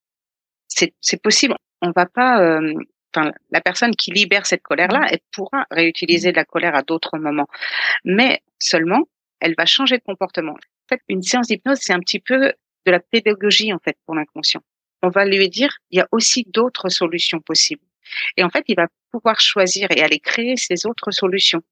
C'est 0.68 1.20
possible. 1.20 1.56
On 1.82 1.90
va 1.90 2.06
pas. 2.06 2.60
Enfin, 3.12 3.32
la 3.50 3.60
personne 3.60 3.96
qui 3.96 4.12
libère 4.12 4.46
cette 4.46 4.62
colère-là, 4.62 5.08
elle 5.10 5.20
pourra 5.32 5.66
réutiliser 5.72 6.30
de 6.30 6.36
la 6.36 6.44
colère 6.44 6.76
à 6.76 6.82
d'autres 6.82 7.18
moments, 7.18 7.48
mais 8.04 8.42
seulement 8.60 9.02
elle 9.40 9.54
va 9.56 9.66
changer 9.66 9.98
de 9.98 10.02
comportement 10.02 10.54
fait, 10.88 11.00
une 11.08 11.22
séance 11.22 11.48
d'hypnose, 11.48 11.78
c'est 11.80 11.92
un 11.92 12.00
petit 12.00 12.20
peu 12.20 12.52
de 12.86 12.90
la 12.90 13.00
pédagogie 13.00 13.72
en 13.72 13.78
fait 13.78 13.96
pour 14.06 14.14
l'inconscient. 14.14 14.62
On 15.02 15.08
va 15.08 15.24
lui 15.24 15.48
dire, 15.48 15.76
il 15.90 15.98
y 15.98 16.00
a 16.00 16.08
aussi 16.12 16.44
d'autres 16.48 16.88
solutions 16.88 17.40
possibles. 17.40 17.84
Et 18.36 18.44
en 18.44 18.50
fait, 18.50 18.64
il 18.68 18.76
va 18.76 18.86
pouvoir 19.10 19.40
choisir 19.40 19.88
et 19.90 20.02
aller 20.02 20.20
créer 20.20 20.56
ces 20.56 20.86
autres 20.86 21.10
solutions. 21.10 21.62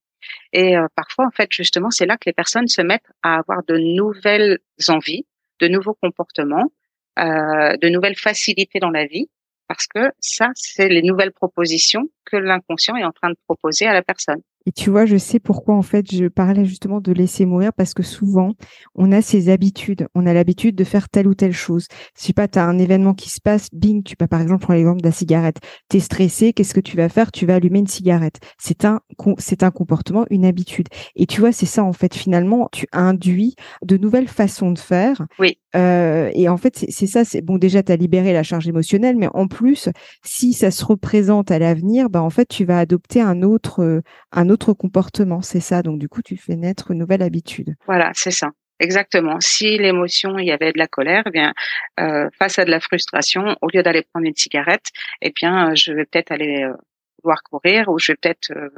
Et 0.53 0.77
euh, 0.77 0.87
parfois, 0.95 1.27
en 1.27 1.31
fait, 1.31 1.49
justement, 1.53 1.91
c'est 1.91 2.07
là 2.07 2.17
que 2.17 2.25
les 2.27 2.33
personnes 2.33 2.69
se 2.69 2.83
mettent 2.83 3.11
à 3.23 3.37
avoir 3.37 3.63
de 3.65 3.77
nouvelles 3.77 4.59
envies, 4.89 5.27
de 5.61 5.69
nouveaux 5.69 5.95
comportements, 5.95 6.73
euh, 7.19 7.77
de 7.77 7.89
nouvelles 7.89 8.17
facilités 8.17 8.81
dans 8.81 8.91
la 8.91 9.07
vie, 9.07 9.29
parce 9.69 9.87
que 9.87 10.11
ça, 10.21 10.51
c'est 10.55 10.89
les 10.89 11.03
nouvelles 11.03 11.33
propositions 11.33 12.09
que 12.25 12.37
l'inconscient 12.37 12.97
est 12.97 13.05
en 13.05 13.13
train 13.13 13.31
de 13.31 13.37
proposer 13.47 13.87
à 13.87 13.93
la 13.93 14.03
personne. 14.03 14.43
Et 14.67 14.73
tu 14.73 14.91
vois, 14.91 15.05
je 15.05 15.17
sais 15.17 15.39
pourquoi 15.41 15.75
en 15.75 15.83
fait 15.83 16.11
je 16.11 16.27
parlais 16.27 16.65
justement 16.65 17.01
de 17.01 17.13
laisser 17.13 17.45
mourir 17.45 17.73
parce 17.73 17.93
que 17.93 18.03
souvent 18.03 18.53
on 18.95 19.13
a 19.13 19.21
ces 19.21 19.51
habitudes, 19.51 20.09
on 20.15 20.27
a 20.27 20.33
l'habitude 20.33 20.75
de 20.75 20.85
faire 20.85 21.09
telle 21.09 21.29
ou 21.29 21.35
telle 21.35 21.53
chose. 21.53 21.87
Si 22.15 22.33
pas 22.33 22.49
tu 22.49 22.59
un 22.59 22.79
événement 22.79 23.15
qui 23.15 23.29
se 23.31 23.41
passe, 23.41 23.69
bing, 23.73 24.03
tu 24.03 24.17
peux 24.17 24.27
par 24.27 24.41
exemple 24.41 24.63
prendre 24.63 24.79
l'exemple 24.79 25.01
de 25.03 25.07
la 25.07 25.13
cigarette. 25.13 25.59
Tu 25.91 25.99
es 25.99 26.01
stressé, 26.01 26.53
qu'est-ce 26.53 26.75
que 26.75 26.81
tu 26.81 26.97
vas 26.97 27.09
faire? 27.09 27.31
Tu 27.31 27.47
vas 27.47 27.57
allumer 27.57 27.81
une 27.81 27.87
cigarette. 27.87 28.41
C'est 28.59 28.85
un 28.85 29.01
c'est 29.39 29.63
un 29.63 29.71
comportement, 29.71 30.25
une 30.31 30.45
habitude. 30.45 30.89
Et 31.17 31.27
tu 31.27 31.41
vois, 31.41 31.53
c'est 31.53 31.67
ça 31.67 31.85
en 31.85 31.93
fait 31.93 32.15
finalement, 32.15 32.69
tu 32.73 32.87
induis 32.93 33.55
de 33.85 33.97
nouvelles 33.97 34.29
façons 34.29 34.71
de 34.71 34.79
faire. 34.79 35.27
Oui. 35.39 35.59
Euh, 35.77 36.31
et 36.35 36.49
en 36.49 36.57
fait, 36.57 36.85
c'est 36.89 37.07
ça, 37.07 37.25
c'est 37.25 37.41
bon 37.41 37.59
déjà 37.59 37.83
tu 37.83 37.93
as 37.93 37.97
libéré 37.97 38.33
la 38.33 38.43
charge 38.43 38.69
émotionnelle, 38.69 39.17
mais 39.17 39.29
en 39.35 39.49
plus, 39.49 39.89
si 40.23 40.53
ça 40.53 40.71
se 40.71 40.85
représente 40.85 41.51
à 41.51 41.59
l'avenir, 41.59 42.11
bah 42.11 42.23
en 42.23 42.31
fait, 42.31 42.47
tu 42.47 42.65
vas 42.65 42.79
adopter 42.79 43.21
un 43.21 43.43
autre 43.43 44.03
un 44.33 44.49
autre 44.51 44.73
comportement, 44.73 45.43
c'est 45.43 45.61
ça. 45.61 45.83
Donc 45.83 45.99
du 45.99 46.09
coup, 46.09 46.23
tu 46.23 46.37
fais 46.37 46.57
naître 46.57 46.91
une 46.91 46.99
nouvelle 46.99 47.23
habitude. 47.23 47.75
Voilà, 47.87 48.11
c'est 48.15 48.31
ça. 48.31 48.51
Exactement. 48.81 49.41
Si 49.41 49.79
l'émotion, 49.79 50.39
il 50.39 50.47
y 50.47 50.53
avait 50.53 50.73
de 50.73 50.79
la 50.79 50.89
colère, 50.89 51.23
eh 51.27 51.31
bien, 51.31 51.55
euh, 52.01 52.29
face 52.39 52.59
à 52.59 52.65
de 52.65 52.71
la 52.71 52.81
frustration, 52.81 53.57
au 53.63 53.69
lieu 53.73 53.83
d'aller 53.83 54.03
prendre 54.03 54.27
une 54.27 54.35
cigarette, 54.35 54.91
eh 55.23 55.31
bien, 55.31 55.75
je 55.75 55.93
vais 55.93 56.05
peut-être 56.05 56.33
aller 56.33 56.65
euh, 56.65 56.75
voir 57.23 57.43
courir 57.45 57.89
ou 57.89 57.99
je 57.99 58.13
vais 58.13 58.17
peut-être 58.21 58.51
euh, 58.51 58.69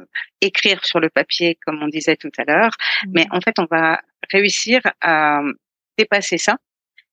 écrire 0.43 0.85
sur 0.85 1.01
le 1.01 1.09
papier, 1.09 1.59
comme 1.65 1.83
on 1.83 1.89
disait 1.89 2.17
tout 2.17 2.31
à 2.37 2.45
l'heure. 2.45 2.73
Mmh. 3.07 3.11
Mais 3.15 3.27
en 3.31 3.41
fait, 3.41 3.59
on 3.59 3.67
va 3.71 4.01
réussir 4.31 4.81
à 5.01 5.41
dépasser 5.99 6.37
ça 6.37 6.59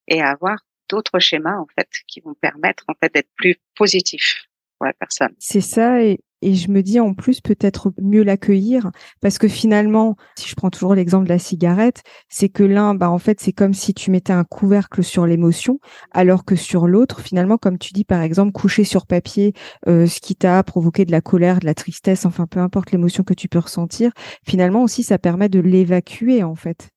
et 0.08 0.22
avoir 0.22 0.60
d'autres 0.90 1.20
schémas 1.20 1.58
en 1.58 1.68
fait 1.78 1.90
qui 2.08 2.22
vont 2.22 2.36
permettre 2.36 2.84
en 2.88 2.94
fait 3.00 3.14
d'être 3.14 3.32
plus 3.36 3.58
positifs 3.76 4.46
pour 4.78 4.88
la 4.88 4.94
personne. 4.94 5.34
C'est 5.40 5.62
ça 5.62 6.04
et 6.04 6.20
et 6.44 6.56
je 6.56 6.70
me 6.70 6.84
dis 6.84 7.00
en 7.00 7.14
plus 7.14 7.42
peut-être 7.42 7.94
mieux 8.02 8.24
l'accueillir 8.24 8.92
parce 9.22 9.38
que 9.38 9.48
finalement, 9.48 10.18
si 10.38 10.50
je 10.50 10.56
prends 10.56 10.70
toujours 10.70 10.94
l'exemple 10.94 11.24
de 11.24 11.30
la 11.30 11.40
cigarette, 11.40 12.04
c'est 12.30 12.50
que 12.50 12.64
l'un, 12.64 12.94
bah 12.96 13.10
en 13.10 13.18
fait, 13.18 13.40
c'est 13.40 13.54
comme 13.54 13.74
si 13.74 13.94
tu 13.94 14.12
mettais 14.12 14.34
un 14.34 14.44
couvercle 14.44 15.04
sur 15.04 15.26
l'émotion, 15.26 15.80
alors 16.12 16.44
que 16.44 16.56
sur 16.56 16.88
l'autre, 16.88 17.22
finalement, 17.22 17.58
comme 17.58 17.78
tu 17.78 17.94
dis 17.94 18.04
par 18.04 18.22
exemple, 18.22 18.52
coucher 18.52 18.84
sur 18.84 19.08
papier 19.08 19.54
euh, 19.88 20.06
ce 20.06 20.20
qui 20.20 20.36
t'a 20.36 20.62
provoqué 20.64 21.06
de 21.06 21.12
la 21.12 21.22
colère, 21.22 21.60
de 21.60 21.66
la 21.66 21.76
tristesse, 21.76 22.26
enfin 22.26 22.46
peu 22.46 22.60
importe 22.60 22.92
l'émotion 22.92 23.24
que 23.24 23.34
tu 23.34 23.48
peux 23.48 23.60
ressentir, 23.60 24.12
finalement 24.46 24.84
aussi 24.84 25.04
ça 25.04 25.18
permet 25.18 25.50
de 25.50 25.60
l'évacuer 25.60 26.44
en 26.44 26.56
fait. 26.56 26.90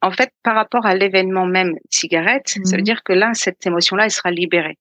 En 0.00 0.12
fait, 0.12 0.30
par 0.42 0.54
rapport 0.54 0.86
à 0.86 0.94
l'événement 0.94 1.46
même 1.46 1.74
cigarette, 1.90 2.48
ça 2.64 2.76
veut 2.76 2.82
mmh. 2.82 2.84
dire 2.84 3.02
que 3.02 3.12
là, 3.12 3.32
cette 3.34 3.66
émotion-là, 3.66 4.04
elle 4.04 4.10
sera 4.10 4.30
libérée 4.30 4.78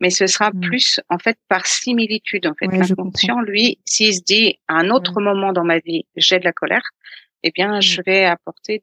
mais 0.00 0.10
ce 0.10 0.26
sera 0.26 0.50
mmh. 0.50 0.60
plus 0.60 1.00
en 1.08 1.18
fait 1.18 1.38
par 1.48 1.66
similitude. 1.66 2.46
En 2.46 2.54
fait, 2.54 2.66
l'inconscient, 2.66 3.40
lui, 3.40 3.78
s'il 3.84 4.14
se 4.14 4.20
dit 4.22 4.58
à 4.68 4.74
un 4.74 4.90
autre 4.90 5.20
moment 5.20 5.52
dans 5.52 5.64
ma 5.64 5.78
vie, 5.78 6.04
j'ai 6.16 6.38
de 6.38 6.44
la 6.44 6.52
colère, 6.52 6.82
eh 7.42 7.50
bien, 7.54 7.80
je 7.80 8.02
vais 8.04 8.24
apporter 8.24 8.82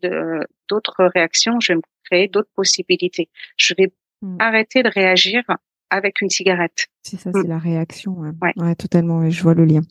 d'autres 0.69 1.05
réactions, 1.13 1.59
je 1.59 1.73
vais 1.73 1.77
me 1.77 1.81
créer 2.05 2.27
d'autres 2.27 2.49
possibilités. 2.55 3.29
Je 3.57 3.73
vais 3.77 3.91
mmh. 4.21 4.37
arrêter 4.39 4.83
de 4.83 4.89
réagir 4.89 5.43
avec 5.89 6.21
une 6.21 6.29
cigarette. 6.29 6.87
C'est 7.03 7.17
ça, 7.17 7.31
c'est 7.33 7.47
la 7.47 7.59
réaction. 7.59 8.15
Ouais. 8.41 8.75
totalement. 8.75 9.29
Je 9.29 9.43
vois 9.43 9.53
le 9.53 9.65
lien. 9.65 9.81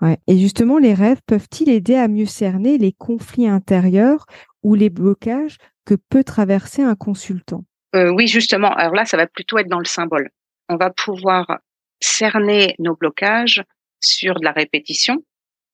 Ouais. 0.00 0.16
Et 0.26 0.38
justement, 0.38 0.78
les 0.78 0.94
rêves 0.94 1.20
peuvent-ils 1.26 1.68
aider 1.68 1.96
à 1.96 2.08
mieux 2.08 2.26
cerner 2.26 2.78
les 2.78 2.92
conflits 2.92 3.48
intérieurs 3.48 4.24
ou 4.62 4.74
les 4.74 4.90
blocages 4.90 5.58
que 5.84 5.94
peut 5.94 6.24
traverser 6.24 6.82
un 6.82 6.94
consultant 6.94 7.64
euh, 7.94 8.10
Oui, 8.10 8.26
justement. 8.26 8.72
Alors 8.74 8.94
là, 8.94 9.04
ça 9.04 9.16
va 9.16 9.26
plutôt 9.26 9.58
être 9.58 9.68
dans 9.68 9.78
le 9.78 9.84
symbole 9.84 10.30
on 10.70 10.76
va 10.76 10.90
pouvoir 10.90 11.58
cerner 12.00 12.76
nos 12.78 12.94
blocages 12.94 13.62
sur 14.00 14.38
de 14.38 14.44
la 14.44 14.52
répétition. 14.52 15.22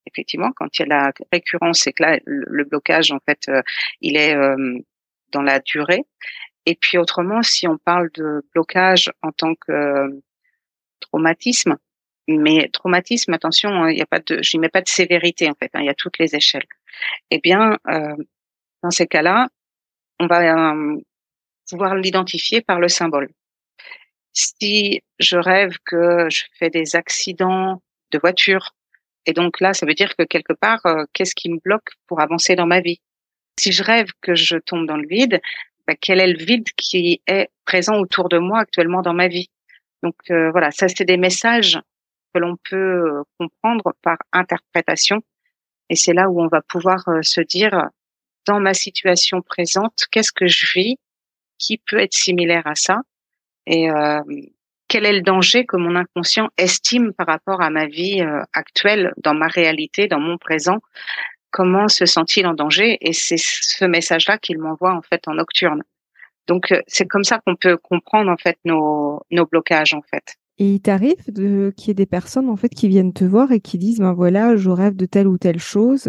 Effectivement, 0.07 0.53
quand 0.57 0.78
il 0.78 0.82
y 0.82 0.84
a 0.84 0.89
la 0.89 1.12
récurrence, 1.30 1.80
c'est 1.80 1.93
que 1.93 2.03
là, 2.03 2.18
le 2.24 2.64
blocage, 2.64 3.12
en 3.12 3.18
fait, 3.20 3.41
euh, 3.49 3.62
il 4.01 4.16
est 4.16 4.34
euh, 4.34 4.78
dans 5.32 5.43
la 5.43 5.61
durée. 5.61 6.05
Et 6.64 6.74
puis 6.74 6.97
autrement, 6.97 7.43
si 7.43 7.68
on 7.68 7.76
parle 7.76 8.11
de 8.14 8.43
blocage 8.55 9.12
en 9.22 9.32
tant 9.32 9.55
que 9.55 9.72
euh, 9.72 10.09
traumatisme, 11.01 11.76
mais 12.26 12.70
traumatisme, 12.72 13.34
attention, 13.34 13.70
hein, 13.70 13.91
il 13.91 13.97
n'y 13.97 14.03
a 14.03 14.07
pas 14.07 14.20
de, 14.20 14.41
je 14.43 14.57
mets 14.57 14.70
pas 14.70 14.80
de 14.80 14.89
sévérité 14.89 15.49
en 15.51 15.55
fait, 15.55 15.70
hein, 15.74 15.80
il 15.80 15.87
y 15.87 15.91
a 15.91 15.95
toutes 15.95 16.18
les 16.18 16.34
échelles. 16.34 16.66
Eh 17.30 17.39
bien, 17.39 17.78
dans 18.82 18.90
ces 18.90 19.06
cas-là, 19.06 19.48
on 20.18 20.26
va 20.26 20.74
pouvoir 21.70 21.94
l'identifier 21.96 22.60
par 22.60 22.80
le 22.80 22.88
symbole. 22.88 23.28
Si 24.32 25.02
je 25.18 25.36
rêve 25.36 25.76
que 25.84 26.28
je 26.30 26.44
fais 26.58 26.70
des 26.70 26.94
accidents 26.94 27.82
de 28.10 28.18
voiture, 28.18 28.74
et 29.26 29.32
donc 29.32 29.60
là, 29.60 29.74
ça 29.74 29.86
veut 29.86 29.94
dire 29.94 30.14
que 30.16 30.22
quelque 30.22 30.52
part, 30.52 30.84
euh, 30.86 31.04
qu'est-ce 31.12 31.34
qui 31.34 31.50
me 31.50 31.58
bloque 31.58 31.88
pour 32.06 32.20
avancer 32.20 32.54
dans 32.54 32.66
ma 32.66 32.80
vie? 32.80 33.00
Si 33.58 33.72
je 33.72 33.82
rêve 33.82 34.10
que 34.20 34.34
je 34.34 34.56
tombe 34.56 34.86
dans 34.86 34.96
le 34.96 35.08
vide, 35.08 35.40
bah, 35.86 35.94
quel 36.00 36.20
est 36.20 36.26
le 36.28 36.38
vide 36.38 36.68
qui 36.76 37.22
est 37.26 37.48
présent 37.64 37.96
autour 37.98 38.28
de 38.28 38.38
moi 38.38 38.60
actuellement 38.60 39.02
dans 39.02 39.14
ma 39.14 39.28
vie? 39.28 39.50
Donc 40.02 40.14
euh, 40.30 40.50
voilà, 40.52 40.70
ça 40.70 40.86
c'est 40.88 41.04
des 41.04 41.16
messages 41.16 41.80
que 42.32 42.38
l'on 42.38 42.56
peut 42.68 42.76
euh, 42.76 43.22
comprendre 43.38 43.94
par 44.02 44.18
interprétation, 44.32 45.22
et 45.88 45.96
c'est 45.96 46.12
là 46.12 46.28
où 46.28 46.40
on 46.40 46.48
va 46.48 46.62
pouvoir 46.62 47.04
se 47.22 47.40
dire 47.40 47.88
dans 48.47 48.61
ma 48.61 48.74
situation 48.74 49.42
présente, 49.42 50.07
qu'est-ce 50.11 50.32
que 50.32 50.47
je 50.47 50.66
vis 50.74 50.99
qui 51.59 51.78
peut 51.78 51.99
être 51.99 52.14
similaire 52.14 52.66
à 52.66 52.74
ça 52.74 53.03
et 53.66 53.90
euh, 53.90 54.20
quel 54.88 55.05
est 55.05 55.12
le 55.12 55.22
danger 55.22 55.66
que 55.66 55.76
mon 55.76 55.97
inconscient 55.97 56.49
estime 56.57 57.12
par 57.12 57.26
rapport 57.26 57.61
à 57.61 57.70
ma 57.70 57.86
vie 57.86 58.22
euh, 58.22 58.42
actuelle, 58.53 59.12
dans 59.16 59.34
ma 59.34 59.49
réalité, 59.49 60.07
dans 60.07 60.20
mon 60.20 60.38
présent? 60.38 60.78
Comment 61.51 61.88
se 61.88 62.07
sent-il 62.07 62.47
en 62.47 62.55
danger? 62.55 62.99
Et 63.01 63.12
c'est 63.12 63.38
ce 63.38 63.84
message-là 63.84 64.38
qu'il 64.38 64.59
m'envoie 64.59 64.94
en 64.94 65.03
fait 65.03 65.26
en 65.26 65.34
nocturne. 65.34 65.82
Donc 66.47 66.70
euh, 66.70 66.82
c'est 66.86 67.07
comme 67.07 67.24
ça 67.24 67.40
qu'on 67.44 67.57
peut 67.57 67.76
comprendre 67.76 68.30
en 68.30 68.36
fait 68.36 68.59
nos, 68.64 69.20
nos 69.30 69.47
blocages 69.47 69.94
en 69.94 70.03
fait. 70.03 70.36
Et 70.59 70.74
il 70.74 70.80
t'arrive 70.80 71.16
qu'il 71.24 71.88
y 71.88 71.90
ait 71.90 71.94
des 71.94 72.07
personnes 72.07 72.48
en 72.48 72.57
fait 72.57 72.70
qui 72.70 72.88
viennent 72.88 73.12
te 73.12 73.24
voir 73.24 73.52
et 73.52 73.61
qui 73.61 73.76
disent 73.76 73.98
ben 73.98 74.14
voilà, 74.14 74.57
je 74.57 74.70
rêve 74.70 74.96
de 74.96 75.04
telle 75.04 75.28
ou 75.28 75.36
telle 75.36 75.59
chose 75.59 76.09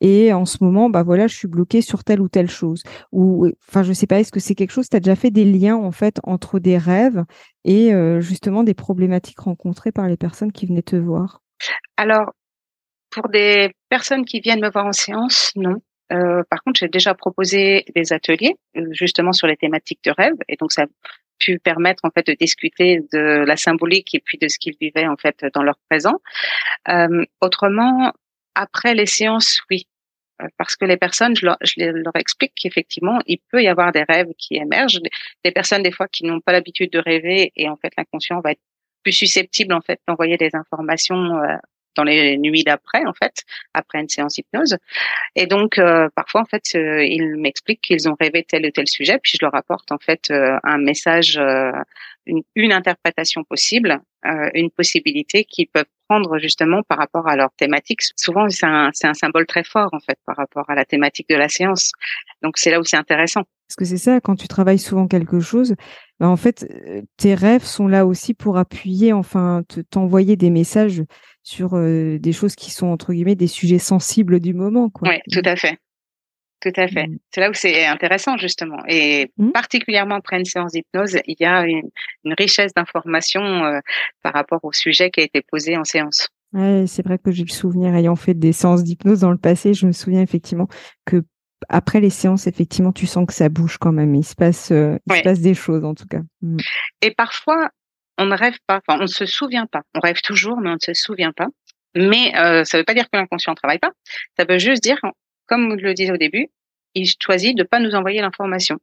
et 0.00 0.32
en 0.32 0.44
ce 0.44 0.62
moment 0.62 0.88
ben 0.88 1.02
voilà, 1.02 1.26
je 1.26 1.34
suis 1.34 1.48
bloquée 1.48 1.82
sur 1.82 2.04
telle 2.04 2.20
ou 2.20 2.28
telle 2.28 2.48
chose 2.48 2.84
ou 3.10 3.48
enfin 3.68 3.82
je 3.82 3.92
sais 3.92 4.06
pas, 4.06 4.20
est-ce 4.20 4.30
que 4.30 4.38
c'est 4.38 4.54
quelque 4.54 4.70
chose 4.70 4.88
tu 4.88 4.96
as 4.96 5.00
déjà 5.00 5.16
fait 5.16 5.32
des 5.32 5.44
liens 5.44 5.76
en 5.76 5.90
fait 5.90 6.20
entre 6.22 6.60
des 6.60 6.78
rêves 6.78 7.24
et 7.64 7.92
euh, 7.92 8.20
justement 8.20 8.62
des 8.62 8.74
problématiques 8.74 9.40
rencontrées 9.40 9.90
par 9.90 10.06
les 10.06 10.16
personnes 10.16 10.52
qui 10.52 10.66
venaient 10.66 10.82
te 10.82 10.96
voir? 10.96 11.42
Alors 11.96 12.32
pour 13.10 13.28
des 13.28 13.72
personnes 13.88 14.24
qui 14.24 14.40
viennent 14.40 14.60
me 14.60 14.70
voir 14.70 14.86
en 14.86 14.92
séance, 14.92 15.52
non. 15.56 15.76
Euh, 16.12 16.42
par 16.48 16.62
contre, 16.62 16.78
j'ai 16.80 16.88
déjà 16.88 17.14
proposé 17.14 17.84
des 17.94 18.12
ateliers 18.12 18.54
euh, 18.76 18.86
justement 18.92 19.32
sur 19.32 19.46
les 19.46 19.56
thématiques 19.56 20.00
de 20.04 20.10
rêve, 20.10 20.36
et 20.48 20.56
donc 20.56 20.72
ça 20.72 20.86
pu 21.38 21.58
permettre 21.58 22.04
en 22.04 22.10
fait 22.10 22.26
de 22.26 22.34
discuter 22.34 23.00
de 23.12 23.44
la 23.46 23.56
symbolique 23.56 24.14
et 24.14 24.20
puis 24.20 24.38
de 24.38 24.48
ce 24.48 24.58
qu'ils 24.58 24.76
vivaient 24.80 25.06
en 25.06 25.16
fait 25.16 25.44
dans 25.54 25.62
leur 25.62 25.78
présent. 25.88 26.20
Euh, 26.88 27.24
autrement, 27.40 28.12
après 28.54 28.94
les 28.94 29.06
séances, 29.06 29.60
oui, 29.70 29.86
euh, 30.42 30.46
parce 30.56 30.76
que 30.76 30.84
les 30.84 30.96
personnes, 30.96 31.36
je 31.36 31.46
leur, 31.46 31.56
leur 31.76 32.16
explique 32.16 32.52
qu'effectivement, 32.54 33.20
il 33.26 33.38
peut 33.50 33.62
y 33.62 33.68
avoir 33.68 33.92
des 33.92 34.04
rêves 34.08 34.32
qui 34.38 34.56
émergent, 34.56 35.00
des 35.44 35.50
personnes 35.50 35.82
des 35.82 35.92
fois 35.92 36.08
qui 36.08 36.24
n'ont 36.24 36.40
pas 36.40 36.52
l'habitude 36.52 36.92
de 36.92 36.98
rêver 36.98 37.52
et 37.56 37.68
en 37.68 37.76
fait 37.76 37.92
l'inconscient 37.96 38.40
va 38.40 38.52
être 38.52 38.60
plus 39.02 39.12
susceptible 39.12 39.72
en 39.72 39.80
fait 39.80 40.00
d'envoyer 40.06 40.36
des 40.36 40.50
informations 40.54 41.36
euh, 41.42 41.56
dans 41.98 42.04
les 42.04 42.38
nuits 42.38 42.62
d'après, 42.62 43.04
en 43.04 43.12
fait, 43.12 43.42
après 43.74 44.00
une 44.00 44.08
séance 44.08 44.38
hypnose. 44.38 44.76
Et 45.34 45.46
donc, 45.46 45.78
euh, 45.78 46.08
parfois, 46.14 46.42
en 46.42 46.44
fait, 46.44 46.62
euh, 46.76 47.04
ils 47.04 47.36
m'expliquent 47.36 47.80
qu'ils 47.80 48.08
ont 48.08 48.16
rêvé 48.18 48.44
tel 48.44 48.64
ou 48.64 48.70
tel 48.70 48.86
sujet, 48.86 49.18
puis 49.20 49.32
je 49.38 49.44
leur 49.44 49.54
apporte, 49.54 49.90
en 49.90 49.98
fait, 49.98 50.30
euh, 50.30 50.58
un 50.62 50.78
message, 50.78 51.40
une, 52.26 52.42
une, 52.54 52.72
interprétation 52.72 53.42
possible, 53.42 54.00
une 54.54 54.70
possibilité 54.70 55.44
qu'ils 55.44 55.68
peuvent 55.68 55.84
prendre 56.08 56.38
justement 56.38 56.82
par 56.82 56.98
rapport 56.98 57.26
à 57.26 57.36
leur 57.36 57.50
thématique. 57.56 58.00
Souvent, 58.16 58.48
c'est 58.48 58.66
un, 58.66 58.90
un 59.02 59.14
symbole 59.14 59.46
très 59.46 59.64
fort, 59.64 59.90
en 59.92 60.00
fait, 60.00 60.18
par 60.24 60.36
rapport 60.36 60.70
à 60.70 60.74
la 60.74 60.84
thématique 60.84 61.28
de 61.28 61.36
la 61.36 61.48
séance. 61.48 61.92
Donc, 62.42 62.58
c'est 62.58 62.70
là 62.70 62.78
où 62.78 62.84
c'est 62.84 62.96
intéressant. 62.96 63.42
Parce 63.68 63.76
que 63.76 63.84
c'est 63.84 63.98
ça, 63.98 64.20
quand 64.20 64.36
tu 64.36 64.48
travailles 64.48 64.78
souvent 64.78 65.08
quelque 65.08 65.40
chose, 65.40 65.74
ben 66.20 66.28
en 66.28 66.36
fait, 66.36 66.66
tes 67.16 67.34
rêves 67.34 67.64
sont 67.64 67.86
là 67.86 68.06
aussi 68.06 68.34
pour 68.34 68.56
appuyer, 68.56 69.12
enfin, 69.12 69.62
t'envoyer 69.90 70.36
des 70.36 70.50
messages 70.50 71.02
sur 71.48 71.74
euh, 71.74 72.18
des 72.18 72.32
choses 72.32 72.54
qui 72.54 72.70
sont 72.70 72.88
entre 72.88 73.12
guillemets 73.12 73.34
des 73.34 73.46
sujets 73.46 73.78
sensibles 73.78 74.38
du 74.40 74.52
moment. 74.52 74.90
Oui, 75.02 75.20
tout 75.32 75.42
à 75.44 75.56
fait. 75.56 75.78
Tout 76.60 76.72
à 76.76 76.88
fait. 76.88 77.06
Mmh. 77.06 77.18
C'est 77.30 77.40
là 77.40 77.50
où 77.50 77.54
c'est 77.54 77.86
intéressant 77.86 78.36
justement. 78.36 78.82
Et 78.88 79.30
mmh. 79.38 79.52
particulièrement 79.52 80.16
après 80.16 80.38
une 80.38 80.44
séance 80.44 80.72
d'hypnose, 80.72 81.18
il 81.26 81.36
y 81.38 81.44
a 81.44 81.64
une, 81.64 81.88
richesse 82.36 82.74
d'informations 82.74 83.64
euh, 83.64 83.78
par 84.22 84.34
rapport 84.34 84.60
au 84.64 84.72
sujet 84.72 85.10
qui 85.10 85.20
a 85.20 85.22
été 85.22 85.40
posé 85.40 85.76
en 85.76 85.84
séance. 85.84 86.28
Ouais, 86.52 86.84
c'est 86.86 87.04
vrai 87.04 87.18
que 87.18 87.30
j'ai 87.30 87.44
le 87.44 87.52
souvenir, 87.52 87.94
ayant 87.94 88.16
fait 88.16 88.34
des 88.34 88.52
séances 88.52 88.82
d'hypnose 88.82 89.20
dans 89.20 89.30
le 89.30 89.38
passé, 89.38 89.74
je 89.74 89.86
me 89.86 89.92
souviens 89.92 90.22
effectivement 90.22 90.66
que 91.04 91.22
après 91.68 92.00
les 92.00 92.10
séances, 92.10 92.46
effectivement, 92.46 92.92
tu 92.92 93.06
sens 93.06 93.26
que 93.26 93.32
ça 93.32 93.48
bouge 93.48 93.78
quand 93.78 93.92
même. 93.92 94.14
Il 94.14 94.24
se 94.24 94.34
passe, 94.34 94.70
euh, 94.70 94.98
il 95.06 95.16
se 95.16 95.22
passe 95.22 95.40
des 95.40 95.54
choses 95.54 95.84
en 95.84 95.94
tout 95.94 96.06
cas. 96.06 96.20
Mmh. 96.42 96.58
Et 97.02 97.10
parfois, 97.10 97.70
on 98.16 98.26
ne 98.26 98.36
rêve 98.36 98.56
pas, 98.66 98.80
enfin, 98.86 98.98
on 98.98 99.02
ne 99.02 99.06
se 99.06 99.26
souvient 99.26 99.66
pas. 99.66 99.82
On 99.94 100.00
rêve 100.00 100.20
toujours, 100.22 100.60
mais 100.60 100.70
on 100.70 100.74
ne 100.74 100.78
se 100.80 100.94
souvient 100.94 101.32
pas. 101.32 101.48
Mais 101.96 102.36
euh, 102.36 102.64
ça 102.64 102.76
ne 102.76 102.82
veut 102.82 102.84
pas 102.84 102.94
dire 102.94 103.04
que 103.10 103.16
l'inconscient 103.16 103.52
ne 103.52 103.56
travaille 103.56 103.78
pas. 103.78 103.92
Ça 104.38 104.44
veut 104.44 104.58
juste 104.58 104.82
dire, 104.82 105.00
comme 105.46 105.78
je 105.78 105.84
le 105.84 105.94
disais 105.94 106.12
au 106.12 106.16
début, 106.16 106.48
il 106.94 107.08
choisit 107.20 107.56
de 107.56 107.62
pas 107.62 107.80
nous 107.80 107.94
envoyer 107.94 108.20
l'information. 108.20 108.78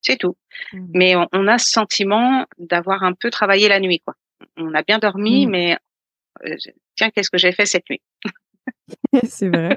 C'est 0.00 0.16
tout. 0.16 0.36
Mmh. 0.72 0.86
Mais 0.94 1.14
on, 1.16 1.46
a 1.48 1.58
ce 1.58 1.70
sentiment 1.70 2.46
d'avoir 2.58 3.02
un 3.02 3.14
peu 3.14 3.30
travaillé 3.30 3.68
la 3.68 3.80
nuit, 3.80 4.00
quoi. 4.00 4.14
On 4.56 4.74
a 4.74 4.82
bien 4.82 4.98
dormi, 4.98 5.46
mmh. 5.46 5.50
mais 5.50 5.78
euh, 6.46 6.56
tiens, 6.94 7.10
qu'est-ce 7.10 7.30
que 7.30 7.38
j'ai 7.38 7.52
fait 7.52 7.66
cette 7.66 7.88
nuit? 7.88 8.02
C'est 9.24 9.48
vrai. 9.48 9.76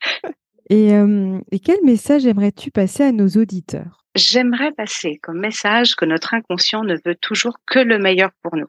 et, 0.70 0.94
euh, 0.94 1.38
et 1.50 1.58
quel 1.58 1.78
message 1.84 2.26
aimerais-tu 2.26 2.70
passer 2.70 3.04
à 3.04 3.12
nos 3.12 3.28
auditeurs? 3.28 4.04
J'aimerais 4.14 4.72
passer 4.72 5.18
comme 5.22 5.38
message 5.38 5.94
que 5.94 6.04
notre 6.04 6.34
inconscient 6.34 6.82
ne 6.82 6.96
veut 7.04 7.14
toujours 7.14 7.58
que 7.66 7.78
le 7.78 7.98
meilleur 7.98 8.30
pour 8.42 8.56
nous. 8.56 8.68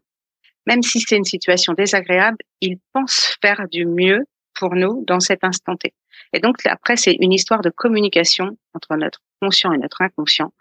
Même 0.68 0.84
si 0.84 1.00
c'est 1.00 1.18
une 1.18 1.26
situation 1.26 1.74
désagréable, 1.74 2.38
il 2.62 2.78
pense 2.94 3.36
faire 3.42 3.68
du 3.72 3.86
mieux 3.86 4.26
pour 4.54 4.76
nous 4.76 5.04
dans 5.06 5.20
cet 5.20 5.44
instant 5.44 5.76
T. 5.76 5.94
Et 6.34 6.40
donc 6.40 6.58
après, 6.66 6.96
c'est 6.96 7.18
une 7.20 7.34
histoire 7.34 7.62
de 7.62 7.70
communication 7.70 8.58
entre 8.74 8.96
notre 8.96 9.22
conscient 9.42 9.74
et 9.74 9.78
notre 9.78 10.02
inconscient. 10.02 10.54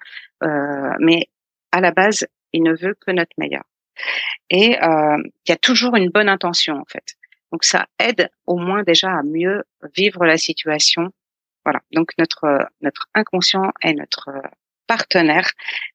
Euh, 0.43 0.95
mais 1.01 1.28
à 1.72 1.80
la 1.80 1.91
base, 1.91 2.26
il 2.53 2.62
ne 2.62 2.74
veut 2.74 2.95
que 2.95 3.11
notre 3.11 3.34
meilleur. 3.36 3.64
Et 4.49 4.82
euh, 4.82 5.18
il 5.18 5.51
y 5.51 5.53
a 5.53 5.57
toujours 5.57 5.97
une 5.97 6.11
bonne 6.11 6.28
intention 6.28 6.76
en 6.76 6.84
fait. 6.86 7.16
Donc 7.53 7.64
ça 7.64 7.86
aide 7.99 8.30
au 8.47 8.57
moins 8.57 8.82
déjà 8.82 9.11
à 9.11 9.22
mieux 9.22 9.64
vivre 9.97 10.24
la 10.24 10.36
situation. 10.36 11.11
Voilà. 11.69 11.83
Donc 11.93 12.12
notre 12.19 12.66
notre 12.81 13.09
inconscient 13.14 13.73
est 13.83 13.93
notre 13.93 14.31
partenaire. 14.87 15.51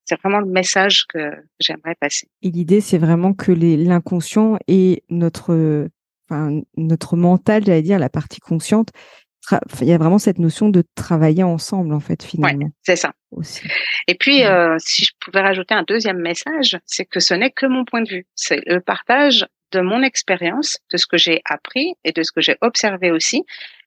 C'est 0.05 0.19
vraiment 0.21 0.39
le 0.39 0.45
message 0.45 1.07
que 1.09 1.31
j'aimerais 1.59 1.95
passer. 1.99 2.29
Et 2.43 2.51
l'idée, 2.51 2.79
c'est 2.79 2.99
vraiment 2.99 3.33
que 3.33 3.51
l'inconscient 3.51 4.59
est 4.67 5.01
notre, 5.09 5.89
enfin, 6.29 6.61
notre 6.77 7.15
mental, 7.15 7.65
j'allais 7.65 7.81
dire, 7.81 7.97
la 7.97 8.09
partie 8.09 8.39
consciente, 8.39 8.89
il 9.81 9.87
y 9.87 9.93
a 9.93 9.97
vraiment 9.97 10.19
cette 10.19 10.37
notion 10.37 10.69
de 10.69 10.83
travailler 10.93 11.41
ensemble, 11.43 11.91
en 11.93 11.99
fait, 11.99 12.21
finalement. 12.21 12.69
c'est 12.83 12.95
ça. 12.95 13.13
Aussi. 13.31 13.61
Et 14.07 14.13
puis, 14.15 14.45
euh, 14.45 14.77
si 14.77 15.05
je 15.05 15.11
pouvais 15.19 15.41
rajouter 15.41 15.73
un 15.73 15.81
deuxième 15.83 16.19
message, 16.19 16.77
c'est 16.85 17.05
que 17.05 17.19
ce 17.19 17.33
n'est 17.33 17.49
que 17.49 17.65
mon 17.65 17.83
point 17.83 18.03
de 18.03 18.09
vue. 18.09 18.27
C'est 18.35 18.61
le 18.67 18.79
partage 18.79 19.47
de 19.71 19.81
mon 19.81 20.03
expérience, 20.03 20.77
de 20.91 20.97
ce 20.97 21.07
que 21.07 21.17
j'ai 21.17 21.41
appris 21.45 21.95
et 22.03 22.11
de 22.11 22.21
ce 22.21 22.31
que 22.31 22.41
j'ai 22.41 22.57
observé 22.61 23.09
aussi. 23.11 23.43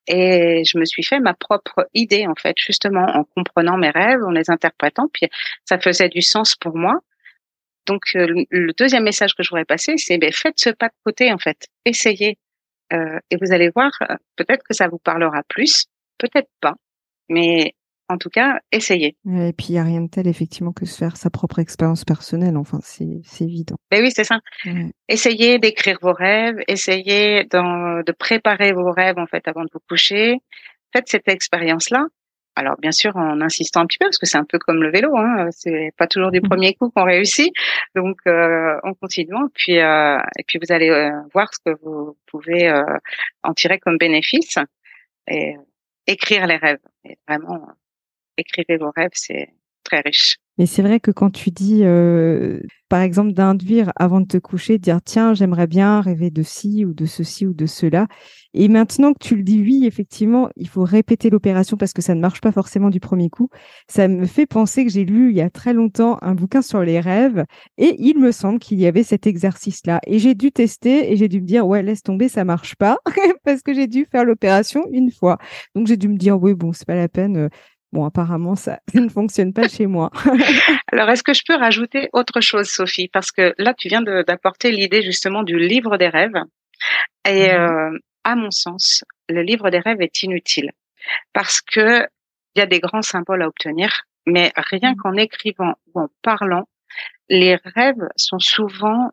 Et 0.09 0.63
je 0.65 0.79
me 0.79 0.85
suis 0.85 1.03
fait 1.03 1.21
ma 1.21 1.35
propre 1.35 1.89
idée, 1.95 2.27
en 2.27 2.35
fait, 2.35 2.57
justement, 2.59 3.07
en 3.07 3.25
comprenant 3.25 3.77
mes 3.77 3.91
rêves, 3.91 4.23
en 4.25 4.31
les 4.31 4.51
interprétant. 4.51 5.09
Puis, 5.13 5.29
ça 5.65 5.79
faisait 5.79 6.09
du 6.09 6.23
sens 6.23 6.55
pour 6.57 6.77
moi. 6.77 7.01
Donc, 7.87 8.03
euh, 8.17 8.45
le 8.51 8.73
deuxième 8.73 9.05
message 9.05 9.35
que 9.35 9.43
je 9.43 9.51
voudrais 9.51 9.65
passer, 9.65 9.97
c'est 9.97 10.19
ben, 10.19 10.33
faites 10.33 10.59
ce 10.59 10.71
pas 10.71 10.89
de 10.89 10.95
côté, 11.05 11.33
en 11.33 11.39
fait. 11.39 11.69
Essayez. 11.85 12.39
Euh, 12.93 13.19
et 13.31 13.37
vous 13.37 13.53
allez 13.53 13.71
voir, 13.71 13.91
euh, 14.03 14.15
peut-être 14.37 14.63
que 14.65 14.75
ça 14.75 14.89
vous 14.89 14.99
parlera 14.99 15.43
plus, 15.49 15.87
peut-être 16.19 16.51
pas. 16.61 16.75
Mais 17.29 17.75
en 18.09 18.19
tout 18.19 18.31
cas, 18.31 18.61
essayez. 18.73 19.17
Et 19.27 19.53
puis, 19.53 19.69
il 19.71 19.73
n'y 19.73 19.79
a 19.79 19.85
rien 19.85 20.03
de 20.03 20.09
tel, 20.09 20.27
effectivement, 20.29 20.73
que 20.73 20.87
se 20.87 20.97
faire 20.97 21.17
sa 21.17 21.31
propre 21.31 21.59
expérience 21.59 22.05
personnelle. 22.05 22.57
Enfin, 22.57 22.79
c'est 22.83 23.45
évident. 23.45 23.77
Mais 23.91 24.01
oui, 24.01 24.11
c'est 24.15 24.25
ça. 24.25 24.41
Essayez 25.09 25.59
d'écrire 25.59 25.99
vos 26.01 26.13
rêves, 26.13 26.57
essayez 26.69 27.45
de 27.45 28.13
préparer 28.13 28.73
vos 28.73 28.91
rêves, 28.93 29.19
en 29.19 29.27
fait, 29.27 29.47
avant 29.49 29.63
de 29.63 29.71
vous 29.73 29.81
coucher. 29.89 30.39
Faites 30.93 31.09
cette 31.09 31.29
expérience-là. 31.29 32.07
Alors 32.59 32.77
bien 32.79 32.91
sûr 32.91 33.15
en 33.17 33.43
insistant 33.43 33.81
un 33.81 33.87
petit 33.87 33.99
peu 33.99 34.07
parce 34.07 34.17
que 34.17 34.25
c'est 34.25 34.39
un 34.39 34.47
peu 34.47 34.59
comme 34.59 34.83
le 34.83 34.91
vélo, 34.91 35.15
hein, 35.15 35.49
c'est 35.51 35.91
pas 35.99 36.07
toujours 36.07 36.31
du 36.31 36.41
mmh. 36.41 36.49
premier 36.49 36.75
coup 36.75 36.91
qu'on 36.91 37.05
réussit, 37.05 37.53
donc 37.95 38.17
euh, 38.27 38.79
en 38.83 38.95
continuant. 38.95 39.49
Puis 39.55 39.79
euh, 39.79 40.19
et 40.39 40.43
puis 40.47 40.59
vous 40.59 40.73
allez 40.73 40.89
euh, 40.89 41.11
voir 41.35 41.53
ce 41.53 41.59
que 41.63 41.79
vous 41.83 42.17
pouvez 42.25 42.67
euh, 42.69 42.83
en 43.43 43.53
tirer 43.53 43.79
comme 43.79 43.99
bénéfice 43.99 44.57
et 45.29 45.57
écrire 46.07 46.47
les 46.47 46.57
rêves. 46.57 46.81
Et 47.05 47.19
vraiment 47.29 47.69
écrivez 48.37 48.77
vos 48.79 48.91
rêves, 48.95 49.11
c'est 49.15 49.53
très 49.85 50.01
riche. 50.01 50.37
Mais 50.59 50.65
c'est 50.67 50.83
vrai 50.83 51.01
que 51.01 51.11
quand 51.11 51.31
tu 51.31 51.51
dis, 51.51 51.85
euh, 51.85 52.61
par 52.89 53.03
exemple, 53.03 53.33
d'induire 53.33 53.93
avant 53.95 54.21
de 54.23 54.27
te 54.27 54.39
coucher, 54.39 54.79
dire 54.79 55.01
tiens, 55.05 55.35
j'aimerais 55.35 55.67
bien 55.67 56.01
rêver 56.01 56.31
de 56.31 56.43
ci 56.43 56.87
ou 56.87 56.95
de 56.95 57.05
ceci 57.05 57.47
ou 57.47 57.53
de 57.53 57.67
cela. 57.67 58.07
Et 58.55 58.69
maintenant 58.69 59.13
que 59.13 59.19
tu 59.19 59.37
le 59.37 59.43
dis 59.43 59.61
oui, 59.61 59.85
effectivement, 59.85 60.49
il 60.57 60.67
faut 60.67 60.83
répéter 60.83 61.29
l'opération 61.29 61.77
parce 61.77 61.93
que 61.93 62.01
ça 62.01 62.15
ne 62.15 62.21
marche 62.21 62.41
pas 62.41 62.53
forcément 62.53 62.89
du 62.89 63.01
premier 63.01 63.29
coup. 63.29 63.51
Ça 63.87 64.09
me 64.09 64.25
fait 64.25 64.47
penser 64.47 64.87
que 64.87 64.91
j'ai 64.91 65.05
lu 65.05 65.31
il 65.31 65.37
y 65.37 65.43
a 65.43 65.51
très 65.51 65.75
longtemps 65.75 66.17
un 66.23 66.35
bouquin 66.35 66.63
sur 66.63 66.81
les 66.81 67.01
rêves 67.01 67.45
et 67.77 67.95
il 67.99 68.19
me 68.19 68.33
semble 68.33 68.59
qu'il 68.59 68.81
y 68.81 68.87
avait 68.87 69.03
cet 69.03 69.27
exercice-là. 69.27 70.01
Et 70.07 70.19
j'ai 70.19 70.35
dû 70.35 70.53
tester 70.53 71.13
et 71.13 71.17
j'ai 71.17 71.29
dû 71.29 71.43
me 71.43 71.47
dire 71.47 71.67
ouais, 71.67 71.83
laisse 71.83 72.03
tomber, 72.03 72.29
ça 72.29 72.45
marche 72.45 72.77
pas 72.77 72.97
parce 73.45 73.61
que 73.61 73.75
j'ai 73.75 73.89
dû 73.89 74.07
faire 74.11 74.25
l'opération 74.25 74.87
une 74.91 75.11
fois. 75.11 75.37
Donc 75.75 75.87
j'ai 75.87 75.99
dû 75.99 76.09
me 76.09 76.17
dire 76.17 76.41
oui, 76.41 76.55
bon, 76.55 76.73
c'est 76.73 76.87
pas 76.87 76.95
la 76.95 77.09
peine 77.09 77.37
euh, 77.37 77.49
Bon, 77.93 78.05
apparemment, 78.05 78.57
ça 78.57 78.81
ne 78.95 79.09
fonctionne 79.09 79.53
pas 79.53 79.69
chez 79.69 79.87
moi. 79.87 80.11
Alors, 80.93 81.09
est-ce 81.11 81.23
que 81.23 81.35
je 81.35 81.43
peux 81.47 81.57
rajouter 81.57 82.09
autre 82.13 82.41
chose, 82.41 82.69
Sophie? 82.69 83.09
Parce 83.09 83.33
que 83.33 83.55
là, 83.59 83.75
tu 83.75 83.89
viens 83.89 84.03
d'apporter 84.03 84.73
l'idée 84.73 85.03
justement 85.03 85.43
du 85.43 85.59
livre 85.59 85.97
des 85.97 86.09
rêves. 86.09 86.43
Et 87.27 87.49
mhm. 87.49 87.55
euh, 87.55 87.99
à 88.25 88.37
mon 88.37 88.51
sens, 88.51 89.05
le 89.29 89.43
livre 89.43 89.71
des 89.71 89.79
rêves 89.79 90.01
est 90.01 90.23
inutile 90.23 90.73
parce 91.33 91.61
que 91.61 92.07
il 92.55 92.61
y 92.61 92.63
a 92.63 92.67
des 92.67 92.81
grands 92.81 93.03
symboles 93.03 93.43
à 93.43 93.49
obtenir, 93.49 94.05
mais 94.27 94.53
rien 94.57 94.93
mhm. 94.93 94.97
qu'en 94.97 95.15
écrivant 95.15 95.75
ou 95.95 96.01
en 96.01 96.09
parlant, 96.23 96.69
les 97.29 97.57
rêves 97.57 98.09
sont 98.17 98.39
souvent 98.39 99.11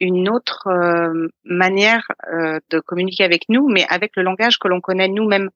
une 0.00 0.28
autre 0.28 0.66
euh, 0.68 1.28
manière 1.44 2.06
euh, 2.32 2.58
de 2.70 2.80
communiquer 2.80 3.24
avec 3.24 3.48
nous, 3.48 3.68
mais 3.68 3.86
avec 3.88 4.12
le 4.16 4.22
langage 4.22 4.58
que 4.58 4.68
l'on 4.68 4.80
connaît 4.80 5.08
nous-mêmes. 5.08 5.50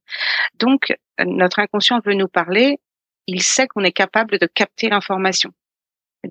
Donc, 0.59 0.95
notre 1.25 1.59
inconscient 1.59 2.01
veut 2.05 2.15
nous 2.15 2.29
parler, 2.29 2.79
il 3.27 3.43
sait 3.43 3.67
qu'on 3.69 3.85
est 3.85 3.93
capable 3.93 4.39
de 4.39 4.47
capter 4.47 4.89
l'information. 4.89 5.51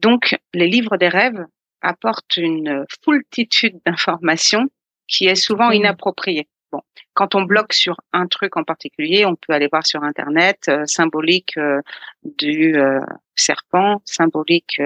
Donc, 0.02 0.38
les 0.54 0.68
livres 0.68 0.98
des 0.98 1.08
rêves 1.08 1.46
apportent 1.82 2.38
une 2.38 2.86
foultitude 3.04 3.80
d'informations 3.86 4.68
qui 5.08 5.28
est 5.28 5.36
souvent 5.36 5.72
inappropriée. 5.72 6.48
Bon, 6.72 6.82
quand 7.14 7.34
on 7.34 7.44
bloque 7.44 7.74
sur 7.74 7.96
un 8.14 8.28
truc 8.28 8.58
en 8.58 8.64
particulier, 8.64 9.26
on 9.26 9.36
peut 9.36 9.54
aller 9.54 9.68
voir 9.72 9.86
sur 9.86 10.04
Internet 10.04 10.66
euh, 10.70 10.86
symbolique 10.86 11.58
du 12.24 12.76
serpent, 13.36 14.02
symbolique 14.06 14.80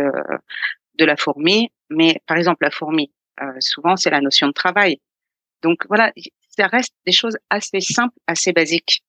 de 0.96 1.06
la 1.06 1.18
fourmi, 1.18 1.72
mais 1.96 2.22
par 2.28 2.38
exemple 2.38 2.64
la 2.64 2.72
fourmi, 2.72 3.12
euh, 3.42 3.54
souvent 3.60 3.96
c'est 3.96 4.10
la 4.10 4.22
notion 4.22 4.48
de 4.48 4.54
travail. 4.54 5.00
Donc 5.62 5.86
voilà, 5.88 6.12
ça 6.50 6.68
reste 6.68 6.94
des 7.06 7.12
choses 7.12 7.38
assez 7.50 7.82
simples, 7.82 8.16
assez 8.28 8.52
basiques. 8.52 9.02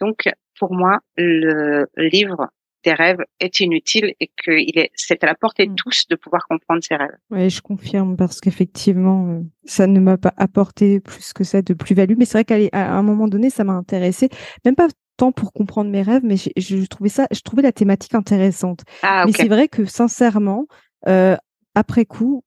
Donc 0.00 0.28
pour 0.58 0.74
moi, 0.74 1.00
le 1.16 1.86
livre 1.96 2.48
des 2.84 2.92
rêves 2.92 3.24
est 3.40 3.60
inutile 3.60 4.14
et 4.20 4.28
que 4.28 4.52
il 4.52 4.78
est, 4.78 4.90
c'est 4.94 5.22
à 5.24 5.26
la 5.26 5.34
portée 5.34 5.66
de 5.66 5.72
mmh. 5.72 5.76
tous 5.76 6.06
de 6.08 6.16
pouvoir 6.16 6.46
comprendre 6.48 6.82
ses 6.82 6.96
rêves. 6.96 7.16
Oui, 7.30 7.50
je 7.50 7.60
confirme 7.60 8.16
parce 8.16 8.40
qu'effectivement, 8.40 9.28
euh, 9.28 9.40
ça 9.64 9.86
ne 9.86 10.00
m'a 10.00 10.16
pas 10.16 10.32
apporté 10.36 11.00
plus 11.00 11.32
que 11.32 11.44
ça 11.44 11.62
de 11.62 11.74
plus-value. 11.74 12.14
Mais 12.16 12.24
c'est 12.24 12.42
vrai 12.42 12.44
qu'à 12.44 12.96
un 12.96 13.02
moment 13.02 13.28
donné, 13.28 13.50
ça 13.50 13.64
m'a 13.64 13.72
intéressé, 13.72 14.28
même 14.64 14.76
pas 14.76 14.88
tant 15.16 15.32
pour 15.32 15.52
comprendre 15.52 15.90
mes 15.90 16.02
rêves, 16.02 16.22
mais 16.22 16.36
je, 16.36 16.86
trouvais 16.86 17.10
ça, 17.10 17.26
je 17.32 17.40
trouvais 17.40 17.62
la 17.62 17.72
thématique 17.72 18.14
intéressante. 18.14 18.82
Ah, 19.02 19.24
mais 19.26 19.32
c'est 19.32 19.48
vrai 19.48 19.66
que 19.66 19.84
sincèrement, 19.84 20.66
euh, 21.08 21.36
après 21.78 22.04
coup, 22.06 22.42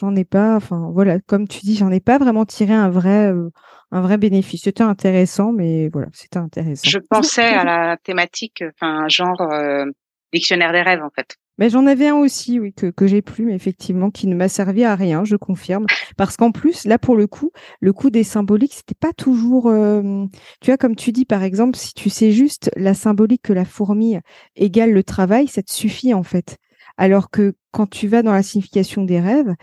j'en 0.00 0.14
ai 0.14 0.26
pas, 0.26 0.54
enfin 0.54 0.90
voilà, 0.92 1.18
comme 1.20 1.48
tu 1.48 1.60
dis, 1.60 1.76
j'en 1.76 1.90
ai 1.90 2.00
pas 2.00 2.18
vraiment 2.18 2.44
tiré 2.44 2.74
un 2.74 2.90
vrai, 2.90 3.32
euh, 3.32 3.50
un 3.90 4.02
vrai 4.02 4.18
bénéfice. 4.18 4.64
C'était 4.64 4.82
intéressant, 4.82 5.50
mais 5.52 5.88
voilà, 5.88 6.08
c'était 6.12 6.38
intéressant. 6.38 6.88
Je 6.88 6.98
pensais 6.98 7.42
à 7.42 7.64
la 7.64 7.96
thématique, 7.96 8.62
enfin 8.74 9.08
genre 9.08 9.40
euh, 9.40 9.86
dictionnaire 10.32 10.72
des 10.72 10.82
rêves 10.82 11.02
en 11.02 11.08
fait. 11.08 11.36
Mais 11.56 11.70
j'en 11.70 11.86
avais 11.86 12.08
un 12.08 12.16
aussi, 12.16 12.58
oui, 12.58 12.72
que, 12.72 12.86
que 12.86 13.06
j'ai 13.06 13.20
plus, 13.20 13.44
mais 13.44 13.54
effectivement, 13.54 14.10
qui 14.10 14.26
ne 14.26 14.34
m'a 14.34 14.48
servi 14.48 14.84
à 14.84 14.94
rien, 14.94 15.24
je 15.24 15.36
confirme. 15.36 15.84
Parce 16.16 16.38
qu'en 16.38 16.52
plus, 16.52 16.86
là, 16.86 16.98
pour 16.98 17.16
le 17.16 17.26
coup, 17.26 17.50
le 17.80 17.92
coup 17.92 18.08
des 18.08 18.24
symboliques, 18.24 18.72
c'était 18.72 18.94
pas 18.94 19.12
toujours, 19.12 19.68
euh, 19.68 20.24
tu 20.62 20.70
vois, 20.70 20.78
comme 20.78 20.96
tu 20.96 21.12
dis, 21.12 21.26
par 21.26 21.42
exemple, 21.42 21.76
si 21.76 21.92
tu 21.92 22.08
sais 22.08 22.32
juste 22.32 22.70
la 22.76 22.94
symbolique 22.94 23.42
que 23.42 23.52
la 23.52 23.66
fourmi 23.66 24.18
égale 24.56 24.92
le 24.92 25.02
travail, 25.02 25.48
ça 25.48 25.62
te 25.62 25.70
suffit, 25.70 26.14
en 26.14 26.22
fait. 26.22 26.56
Alors 27.00 27.30
que 27.30 27.54
quand 27.70 27.86
tu 27.86 28.08
vas 28.08 28.20
dans 28.20 28.34
la 28.34 28.42
signification 28.42 29.04
des 29.04 29.20
rêves, 29.20 29.54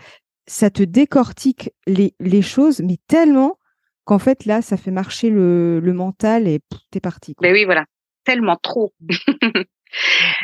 ça 0.48 0.70
te 0.70 0.82
décortique 0.82 1.70
les, 1.86 2.42
choses, 2.42 2.80
mais 2.80 2.96
tellement 3.06 3.60
qu'en 4.04 4.18
fait, 4.18 4.44
là, 4.44 4.60
ça 4.60 4.76
fait 4.76 4.90
marcher 4.90 5.30
le, 5.30 5.80
mental 5.94 6.48
et 6.48 6.58
t'es 6.90 6.98
parti. 6.98 7.36
Mais 7.40 7.52
oui, 7.52 7.64
voilà. 7.64 7.84
Tellement 8.24 8.56
trop. 8.56 8.92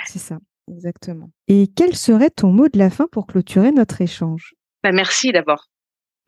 C'est 0.05 0.21
ça, 0.21 0.39
exactement. 0.71 1.31
Et 1.49 1.67
quel 1.75 1.97
serait 1.97 2.31
ton 2.31 2.53
mot 2.53 2.69
de 2.69 2.79
la 2.79 2.91
fin 2.91 3.09
pour 3.11 3.27
clôturer 3.27 3.73
notre 3.73 4.01
échange? 4.01 4.55
Bah, 4.85 4.93
Merci 4.93 5.33
d'abord. 5.33 5.67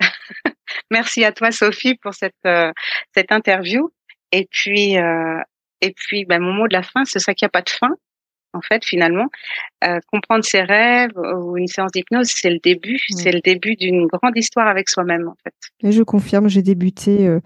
merci 0.90 1.24
à 1.24 1.30
toi, 1.30 1.52
Sophie, 1.52 1.94
pour 1.94 2.12
cette, 2.12 2.34
euh, 2.44 2.72
cette 3.14 3.30
interview. 3.30 3.92
Et 4.32 4.48
puis, 4.50 4.98
euh, 4.98 5.38
et 5.80 5.92
puis 5.92 6.24
bah, 6.24 6.40
mon 6.40 6.52
mot 6.52 6.66
de 6.66 6.72
la 6.72 6.82
fin, 6.82 7.04
c'est 7.04 7.20
ça 7.20 7.34
qu'il 7.34 7.44
n'y 7.46 7.50
a 7.50 7.50
pas 7.50 7.62
de 7.62 7.70
fin 7.70 7.94
en 8.56 8.62
fait, 8.62 8.84
finalement. 8.84 9.26
Euh, 9.84 9.98
comprendre 10.10 10.44
ses 10.44 10.62
rêves 10.62 11.16
ou 11.16 11.56
une 11.56 11.66
séance 11.66 11.92
d'hypnose, 11.92 12.28
c'est 12.28 12.50
le 12.50 12.58
début, 12.58 12.98
c'est 13.10 13.32
le 13.32 13.40
début 13.40 13.76
d'une 13.76 14.06
grande 14.06 14.36
histoire 14.36 14.66
avec 14.66 14.88
soi-même, 14.88 15.28
en 15.28 15.36
fait. 15.44 15.54
Et 15.82 15.92
je 15.92 16.02
confirme, 16.02 16.48
j'ai 16.48 16.62
débuté. 16.62 17.26
Euh, 17.26 17.40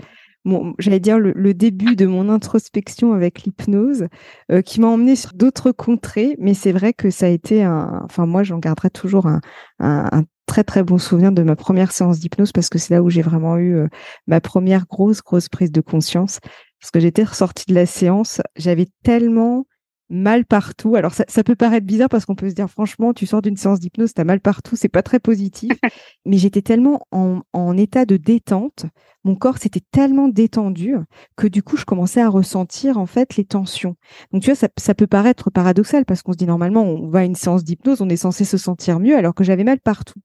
j'allais 0.79 1.01
dire 1.01 1.19
le, 1.19 1.53
début 1.53 1.97
de 1.97 2.07
mon 2.07 2.31
introspection 2.31 3.13
avec 3.13 3.43
l'hypnose, 3.43 4.07
euh, 4.51 4.63
qui 4.63 4.81
m'a 4.81 4.87
emmené 4.87 5.15
sur 5.17 5.35
d'autres 5.35 5.71
contrées, 5.71 6.35
mais 6.39 6.55
c'est 6.55 6.73
vrai 6.73 6.95
que 6.95 7.11
ça 7.11 7.27
a 7.27 7.29
été 7.29 7.63
un, 7.63 8.01
enfin 8.05 8.25
moi 8.25 8.43
j'en 8.43 8.59
garderai 8.59 8.89
toujours 8.89 9.27
un, 9.27 9.41
un, 9.81 10.23
très 10.47 10.65
très 10.65 10.83
bon 10.83 10.97
souvenir 10.97 11.31
de 11.31 11.43
ma 11.43 11.57
première 11.57 11.93
séance 11.93 12.21
d'hypnose 12.21 12.53
parce 12.53 12.71
que 12.71 12.79
c'est 12.79 12.95
là 12.95 13.03
où 13.03 13.11
j'ai 13.11 13.21
vraiment 13.21 13.59
eu 13.59 13.87
ma 14.27 14.41
première 14.41 14.87
grosse 14.87 15.21
grosse 15.21 15.51
prise 15.51 15.73
de 15.73 15.83
conscience, 15.83 16.41
parce 16.81 16.91
que 16.91 17.01
j'étais 17.01 17.25
ressortie 17.25 17.67
de 17.69 17.75
la 17.75 17.87
séance, 17.87 18.41
j'avais 18.57 18.87
tellement 19.03 19.67
mal 20.11 20.45
partout. 20.45 20.97
Alors 20.97 21.15
ça, 21.15 21.45
peut 21.45 21.55
paraître 21.55 21.87
bizarre 21.87 22.09
parce 22.09 22.27
qu'on 22.27 22.35
peut 22.35 22.51
se 22.51 22.55
dire 22.55 22.69
franchement, 22.69 23.15
tu 23.15 23.27
sors 23.27 23.41
d'une 23.41 23.57
séance 23.57 23.81
d'hypnose, 23.81 24.13
t'as 24.13 24.25
mal 24.25 24.41
partout, 24.41 24.77
c'est 24.77 24.89
pas 24.89 25.03
très 25.03 25.21
positif. 25.21 25.73
Mais 26.27 26.37
j'étais 26.37 26.63
tellement 26.63 27.07
en, 27.13 27.43
en, 27.53 27.77
état 27.77 28.05
de 28.05 28.17
détente, 28.17 28.87
mon 29.25 29.35
corps 29.35 29.59
s'était 29.59 29.83
tellement 29.91 30.29
détendu 30.29 30.97
que 31.37 31.47
du 31.47 31.62
coup 31.62 31.77
je 31.77 31.85
commençais 31.85 32.21
à 32.21 32.29
ressentir 32.29 32.99
en 32.99 33.07
fait 33.07 33.37
les 33.37 33.45
tensions. 33.45 33.97
Donc 34.33 34.43
tu 34.43 34.51
vois, 34.51 34.68
ça, 34.77 34.95
peut 34.95 35.07
paraître 35.07 35.51
paradoxal 35.51 36.05
parce 36.05 36.23
qu'on 36.23 36.33
se 36.33 36.39
dit 36.39 36.47
normalement 36.47 36.83
on 36.83 37.09
va 37.09 37.21
à 37.21 37.25
une 37.25 37.35
séance 37.35 37.64
d'hypnose, 37.64 38.01
on 38.01 38.09
est 38.09 38.16
censé 38.16 38.45
se 38.45 38.57
sentir 38.57 38.99
mieux 39.01 39.16
alors 39.16 39.35
que 39.35 39.45
j'avais 39.45 39.64
mal 39.64 39.81
partout. 39.81 40.21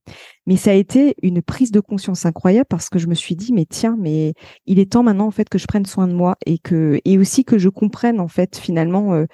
Mais 0.46 0.56
ça 0.56 0.70
a 0.70 0.74
été 0.74 1.14
une 1.22 1.42
prise 1.42 1.72
de 1.72 1.80
conscience 1.80 2.26
incroyable 2.26 2.66
parce 2.68 2.88
que 2.88 2.98
je 2.98 3.06
me 3.06 3.14
suis 3.14 3.36
dit 3.36 3.52
mais 3.52 3.66
tiens, 3.68 3.96
mais 3.98 4.34
il 4.66 4.78
est 4.78 4.92
temps 4.92 5.02
maintenant 5.02 5.26
en 5.26 5.32
fait 5.32 5.48
que 5.48 5.58
je 5.58 5.66
prenne 5.66 5.86
soin 5.86 6.08
de 6.08 6.14
moi 6.14 6.36
et 6.46 6.58
que 6.58 7.00
et 7.04 7.18
aussi 7.18 7.44
que 7.44 7.58
je 7.58 7.68
comprenne 7.68 8.20
en 8.20 8.28
fait 8.28 8.56
finalement 8.56 9.14
euh, 9.14 9.26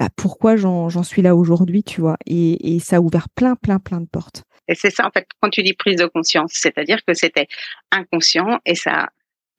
bah, 0.00 0.08
pourquoi 0.16 0.56
j'en 0.56 1.02
suis 1.02 1.20
là 1.20 1.36
aujourd'hui, 1.36 1.82
tu 1.84 2.00
vois. 2.00 2.16
Et, 2.24 2.78
ça 2.80 2.96
a 2.96 3.00
ouvert 3.00 3.28
plein, 3.28 3.54
plein, 3.54 3.78
plein 3.78 4.00
de 4.00 4.06
portes. 4.06 4.44
Et 4.70 4.76
c'est 4.76 4.90
ça, 4.90 5.04
en 5.04 5.10
fait, 5.10 5.26
quand 5.42 5.50
tu 5.50 5.62
dis 5.64 5.74
prise 5.74 5.96
de 5.96 6.06
conscience, 6.06 6.52
c'est-à-dire 6.54 7.00
que 7.04 7.12
c'était 7.12 7.48
inconscient 7.90 8.60
et 8.64 8.76
ça, 8.76 9.08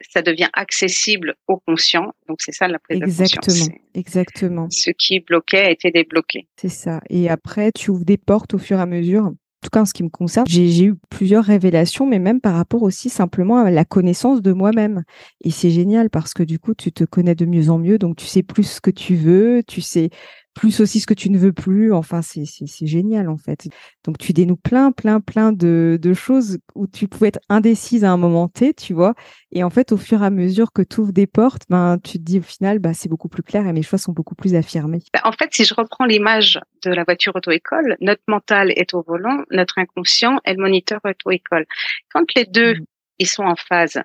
ça 0.09 0.21
devient 0.21 0.49
accessible 0.53 1.35
au 1.47 1.57
conscient. 1.57 2.13
Donc, 2.29 2.41
c'est 2.41 2.53
ça 2.53 2.69
la 2.69 2.79
prise 2.79 3.01
exactement, 3.01 3.41
de 3.41 3.59
conscience. 3.59 3.69
Exactement. 3.93 4.67
Ce 4.71 4.89
qui 4.91 5.19
bloquait 5.19 5.65
a 5.65 5.69
été 5.69 5.91
débloqué. 5.91 6.47
C'est 6.55 6.69
ça. 6.69 7.01
Et 7.09 7.29
après, 7.29 7.71
tu 7.73 7.91
ouvres 7.91 8.05
des 8.05 8.17
portes 8.17 8.53
au 8.53 8.57
fur 8.57 8.77
et 8.79 8.81
à 8.81 8.85
mesure. 8.85 9.25
En 9.25 9.67
tout 9.67 9.69
cas, 9.69 9.81
en 9.81 9.85
ce 9.85 9.93
qui 9.93 10.01
me 10.01 10.09
concerne, 10.09 10.47
j'ai 10.47 10.85
eu 10.85 10.95
plusieurs 11.09 11.43
révélations, 11.43 12.07
mais 12.07 12.17
même 12.17 12.41
par 12.41 12.55
rapport 12.55 12.81
aussi 12.81 13.09
simplement 13.09 13.57
à 13.57 13.69
la 13.69 13.85
connaissance 13.85 14.41
de 14.41 14.53
moi-même. 14.53 15.03
Et 15.43 15.51
c'est 15.51 15.69
génial 15.69 16.09
parce 16.09 16.33
que 16.33 16.41
du 16.41 16.57
coup, 16.57 16.73
tu 16.73 16.91
te 16.91 17.03
connais 17.03 17.35
de 17.35 17.45
mieux 17.45 17.69
en 17.69 17.77
mieux, 17.77 17.99
donc 17.99 18.15
tu 18.15 18.25
sais 18.25 18.41
plus 18.41 18.63
ce 18.63 18.81
que 18.81 18.89
tu 18.89 19.15
veux, 19.15 19.61
tu 19.67 19.81
sais 19.81 20.09
plus 20.53 20.81
aussi 20.81 20.99
ce 20.99 21.07
que 21.07 21.13
tu 21.13 21.29
ne 21.29 21.37
veux 21.37 21.53
plus. 21.53 21.93
Enfin, 21.93 22.21
c'est 22.21 22.45
génial 22.85 23.29
en 23.29 23.37
fait. 23.37 23.67
Donc 24.03 24.17
tu 24.17 24.33
dénoues 24.33 24.57
plein, 24.57 24.91
plein, 24.91 25.19
plein 25.19 25.51
de, 25.51 25.97
de, 26.01 26.13
choses 26.13 26.59
où 26.75 26.87
tu 26.87 27.07
pouvais 27.07 27.29
être 27.29 27.39
indécise 27.49 28.03
à 28.03 28.11
un 28.11 28.17
moment 28.17 28.47
T, 28.47 28.73
tu 28.73 28.93
vois. 28.93 29.13
Et 29.51 29.63
en 29.63 29.69
fait, 29.69 29.91
au 29.91 29.97
fur 29.97 30.23
et 30.23 30.25
à 30.25 30.29
mesure 30.29 30.71
que 30.73 30.81
tu 30.81 30.99
ouvres 30.99 31.13
des 31.13 31.27
portes, 31.27 31.63
ben, 31.69 31.97
tu 32.03 32.17
te 32.17 32.23
dis 32.23 32.39
au 32.39 32.43
final, 32.43 32.79
bah, 32.79 32.93
c'est 32.93 33.09
beaucoup 33.09 33.29
plus 33.29 33.43
clair 33.43 33.65
et 33.67 33.73
mes 33.73 33.83
choix 33.83 33.97
sont 33.97 34.11
beaucoup 34.11 34.35
plus 34.35 34.55
affirmés. 34.55 34.99
Bah, 35.13 35.21
en 35.23 35.31
fait, 35.31 35.53
si 35.53 35.65
je 35.65 35.73
reprends 35.73 36.05
l'image 36.05 36.59
de 36.83 36.91
la 36.91 37.03
voiture 37.03 37.35
auto-école, 37.35 37.97
notre 38.01 38.23
mental 38.27 38.71
est 38.75 38.93
au 38.93 39.01
volant, 39.01 39.43
notre 39.51 39.77
inconscient 39.79 40.39
est 40.45 40.53
le 40.53 40.61
moniteur 40.61 40.99
auto-école. 41.03 41.65
Quand 42.13 42.25
les 42.35 42.45
deux, 42.45 42.75
mmh. 42.75 42.85
ils 43.19 43.27
sont 43.27 43.43
en 43.43 43.55
phase, 43.55 44.01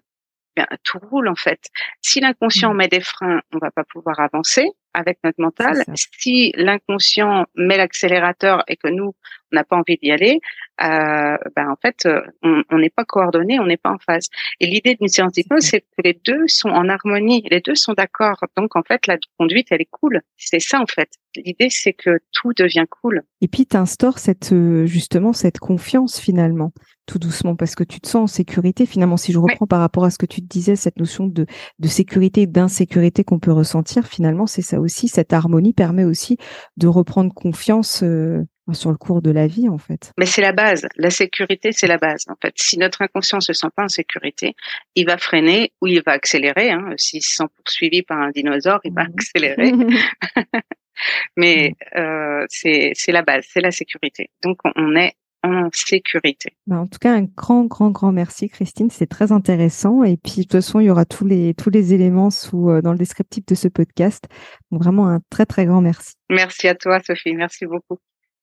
bien, 0.54 0.66
tout 0.84 0.98
roule 0.98 1.28
en 1.28 1.36
fait. 1.36 1.68
Si 2.02 2.20
l'inconscient 2.20 2.72
mmh. 2.72 2.76
met 2.76 2.88
des 2.88 3.00
freins, 3.00 3.40
on 3.52 3.58
va 3.58 3.70
pas 3.70 3.84
pouvoir 3.84 4.20
avancer 4.20 4.70
avec 4.96 5.18
notre 5.22 5.40
mental. 5.40 5.84
Si 5.94 6.52
l'inconscient 6.56 7.44
met 7.54 7.76
l'accélérateur 7.76 8.64
et 8.66 8.76
que 8.76 8.88
nous, 8.88 9.14
on 9.52 9.56
n'a 9.56 9.64
pas 9.64 9.76
envie 9.76 9.96
d'y 9.96 10.10
aller, 10.10 10.40
euh, 10.82 11.36
ben 11.54 11.70
en 11.70 11.76
fait, 11.80 12.06
euh, 12.06 12.20
on 12.42 12.78
n'est 12.78 12.90
pas 12.90 13.04
coordonné, 13.04 13.58
on 13.58 13.66
n'est 13.66 13.76
pas 13.76 13.90
en 13.90 13.98
phase. 13.98 14.28
Et 14.60 14.66
l'idée 14.66 14.94
d'une 14.94 15.08
séance 15.08 15.32
d'hypnose, 15.32 15.62
c'est 15.62 15.80
que 15.80 16.02
les 16.04 16.18
deux 16.24 16.46
sont 16.48 16.68
en 16.68 16.88
harmonie, 16.88 17.46
les 17.50 17.60
deux 17.60 17.74
sont 17.74 17.94
d'accord. 17.94 18.44
Donc 18.56 18.76
en 18.76 18.82
fait, 18.82 19.06
la 19.06 19.16
conduite, 19.38 19.68
elle 19.70 19.80
est 19.80 19.88
cool. 19.90 20.20
C'est 20.36 20.60
ça 20.60 20.80
en 20.80 20.86
fait. 20.86 21.10
L'idée, 21.36 21.68
c'est 21.70 21.92
que 21.92 22.18
tout 22.32 22.52
devient 22.56 22.86
cool. 22.88 23.22
Et 23.40 23.48
puis, 23.48 23.66
tu 23.66 23.76
instaures 23.76 24.18
cette, 24.18 24.52
euh, 24.52 24.86
justement 24.86 25.32
cette 25.32 25.58
confiance 25.58 26.18
finalement 26.18 26.72
tout 27.06 27.18
doucement 27.18 27.54
parce 27.54 27.74
que 27.74 27.84
tu 27.84 28.00
te 28.00 28.08
sens 28.08 28.22
en 28.22 28.26
sécurité. 28.26 28.84
Finalement, 28.84 29.16
si 29.16 29.32
je 29.32 29.38
reprends 29.38 29.66
par 29.66 29.80
rapport 29.80 30.04
à 30.04 30.10
ce 30.10 30.18
que 30.18 30.26
tu 30.26 30.40
te 30.42 30.46
disais, 30.46 30.76
cette 30.76 30.98
notion 30.98 31.26
de, 31.26 31.46
de 31.78 31.88
sécurité 31.88 32.42
et 32.42 32.46
d'insécurité 32.46 33.22
qu'on 33.24 33.38
peut 33.38 33.52
ressentir, 33.52 34.06
finalement, 34.06 34.46
c'est 34.46 34.62
ça 34.62 34.80
aussi. 34.80 35.08
Cette 35.08 35.32
harmonie 35.32 35.72
permet 35.72 36.04
aussi 36.04 36.36
de 36.76 36.88
reprendre 36.88 37.32
confiance 37.32 38.02
euh, 38.02 38.44
sur 38.72 38.90
le 38.90 38.96
cours 38.96 39.22
de 39.22 39.30
la 39.30 39.46
vie, 39.46 39.68
en 39.68 39.78
fait. 39.78 40.12
Mais 40.18 40.26
c'est 40.26 40.42
la 40.42 40.52
base. 40.52 40.88
La 40.96 41.10
sécurité, 41.10 41.72
c'est 41.72 41.86
la 41.86 41.98
base. 41.98 42.24
En 42.28 42.34
fait, 42.40 42.54
si 42.56 42.78
notre 42.78 43.02
inconscient 43.02 43.40
se 43.40 43.52
sent 43.52 43.68
pas 43.74 43.84
en 43.84 43.88
sécurité, 43.88 44.54
il 44.94 45.06
va 45.06 45.18
freiner 45.18 45.72
ou 45.80 45.86
il 45.86 46.02
va 46.04 46.12
accélérer. 46.12 46.70
Hein. 46.70 46.90
S'il 46.96 47.22
se 47.22 47.36
sent 47.36 47.44
poursuivi 47.56 48.02
par 48.02 48.18
un 48.18 48.30
dinosaure, 48.30 48.80
il 48.84 48.92
va 48.92 49.04
mmh. 49.04 49.12
accélérer. 49.18 49.72
Mais 51.36 51.72
mmh. 51.94 51.98
euh, 51.98 52.46
c'est 52.48 53.12
la 53.12 53.22
base, 53.22 53.44
c'est 53.48 53.60
la 53.60 53.70
sécurité. 53.70 54.30
Donc, 54.42 54.58
on 54.76 54.96
est 54.96 55.14
en 55.42 55.68
sécurité. 55.72 56.56
Bah, 56.66 56.76
en 56.76 56.86
tout 56.86 56.98
cas, 56.98 57.12
un 57.12 57.22
grand, 57.22 57.64
grand, 57.64 57.90
grand 57.90 58.12
merci, 58.12 58.48
Christine. 58.48 58.90
C'est 58.90 59.06
très 59.06 59.32
intéressant. 59.32 60.02
Et 60.02 60.16
puis, 60.16 60.38
de 60.38 60.42
toute 60.42 60.52
façon, 60.52 60.80
il 60.80 60.86
y 60.86 60.90
aura 60.90 61.04
tous 61.04 61.24
les, 61.24 61.54
tous 61.54 61.70
les 61.70 61.94
éléments 61.94 62.30
sous, 62.30 62.70
euh, 62.70 62.82
dans 62.82 62.92
le 62.92 62.98
descriptif 62.98 63.44
de 63.46 63.54
ce 63.54 63.68
podcast. 63.68 64.24
Donc, 64.70 64.82
vraiment, 64.82 65.08
un 65.08 65.20
très, 65.30 65.46
très 65.46 65.66
grand 65.66 65.80
merci. 65.80 66.14
Merci 66.30 66.68
à 66.68 66.74
toi, 66.74 67.00
Sophie. 67.00 67.34
Merci 67.34 67.66
beaucoup. 67.66 67.98